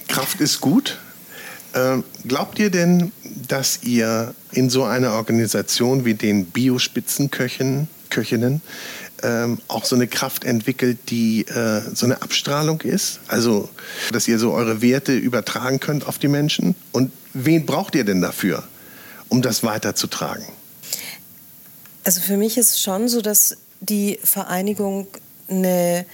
[0.08, 0.98] Kraft ist gut.
[1.74, 3.10] Ähm, glaubt ihr denn,
[3.48, 8.62] dass ihr in so einer Organisation wie den Biospitzenköchinnen Köchinnen
[9.24, 13.20] ähm, auch so eine Kraft entwickelt, die äh, so eine Abstrahlung ist?
[13.26, 13.68] Also,
[14.12, 16.74] dass ihr so eure Werte übertragen könnt auf die Menschen?
[16.92, 18.62] Und wen braucht ihr denn dafür,
[19.28, 20.44] um das weiterzutragen?
[22.04, 25.08] Also für mich ist es schon so, dass die Vereinigung
[25.48, 26.06] eine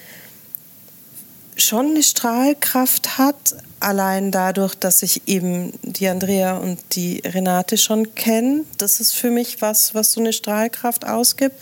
[1.56, 8.14] schon eine Strahlkraft hat, allein dadurch, dass ich eben die Andrea und die Renate schon
[8.14, 8.64] kenne.
[8.78, 11.56] Das ist für mich was, was so eine Strahlkraft ausgibt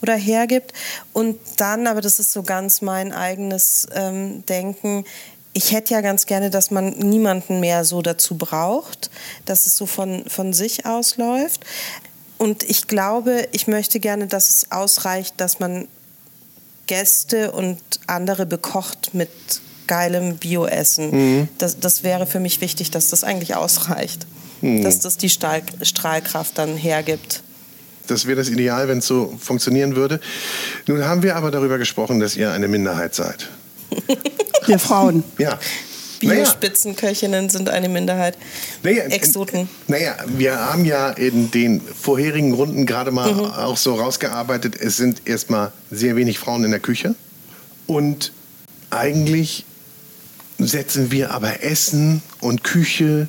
[0.00, 0.72] oder hergibt.
[1.12, 5.04] Und dann, aber das ist so ganz mein eigenes ähm, Denken,
[5.56, 9.10] ich hätte ja ganz gerne, dass man niemanden mehr so dazu braucht,
[9.44, 11.64] dass es so von, von sich ausläuft.
[12.38, 15.86] Und ich glaube, ich möchte gerne, dass es ausreicht, dass man
[16.86, 19.30] Gäste und andere bekocht mit
[19.86, 21.10] geilem Bioessen.
[21.10, 21.48] Mhm.
[21.58, 24.26] Das, das wäre für mich wichtig, dass das eigentlich ausreicht.
[24.60, 24.82] Mhm.
[24.82, 27.42] Dass das die Stahl, Strahlkraft dann hergibt.
[28.06, 30.20] Das wäre das Ideal, wenn es so funktionieren würde.
[30.86, 33.48] Nun haben wir aber darüber gesprochen, dass ihr eine Minderheit seid.
[34.66, 35.24] Wir Frauen.
[35.36, 35.58] Ja.
[36.20, 38.38] Biospitzenköchinnen sind eine Minderheit.
[38.82, 39.68] Naja, Exoten.
[39.88, 43.44] Naja, wir haben ja in den vorherigen Runden gerade mal mhm.
[43.44, 47.14] auch so rausgearbeitet, es sind erstmal sehr wenig Frauen in der Küche.
[47.86, 48.32] Und
[48.90, 49.66] eigentlich
[50.66, 53.28] setzen wir aber Essen und Küche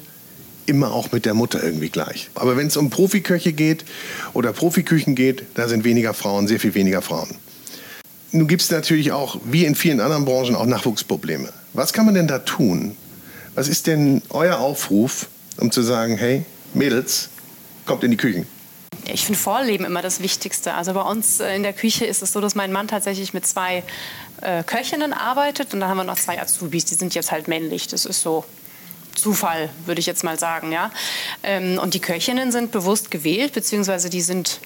[0.66, 2.30] immer auch mit der Mutter irgendwie gleich.
[2.36, 3.86] Aber wenn es um Profiköche geht
[4.34, 7.30] oder Profiküchen geht, da sind weniger Frauen, sehr viel weniger Frauen.
[8.32, 11.50] Nun gibt es natürlich auch, wie in vielen anderen Branchen, auch Nachwuchsprobleme.
[11.74, 12.96] Was kann man denn da tun?
[13.54, 16.44] Was ist denn euer Aufruf, um zu sagen, hey,
[16.74, 17.30] Mädels,
[17.86, 18.46] kommt in die Küchen?
[19.08, 20.74] Ich finde Vorleben immer das Wichtigste.
[20.74, 23.46] Also bei uns äh, in der Küche ist es so, dass mein Mann tatsächlich mit
[23.46, 23.84] zwei
[24.42, 27.88] äh, Köchinnen arbeitet und dann haben wir noch zwei Azubis, die sind jetzt halt männlich.
[27.88, 28.46] Das ist so
[29.16, 30.72] Zufall, würde ich jetzt mal sagen.
[30.72, 30.92] Ja?
[31.44, 34.60] Ähm, und die Köchinnen sind bewusst gewählt, beziehungsweise die sind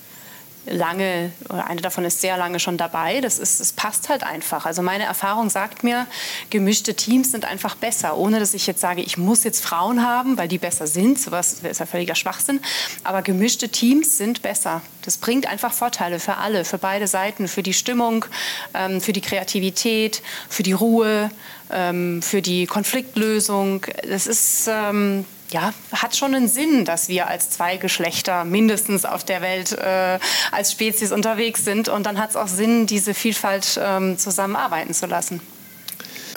[0.65, 3.21] lange, oder eine davon ist sehr lange schon dabei.
[3.21, 4.65] Das, ist, das passt halt einfach.
[4.65, 6.07] Also meine Erfahrung sagt mir,
[6.49, 10.37] gemischte Teams sind einfach besser, ohne dass ich jetzt sage, ich muss jetzt Frauen haben,
[10.37, 11.19] weil die besser sind.
[11.19, 12.59] Sowas ist ja völliger Schwachsinn.
[13.03, 14.81] Aber gemischte Teams sind besser.
[15.03, 18.25] Das bringt einfach Vorteile für alle, für beide Seiten, für die Stimmung,
[18.73, 21.29] ähm, für die Kreativität, für die Ruhe,
[21.71, 23.85] ähm, für die Konfliktlösung.
[24.07, 29.23] Das ist ähm, ja, hat schon einen Sinn, dass wir als zwei Geschlechter mindestens auf
[29.23, 30.19] der Welt äh,
[30.51, 31.89] als Spezies unterwegs sind.
[31.89, 35.41] Und dann hat es auch Sinn, diese Vielfalt ähm, zusammenarbeiten zu lassen.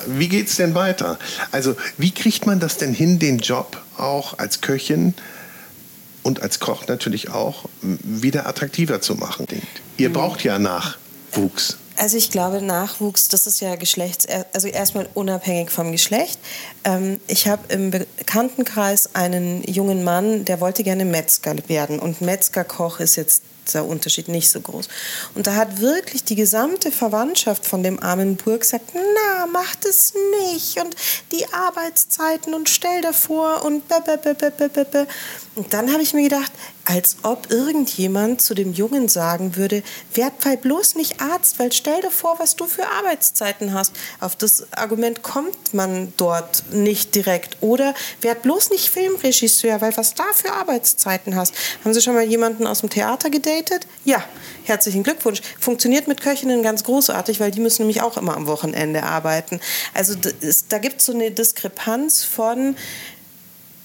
[0.06, 1.18] Wie geht es denn weiter?
[1.50, 5.14] Also wie kriegt man das denn hin, den Job auch als Köchin
[6.22, 9.46] und als Koch natürlich auch wieder attraktiver zu machen?
[9.96, 11.78] Ihr braucht ja Nachwuchs.
[12.02, 16.36] Also ich glaube, Nachwuchs, das ist ja Geschlechts, also erstmal unabhängig vom Geschlecht.
[16.82, 22.98] Ähm, ich habe im Bekanntenkreis einen jungen Mann, der wollte gerne Metzger werden und Metzgerkoch
[22.98, 24.88] ist jetzt der Unterschied nicht so groß.
[25.36, 30.12] Und da hat wirklich die gesamte Verwandtschaft von dem armen Burg gesagt, na, mach das
[30.40, 30.96] nicht und
[31.30, 33.84] die Arbeitszeiten und stell davor und
[35.54, 36.50] und dann habe ich mir gedacht,
[36.84, 39.82] als ob irgendjemand zu dem Jungen sagen würde,
[40.14, 43.92] werd bloß nicht Arzt, weil stell dir vor, was du für Arbeitszeiten hast.
[44.18, 47.58] Auf das Argument kommt man dort nicht direkt.
[47.60, 51.54] Oder werd bloß nicht Filmregisseur, weil was da für Arbeitszeiten hast.
[51.84, 53.86] Haben Sie schon mal jemanden aus dem Theater gedatet?
[54.04, 54.24] Ja,
[54.64, 55.42] herzlichen Glückwunsch.
[55.60, 59.60] Funktioniert mit Köchinnen ganz großartig, weil die müssen nämlich auch immer am Wochenende arbeiten.
[59.92, 60.14] Also
[60.70, 62.74] da gibt es so eine Diskrepanz von,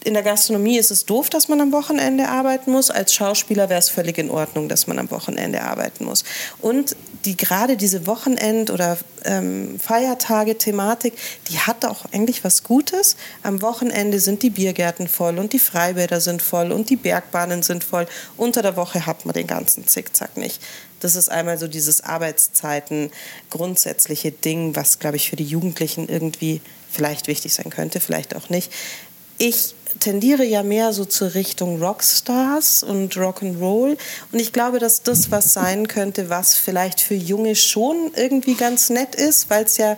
[0.07, 2.89] in der Gastronomie ist es doof, dass man am Wochenende arbeiten muss.
[2.89, 6.23] Als Schauspieler wäre es völlig in Ordnung, dass man am Wochenende arbeiten muss.
[6.61, 11.13] Und die gerade diese Wochenend- oder ähm, Feiertage-Thematik,
[11.49, 13.17] die hat auch eigentlich was Gutes.
[13.43, 17.83] Am Wochenende sind die Biergärten voll und die Freibäder sind voll und die Bergbahnen sind
[17.83, 18.07] voll.
[18.37, 20.61] Unter der Woche hat man den ganzen Zickzack nicht.
[21.01, 23.11] Das ist einmal so dieses Arbeitszeiten
[23.49, 28.47] grundsätzliche Ding, was, glaube ich, für die Jugendlichen irgendwie vielleicht wichtig sein könnte, vielleicht auch
[28.49, 28.71] nicht.
[29.37, 33.97] Ich tendiere ja mehr so zur Richtung Rockstars und Rock'n'Roll.
[34.31, 38.89] Und ich glaube, dass das was sein könnte, was vielleicht für Junge schon irgendwie ganz
[38.89, 39.97] nett ist, weil es ja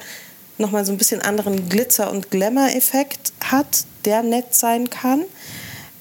[0.57, 5.23] nochmal so ein bisschen anderen Glitzer- und Glamour-Effekt hat, der nett sein kann.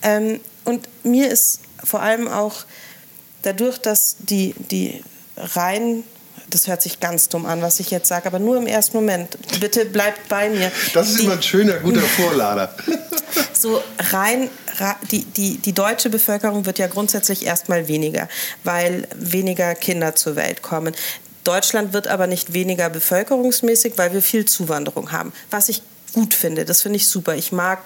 [0.02, 2.64] Ähm, und mir ist vor allem auch
[3.42, 5.02] dadurch, dass die, die
[5.36, 6.04] rein
[6.50, 9.36] das hört sich ganz dumm an, was ich jetzt sage, aber nur im ersten Moment.
[9.60, 10.72] Bitte bleibt bei mir.
[10.94, 12.74] Das ist die, immer ein schöner, guter Vorlader.
[13.60, 14.50] so rein,
[15.10, 18.28] die, die, die deutsche Bevölkerung wird ja grundsätzlich erstmal weniger,
[18.64, 20.94] weil weniger Kinder zur Welt kommen.
[21.44, 25.32] Deutschland wird aber nicht weniger bevölkerungsmäßig, weil wir viel Zuwanderung haben.
[25.50, 25.82] Was ich
[26.12, 27.34] gut finde, das finde ich super.
[27.34, 27.80] Ich mag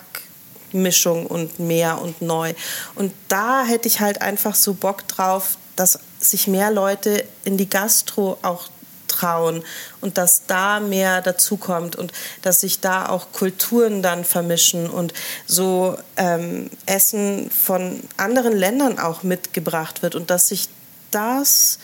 [0.73, 2.55] Mischung und mehr und neu.
[2.95, 7.69] Und da hätte ich halt einfach so Bock drauf, dass sich mehr Leute in die
[7.69, 8.69] Gastro auch
[9.13, 9.63] trauen
[10.01, 12.13] und dass da mehr dazukommt und
[12.43, 15.13] dass sich da auch Kulturen dann vermischen und
[15.47, 20.69] so ähm, Essen von anderen Ländern auch mitgebracht wird und dass sich
[21.11, 21.79] das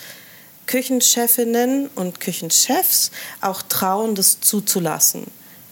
[0.67, 3.11] Küchenchefinnen und Küchenchefs
[3.41, 5.25] auch trauen, das zuzulassen.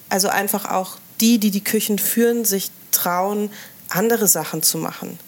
[0.08, 3.50] Also einfach auch die, die die Küchen führen, sich trauen,
[3.88, 5.18] andere Sachen zu machen.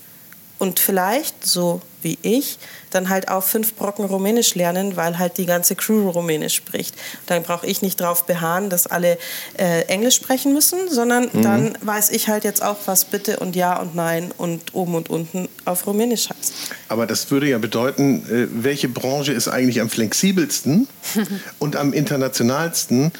[0.59, 2.59] Und vielleicht, so wie ich,
[2.91, 6.95] dann halt auch fünf Brocken Rumänisch lernen, weil halt die ganze Crew Rumänisch spricht.
[7.27, 9.19] Dann brauche ich nicht darauf beharren, dass alle
[9.59, 11.43] äh, Englisch sprechen müssen, sondern mhm.
[11.43, 15.11] dann weiß ich halt jetzt auch, was bitte und ja und nein und oben und
[15.11, 16.53] unten auf Rumänisch heißt.
[16.89, 20.89] Aber das würde ja bedeuten, äh, welche Branche ist eigentlich am flexibelsten
[21.59, 23.13] und am internationalsten,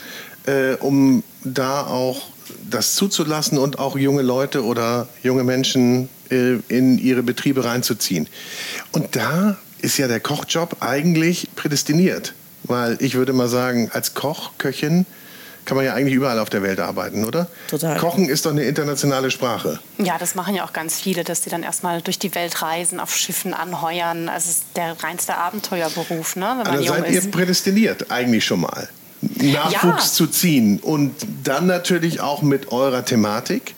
[0.47, 2.23] äh, um da auch
[2.71, 8.29] das zuzulassen und auch junge Leute oder junge Menschen äh, in ihre Betriebe reinzuziehen.
[8.93, 12.35] Und da ist ja der Kochjob eigentlich prädestiniert,
[12.65, 15.07] weil ich würde mal sagen, als Koch, Köchin,
[15.69, 17.47] kann man ja eigentlich überall auf der Welt arbeiten, oder?
[17.69, 17.99] Total.
[17.99, 19.79] Kochen ist doch eine internationale Sprache.
[19.99, 22.99] Ja, das machen ja auch ganz viele, dass die dann erstmal durch die Welt reisen,
[23.01, 24.31] auf Schiffen anheuern.
[24.31, 27.25] Also es ist der reinste Abenteuerberuf, ne, wenn man also jung seid ist.
[27.27, 28.89] ihr prädestiniert eigentlich schon mal.
[29.21, 30.13] Nachwuchs ja.
[30.13, 31.15] zu ziehen und
[31.45, 33.75] dann natürlich auch mit eurer Thematik.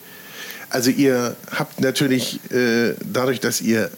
[0.68, 3.90] Also ihr habt natürlich äh, dadurch, dass ihr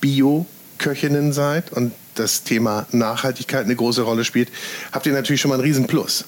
[0.00, 4.50] Bio-Köchinnen seid und das Thema Nachhaltigkeit eine große Rolle spielt,
[4.92, 6.24] habt ihr natürlich schon mal einen Riesenplus.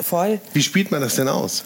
[0.00, 0.40] Voll.
[0.52, 1.64] Wie spielt man das denn aus?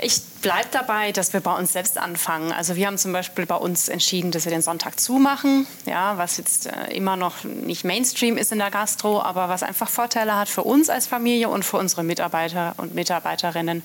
[0.00, 2.52] Ich bleibe dabei, dass wir bei uns selbst anfangen.
[2.52, 6.36] Also wir haben zum Beispiel bei uns entschieden, dass wir den Sonntag zumachen, ja, was
[6.36, 10.48] jetzt äh, immer noch nicht Mainstream ist in der Gastro, aber was einfach Vorteile hat
[10.48, 13.82] für uns als Familie und für unsere Mitarbeiter und Mitarbeiterinnen.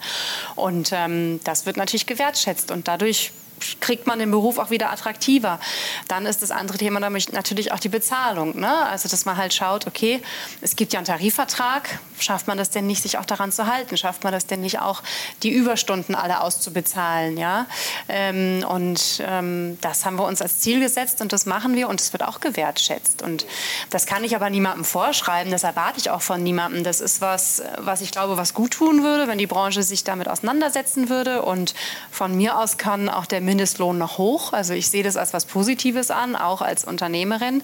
[0.55, 3.31] Und ähm, das wird natürlich gewertschätzt und dadurch
[3.81, 5.59] kriegt man den Beruf auch wieder attraktiver.
[6.07, 8.59] Dann ist das andere Thema natürlich auch die Bezahlung.
[8.59, 8.85] Ne?
[8.87, 10.21] Also, dass man halt schaut, okay,
[10.61, 11.99] es gibt ja einen Tarifvertrag.
[12.19, 13.95] Schafft man das denn nicht, sich auch daran zu halten?
[13.97, 15.03] Schafft man das denn nicht auch,
[15.43, 17.37] die Überstunden alle auszubezahlen?
[17.37, 17.65] Ja?
[18.07, 22.01] Ähm, und ähm, das haben wir uns als Ziel gesetzt und das machen wir und
[22.01, 23.21] es wird auch gewertschätzt.
[23.21, 23.45] Und
[23.89, 25.51] das kann ich aber niemandem vorschreiben.
[25.51, 26.83] Das erwarte ich auch von niemandem.
[26.83, 30.27] Das ist was, was ich glaube, was gut tun würde, wenn die Branche sich damit
[30.27, 31.41] auseinandersetzen würde.
[31.43, 31.73] Und
[32.11, 34.53] von mir aus kann auch der Mindestlohn noch hoch.
[34.53, 37.63] Also ich sehe das als was Positives an, auch als Unternehmerin.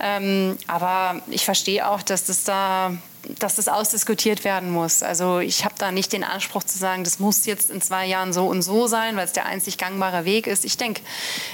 [0.00, 2.92] Ähm, aber ich verstehe auch, dass das da
[3.38, 5.02] dass das ausdiskutiert werden muss.
[5.02, 8.32] Also ich habe da nicht den Anspruch zu sagen, das muss jetzt in zwei Jahren
[8.32, 10.64] so und so sein, weil es der einzig gangbare Weg ist.
[10.64, 11.02] Ich denke,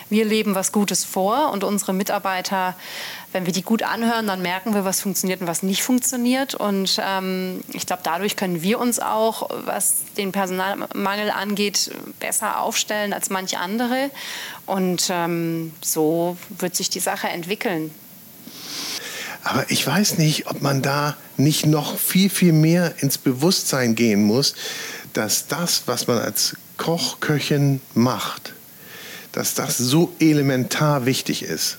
[0.08, 2.76] wir leben was Gutes vor und unsere Mitarbeiter
[3.36, 6.54] wenn wir die gut anhören, dann merken wir, was funktioniert und was nicht funktioniert.
[6.54, 13.12] Und ähm, ich glaube, dadurch können wir uns auch, was den Personalmangel angeht, besser aufstellen
[13.12, 14.10] als manche andere.
[14.64, 17.90] Und ähm, so wird sich die Sache entwickeln.
[19.44, 24.24] Aber ich weiß nicht, ob man da nicht noch viel, viel mehr ins Bewusstsein gehen
[24.24, 24.54] muss,
[25.12, 28.54] dass das, was man als Koch, Köchin macht,
[29.32, 31.76] dass das so elementar wichtig ist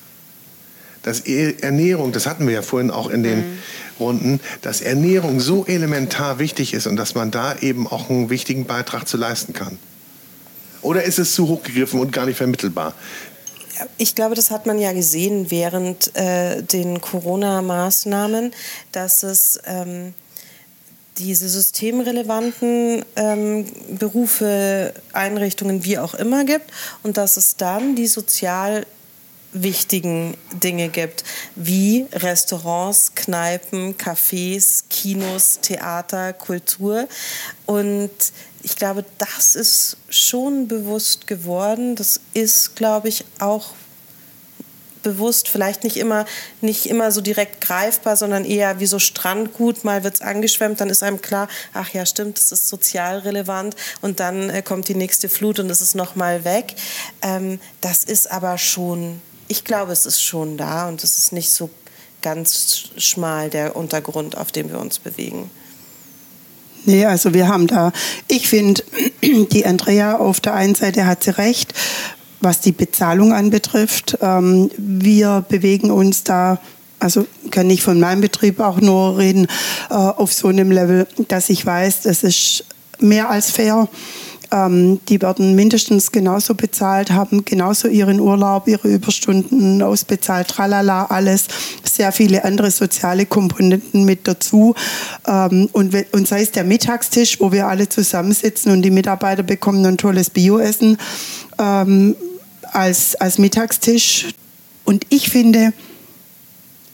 [1.08, 3.60] dass e- Ernährung, das hatten wir ja vorhin auch in den mhm.
[4.00, 8.66] Runden, dass Ernährung so elementar wichtig ist und dass man da eben auch einen wichtigen
[8.66, 9.80] Beitrag zu leisten kann.
[10.82, 12.94] Oder ist es zu hoch gegriffen und gar nicht vermittelbar?
[13.98, 18.52] Ich glaube, das hat man ja gesehen während äh, den Corona-Maßnahmen,
[18.92, 20.14] dass es ähm,
[21.18, 23.66] diese systemrelevanten ähm,
[23.98, 26.72] Berufe, Einrichtungen, wie auch immer gibt
[27.04, 28.86] und dass es dann die sozial
[29.54, 31.24] wichtigen Dinge gibt,
[31.56, 37.08] wie Restaurants, Kneipen, Cafés, Kinos, Theater, Kultur.
[37.66, 38.12] Und
[38.64, 41.96] ich glaube, das ist schon bewusst geworden.
[41.96, 43.74] Das ist, glaube ich, auch
[45.08, 46.26] bewusst, vielleicht nicht immer,
[46.60, 50.90] nicht immer so direkt greifbar, sondern eher wie so Strandgut, mal wird es angeschwemmt, dann
[50.90, 54.96] ist einem klar, ach ja, stimmt, das ist sozial relevant und dann äh, kommt die
[54.96, 56.76] nächste Flut und es ist nochmal weg.
[57.22, 61.52] Ähm, das ist aber schon ich glaube, es ist schon da und es ist nicht
[61.52, 61.70] so
[62.22, 65.50] ganz schmal der Untergrund, auf dem wir uns bewegen.
[66.86, 67.92] Nee, also wir haben da,
[68.28, 68.84] ich finde,
[69.22, 71.74] die Andrea auf der einen Seite hat sie recht,
[72.40, 74.18] was die Bezahlung anbetrifft.
[74.22, 76.60] Ähm, wir bewegen uns da,
[77.00, 79.48] also kann ich von meinem Betrieb auch nur reden,
[79.90, 82.64] äh, auf so einem Level, dass ich weiß, das ist
[83.00, 83.88] mehr als fair.
[84.52, 91.48] Ähm, die werden mindestens genauso bezahlt, haben genauso ihren Urlaub, ihre Überstunden ausbezahlt, tralala, alles.
[91.84, 94.74] Sehr viele andere soziale Komponenten mit dazu.
[95.28, 99.86] Ähm, und, und sei es der Mittagstisch, wo wir alle zusammensitzen und die Mitarbeiter bekommen
[99.86, 100.98] ein tolles Bioessen
[101.60, 102.16] ähm,
[102.72, 104.28] als, als Mittagstisch.
[104.86, 105.74] Und ich finde,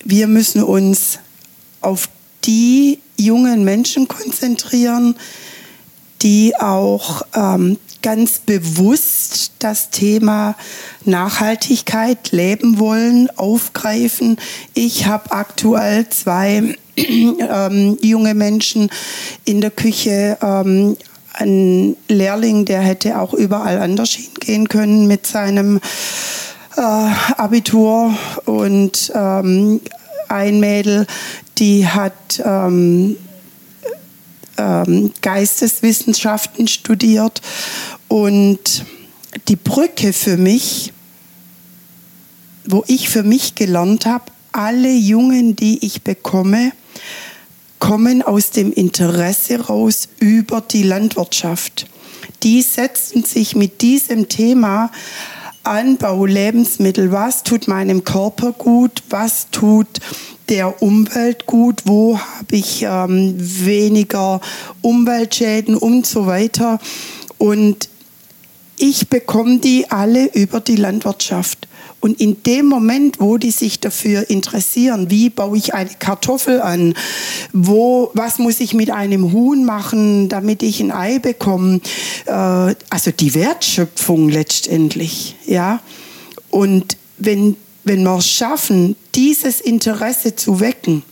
[0.03, 1.19] wir müssen uns
[1.81, 2.09] auf
[2.45, 5.15] die jungen Menschen konzentrieren,
[6.23, 10.55] die auch ähm, ganz bewusst das Thema
[11.05, 14.37] Nachhaltigkeit leben wollen, aufgreifen.
[14.73, 18.89] Ich habe aktuell zwei ähm, junge Menschen
[19.45, 20.37] in der Küche.
[20.41, 20.97] Ähm,
[21.33, 25.81] ein Lehrling, der hätte auch überall anders hingehen können mit seinem
[26.77, 28.13] äh, Abitur
[28.45, 29.81] und ähm,
[30.29, 31.07] ein Mädel,
[31.57, 33.17] die hat ähm,
[34.57, 37.41] ähm, Geisteswissenschaften studiert.
[38.07, 38.85] Und
[39.47, 40.93] die Brücke für mich,
[42.65, 46.71] wo ich für mich gelernt habe, alle Jungen, die ich bekomme,
[47.79, 51.87] kommen aus dem Interesse raus über die Landwirtschaft.
[52.43, 54.91] Die setzen sich mit diesem Thema
[55.63, 59.87] Anbau, Lebensmittel, was tut meinem Körper gut, was tut
[60.49, 64.41] der Umwelt gut, wo habe ich ähm, weniger
[64.81, 66.79] Umweltschäden und so weiter.
[67.37, 67.89] Und
[68.77, 71.67] ich bekomme die alle über die Landwirtschaft.
[72.03, 76.95] Und in dem Moment, wo die sich dafür interessieren, wie baue ich eine Kartoffel an,
[77.53, 81.79] wo, was muss ich mit einem Huhn machen, damit ich ein Ei bekomme,
[82.25, 85.79] äh, also die Wertschöpfung letztendlich, ja.
[86.49, 91.03] Und wenn wenn wir es schaffen, dieses Interesse zu wecken,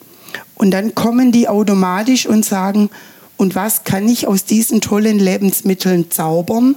[0.55, 2.91] und dann kommen die automatisch und sagen,
[3.35, 6.75] und was kann ich aus diesen tollen Lebensmitteln zaubern,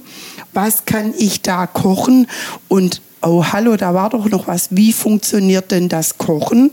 [0.53, 2.25] was kann ich da kochen
[2.67, 6.71] und oh hallo, da war doch noch was, wie funktioniert denn das Kochen?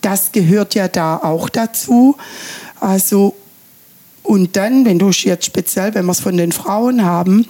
[0.00, 2.16] Das gehört ja da auch dazu.
[2.78, 3.34] Also,
[4.22, 7.46] und dann, wenn du jetzt speziell, wenn wir es von den Frauen haben,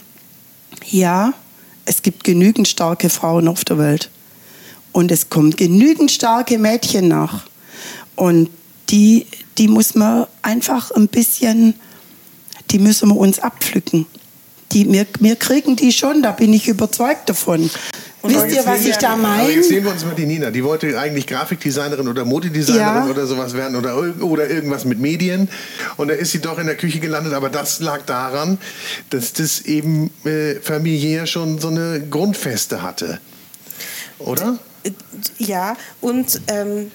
[0.91, 1.35] ja,
[1.85, 4.11] es gibt genügend starke Frauen auf der Welt.
[4.93, 7.45] Und es kommt genügend starke Mädchen nach.
[8.15, 8.51] Und
[8.91, 9.27] die,
[9.59, 11.75] die muss man einfach ein bisschen,
[12.71, 14.07] die müssen wir uns abpflücken.
[14.73, 17.71] Die, wir, wir kriegen die schon, da bin ich überzeugt davon.
[18.23, 19.51] Und Wisst ihr, was ich da meine?
[19.51, 20.53] jetzt sehen wir uns mal die Nina.
[20.53, 23.11] Die wollte eigentlich Grafikdesignerin oder Modedesignerin ja.
[23.11, 25.49] oder sowas werden oder, oder irgendwas mit Medien.
[25.97, 27.33] Und da ist sie doch in der Küche gelandet.
[27.33, 28.59] Aber das lag daran,
[29.11, 33.19] dass das eben äh, familiär schon so eine Grundfeste hatte.
[34.21, 34.59] Oder?
[35.39, 36.91] Ja, und ähm,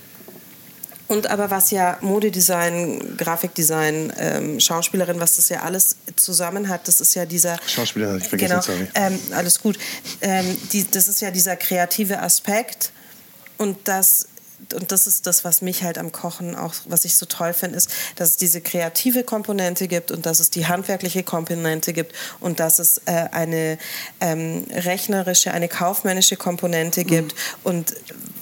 [1.08, 7.00] und aber was ja Modedesign, Grafikdesign, ähm, Schauspielerin, was das ja alles zusammen hat, das
[7.00, 7.58] ist ja dieser.
[7.66, 8.88] Schauspielerin, ich vergessen, genau, sorry.
[8.94, 9.78] Ähm, alles gut.
[10.22, 12.92] Ähm, die, das ist ja dieser kreative Aspekt.
[13.58, 14.28] Und das
[14.74, 17.78] und das ist das, was mich halt am Kochen auch, was ich so toll finde,
[17.78, 22.60] ist, dass es diese kreative Komponente gibt und dass es die handwerkliche Komponente gibt und
[22.60, 23.78] dass es äh, eine
[24.20, 27.40] ähm, rechnerische, eine kaufmännische Komponente gibt mhm.
[27.64, 27.94] und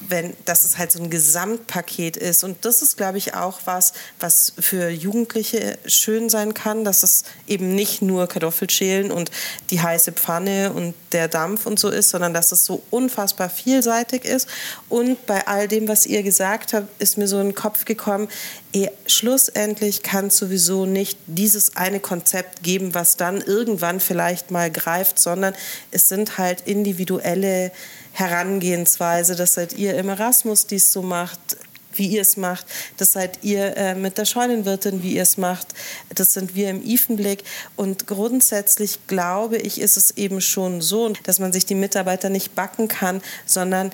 [0.09, 2.43] wenn, dass es halt so ein Gesamtpaket ist.
[2.43, 7.23] Und das ist, glaube ich, auch was, was für Jugendliche schön sein kann, dass es
[7.47, 9.31] eben nicht nur Kartoffelschälen und
[9.69, 14.25] die heiße Pfanne und der Dampf und so ist, sondern dass es so unfassbar vielseitig
[14.25, 14.47] ist.
[14.89, 18.27] Und bei all dem, was ihr gesagt habt, ist mir so in den Kopf gekommen,
[18.73, 24.69] eh, schlussendlich kann es sowieso nicht dieses eine Konzept geben, was dann irgendwann vielleicht mal
[24.69, 25.53] greift, sondern
[25.91, 27.71] es sind halt individuelle
[28.15, 29.35] Herangehensweise.
[29.35, 31.57] Das seid ihr im Erasmus, die es so macht,
[31.93, 32.65] wie ihr es macht.
[32.97, 35.67] Das seid ihr äh, mit der Scheunenwirtin, wie ihr es macht.
[36.13, 37.43] Das sind wir im Ifenblick.
[37.75, 42.55] Und grundsätzlich glaube ich, ist es eben schon so, dass man sich die Mitarbeiter nicht
[42.55, 43.91] backen kann, sondern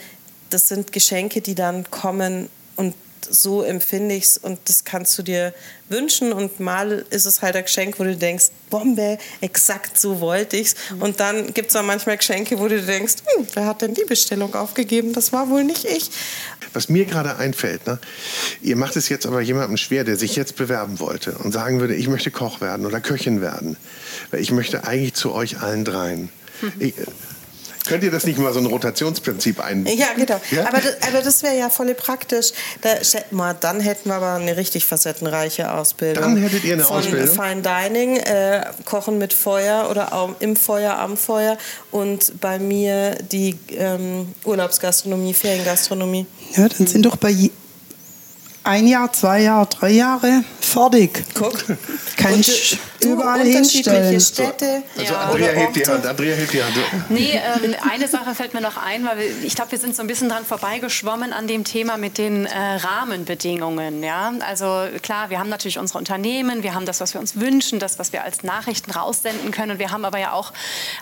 [0.52, 2.94] das sind Geschenke, die dann kommen und
[3.30, 5.54] so empfinde ich es und das kannst du dir
[5.90, 10.58] wünschen und mal ist es halt ein Geschenk, wo du denkst, Bombe, exakt so wollte
[10.58, 10.76] ich's.
[10.90, 11.02] Mhm.
[11.02, 14.06] Und dann gibt es auch manchmal Geschenke, wo du denkst, hm, wer hat denn die
[14.06, 15.14] Bestellung aufgegeben?
[15.14, 16.10] Das war wohl nicht ich.
[16.74, 18.00] Was mir gerade einfällt, ne?
[18.62, 21.96] ihr macht es jetzt aber jemandem schwer, der sich jetzt bewerben wollte und sagen würde,
[21.96, 23.76] ich möchte Koch werden oder Köchin werden.
[24.32, 26.30] Weil ich möchte eigentlich zu euch allen dreien.
[26.62, 26.72] Mhm.
[26.80, 26.94] Ich,
[27.86, 29.86] Könnt ihr das nicht mal so ein Rotationsprinzip ein?
[29.86, 30.40] Ja, genau.
[30.52, 30.68] Ja?
[30.68, 32.52] Aber das, aber das wäre ja voll praktisch.
[32.82, 32.90] Da,
[33.32, 36.24] mal, dann hätten wir aber eine richtig facettenreiche Ausbildung.
[36.24, 37.36] Dann hättet ihr eine Von Ausbildung?
[37.36, 41.58] Fine Dining, äh, Kochen mit Feuer oder auch im Feuer, am Feuer
[41.92, 46.26] und bei mir die ähm, Urlaubsgastronomie, Feriengastronomie.
[46.56, 47.30] Ja, dann sind doch bei
[48.64, 51.24] ein Jahr, zwei Jahre, drei Jahre fertig.
[51.34, 51.66] Guck.
[52.16, 54.20] Kann ich überall hinstellen.
[54.22, 54.84] Städte.
[54.98, 55.20] Also ja.
[55.22, 56.06] Andrea hebt die Hand.
[56.06, 56.76] Andrea hebt die Hand.
[57.10, 60.04] Nee, ähm, eine Sache fällt mir noch ein, weil wir, ich glaube, wir sind so
[60.04, 64.04] ein bisschen dran vorbeigeschwommen an dem Thema mit den äh, Rahmenbedingungen.
[64.04, 64.34] Ja?
[64.48, 67.98] Also klar, wir haben natürlich unsere Unternehmen, wir haben das, was wir uns wünschen, das,
[67.98, 69.72] was wir als Nachrichten raussenden können.
[69.72, 70.54] Und wir haben aber ja auch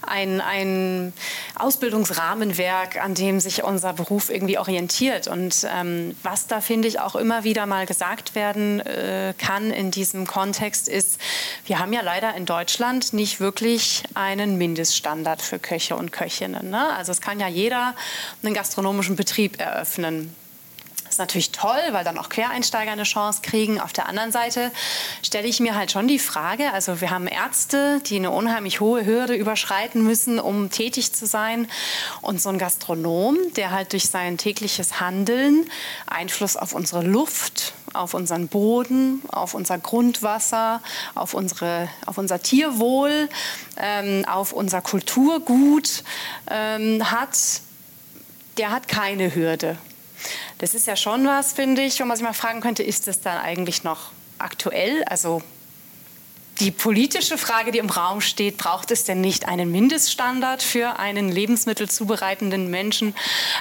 [0.08, 1.12] ein, ein
[1.56, 5.28] Ausbildungsrahmenwerk, an dem sich unser Beruf irgendwie orientiert.
[5.28, 9.72] Und ähm, was da, finde ich, auch immer wieder wieder mal gesagt werden äh, kann
[9.72, 11.20] in diesem Kontext, ist,
[11.66, 16.70] wir haben ja leider in Deutschland nicht wirklich einen Mindeststandard für Köche und Köchinnen.
[16.70, 16.94] Ne?
[16.94, 17.96] Also es kann ja jeder
[18.44, 20.36] einen gastronomischen Betrieb eröffnen
[21.20, 23.80] natürlich toll, weil dann auch Quereinsteiger eine Chance kriegen.
[23.80, 24.72] Auf der anderen Seite
[25.24, 29.06] stelle ich mir halt schon die Frage, also wir haben Ärzte, die eine unheimlich hohe
[29.06, 31.68] Hürde überschreiten müssen, um tätig zu sein.
[32.22, 35.70] Und so ein Gastronom, der halt durch sein tägliches Handeln
[36.08, 40.82] Einfluss auf unsere Luft, auf unseren Boden, auf unser Grundwasser,
[41.16, 43.30] auf, unsere, auf unser Tierwohl,
[43.78, 46.04] ähm, auf unser Kulturgut
[46.50, 47.62] ähm, hat,
[48.58, 49.78] der hat keine Hürde.
[50.60, 53.22] Das ist ja schon was, finde ich, wo man sich mal fragen könnte, ist das
[53.22, 55.04] dann eigentlich noch aktuell?
[55.06, 55.42] Also
[56.60, 61.30] die politische Frage, die im Raum steht, braucht es denn nicht einen Mindeststandard für einen
[61.30, 63.16] Lebensmittel zubereitenden Menschen,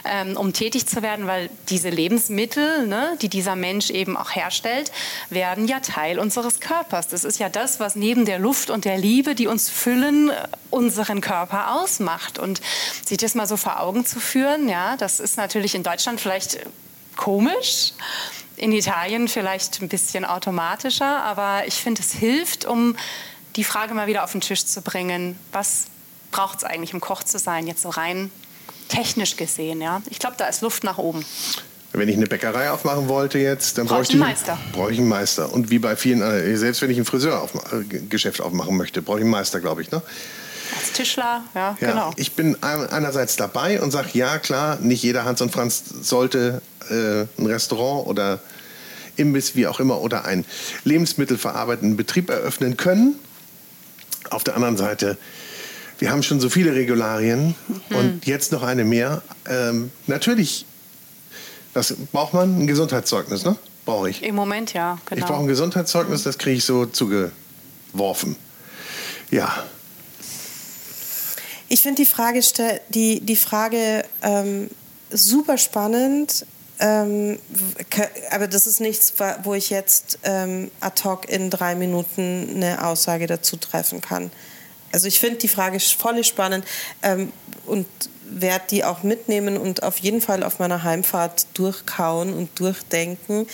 [0.05, 1.29] ähm, um tätig zu werden?
[1.29, 4.91] Weil diese Lebensmittel, ne, die dieser Mensch eben auch herstellt,
[5.31, 7.07] werden ja Teil unseres Körpers.
[7.07, 10.33] Das ist ja das, was neben der Luft und der Liebe, die uns füllen,
[10.71, 12.41] unseren Körper ausmacht.
[12.41, 12.61] Und
[13.07, 16.59] sich das mal so vor Augen zu führen, ja, das ist natürlich in Deutschland vielleicht
[17.19, 17.93] komisch.
[18.57, 22.97] In Italien vielleicht ein bisschen automatischer, aber ich finde, es hilft, um
[23.57, 25.85] die Frage mal wieder auf den Tisch zu bringen, was
[26.31, 28.31] braucht es eigentlich, um Koch zu sein, jetzt so rein
[28.89, 29.81] technisch gesehen.
[29.81, 30.03] Ja?
[30.11, 31.25] Ich glaube, da ist Luft nach oben.
[31.93, 34.21] Wenn ich eine Bäckerei aufmachen wollte jetzt, dann bräuchte ich.
[34.73, 35.53] Brauche ich einen Meister.
[35.53, 39.31] Und wie bei vielen, äh, selbst wenn ich ein Friseurgeschäft aufmachen möchte, brauche ich einen
[39.31, 39.91] Meister, glaube ich.
[39.91, 40.03] Ne?
[40.77, 42.13] Als Tischler, ja, Ja, genau.
[42.17, 46.61] Ich bin ein- einerseits dabei und sage, ja klar, nicht jeder Hans und Franz sollte
[46.91, 48.41] äh, ein Restaurant oder
[49.17, 50.45] Imbiss, wie auch immer, oder einen
[50.85, 53.19] lebensmittelverarbeitenden Betrieb eröffnen können.
[54.31, 55.17] Auf der anderen Seite,
[55.99, 57.55] wir haben schon so viele Regularien
[57.91, 57.97] Mhm.
[57.97, 59.23] und jetzt noch eine mehr.
[59.49, 60.67] Ähm, natürlich,
[61.75, 63.57] das braucht man, ein Gesundheitszeugnis, ne?
[63.85, 64.23] Brauche ich.
[64.23, 65.21] Im Moment ja, genau.
[65.21, 68.37] Ich brauche ein Gesundheitszeugnis, das kriege ich so zugeworfen.
[69.31, 69.51] Ja,
[71.69, 72.41] Ich finde die Frage,
[72.89, 74.71] die, die Frage ähm,
[75.11, 76.47] super spannend.
[76.81, 77.39] Ähm,
[78.31, 83.27] aber das ist nichts, wo ich jetzt ähm, ad hoc in drei Minuten eine Aussage
[83.27, 84.31] dazu treffen kann.
[84.93, 86.65] Also ich finde die Frage voll spannend
[87.03, 87.33] ähm,
[87.67, 87.87] und
[88.31, 93.47] werde die auch mitnehmen und auf jeden Fall auf meiner Heimfahrt durchkauen und durchdenken.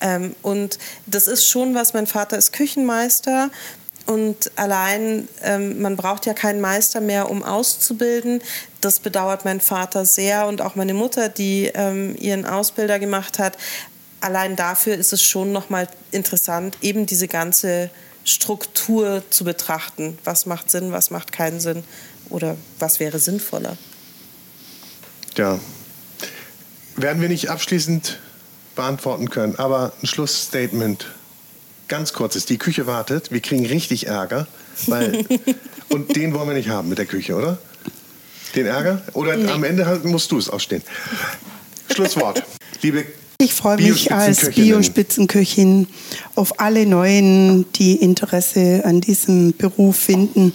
[0.00, 3.50] Ähm, und das ist schon was, mein Vater ist Küchenmeister
[4.06, 8.40] und allein, ähm, man braucht ja keinen Meister mehr, um auszubilden.
[8.80, 13.58] Das bedauert mein Vater sehr und auch meine Mutter, die ähm, ihren Ausbilder gemacht hat.
[14.20, 17.90] Allein dafür ist es schon nochmal interessant, eben diese ganze
[18.24, 20.18] Struktur zu betrachten.
[20.24, 21.82] Was macht Sinn, was macht keinen Sinn
[22.30, 23.76] oder was wäre sinnvoller?
[25.36, 25.58] Ja.
[26.94, 28.18] Werden wir nicht abschließend
[28.74, 31.06] beantworten können, aber ein Schlussstatement.
[31.88, 32.46] Ganz kurzes.
[32.46, 33.30] Die Küche wartet.
[33.30, 34.48] Wir kriegen richtig Ärger.
[34.86, 35.24] Weil,
[35.88, 37.58] und den wollen wir nicht haben mit der Küche, oder?
[38.54, 39.02] Den Ärger?
[39.12, 40.82] Oder am Ende halt musst du es ausstehen.
[41.94, 42.42] Schlusswort.
[42.82, 43.04] Liebe
[43.38, 44.50] Ich freue mich als.
[44.50, 45.86] Biospitzenköchin
[46.34, 50.52] auf alle Neuen, die Interesse an diesem Beruf finden.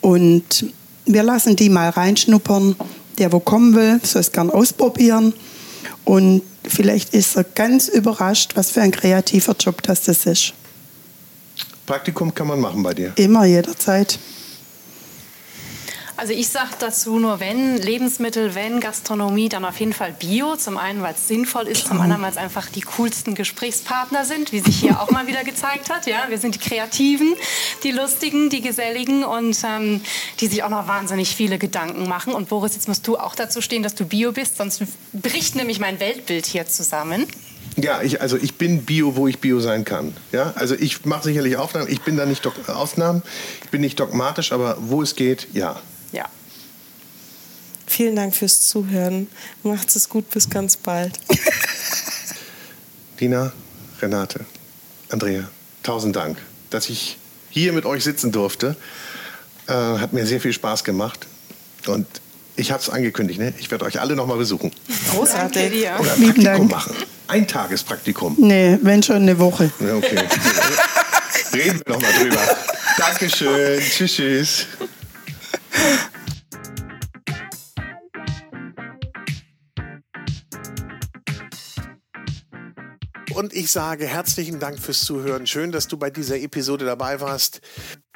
[0.00, 0.66] Und
[1.06, 2.76] wir lassen die mal reinschnuppern.
[3.18, 5.32] Der, wo kommen will, soll es gern ausprobieren.
[6.04, 10.54] Und vielleicht ist er ganz überrascht, was für ein kreativer Job das ist.
[11.88, 13.14] Praktikum kann man machen bei dir.
[13.16, 14.18] Immer, jederzeit.
[16.18, 20.56] Also ich sage dazu nur, wenn Lebensmittel, wenn Gastronomie, dann auf jeden Fall Bio.
[20.56, 24.52] Zum einen, weil es sinnvoll ist, zum anderen, weil es einfach die coolsten Gesprächspartner sind,
[24.52, 26.06] wie sich hier auch mal wieder gezeigt hat.
[26.06, 27.34] Ja, wir sind die Kreativen,
[27.84, 30.02] die Lustigen, die Geselligen und ähm,
[30.40, 32.34] die sich auch noch wahnsinnig viele Gedanken machen.
[32.34, 34.82] Und Boris, jetzt musst du auch dazu stehen, dass du Bio bist, sonst
[35.14, 37.26] bricht nämlich mein Weltbild hier zusammen.
[37.80, 40.16] Ja, ich, also ich bin Bio, wo ich Bio sein kann.
[40.32, 41.88] Ja, also ich mache sicherlich Aufnahmen.
[41.88, 43.22] Ich bin da nicht dog Ausnahmen.
[43.62, 45.80] Ich bin nicht dogmatisch, aber wo es geht, ja.
[46.10, 46.26] Ja.
[47.86, 49.28] Vielen Dank fürs Zuhören.
[49.62, 51.18] Macht's es gut, bis ganz bald.
[53.20, 53.52] Dina,
[54.02, 54.40] Renate,
[55.08, 55.48] Andrea,
[55.82, 56.38] tausend Dank,
[56.70, 57.16] dass ich
[57.50, 58.76] hier mit euch sitzen durfte.
[59.68, 61.26] Äh, hat mir sehr viel Spaß gemacht.
[61.86, 62.06] Und
[62.56, 63.54] ich habe es angekündigt, ne?
[63.58, 64.72] ich werde euch alle nochmal besuchen.
[64.88, 65.70] Danke Großartig.
[65.70, 65.96] dir.
[65.98, 66.70] Oder Praktikum Dank.
[66.70, 66.96] machen.
[67.28, 68.36] Ein Tagespraktikum.
[68.38, 69.70] Nee, wenn schon eine Woche.
[69.80, 70.16] Ja, okay.
[71.52, 72.40] Reden wir nochmal drüber.
[72.96, 73.80] Dankeschön.
[73.80, 74.66] Tschüss, tschüss.
[83.34, 85.46] Und ich sage herzlichen Dank fürs Zuhören.
[85.46, 87.60] Schön, dass du bei dieser Episode dabei warst.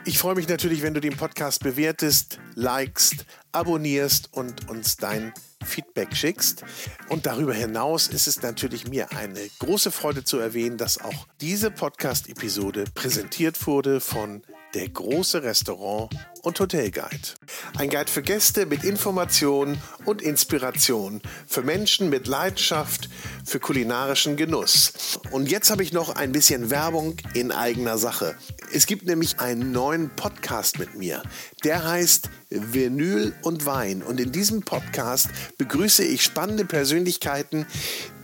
[0.05, 5.33] Ich freue mich natürlich, wenn du den Podcast bewertest, likest, abonnierst und uns dein
[5.65, 6.65] Feedback schickst.
[7.09, 11.71] Und darüber hinaus ist es natürlich mir eine große Freude zu erwähnen, dass auch diese
[11.71, 14.43] Podcast-Episode präsentiert wurde von
[14.75, 16.11] der große Restaurant
[16.43, 17.35] und Hotelguide.
[17.77, 23.09] Ein Guide für Gäste mit Informationen und Inspiration, für Menschen mit Leidenschaft
[23.45, 25.21] für kulinarischen Genuss.
[25.31, 28.37] Und jetzt habe ich noch ein bisschen Werbung in eigener Sache.
[28.73, 31.23] Es gibt nämlich einen neuen Podcast mit mir.
[31.65, 34.03] Der heißt Vinyl und Wein.
[34.03, 35.29] Und in diesem Podcast
[35.59, 37.67] begrüße ich spannende Persönlichkeiten,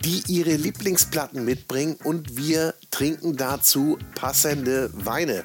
[0.04, 5.44] die ihre Lieblingsplatten mitbringen und wir trinken dazu passende Weine.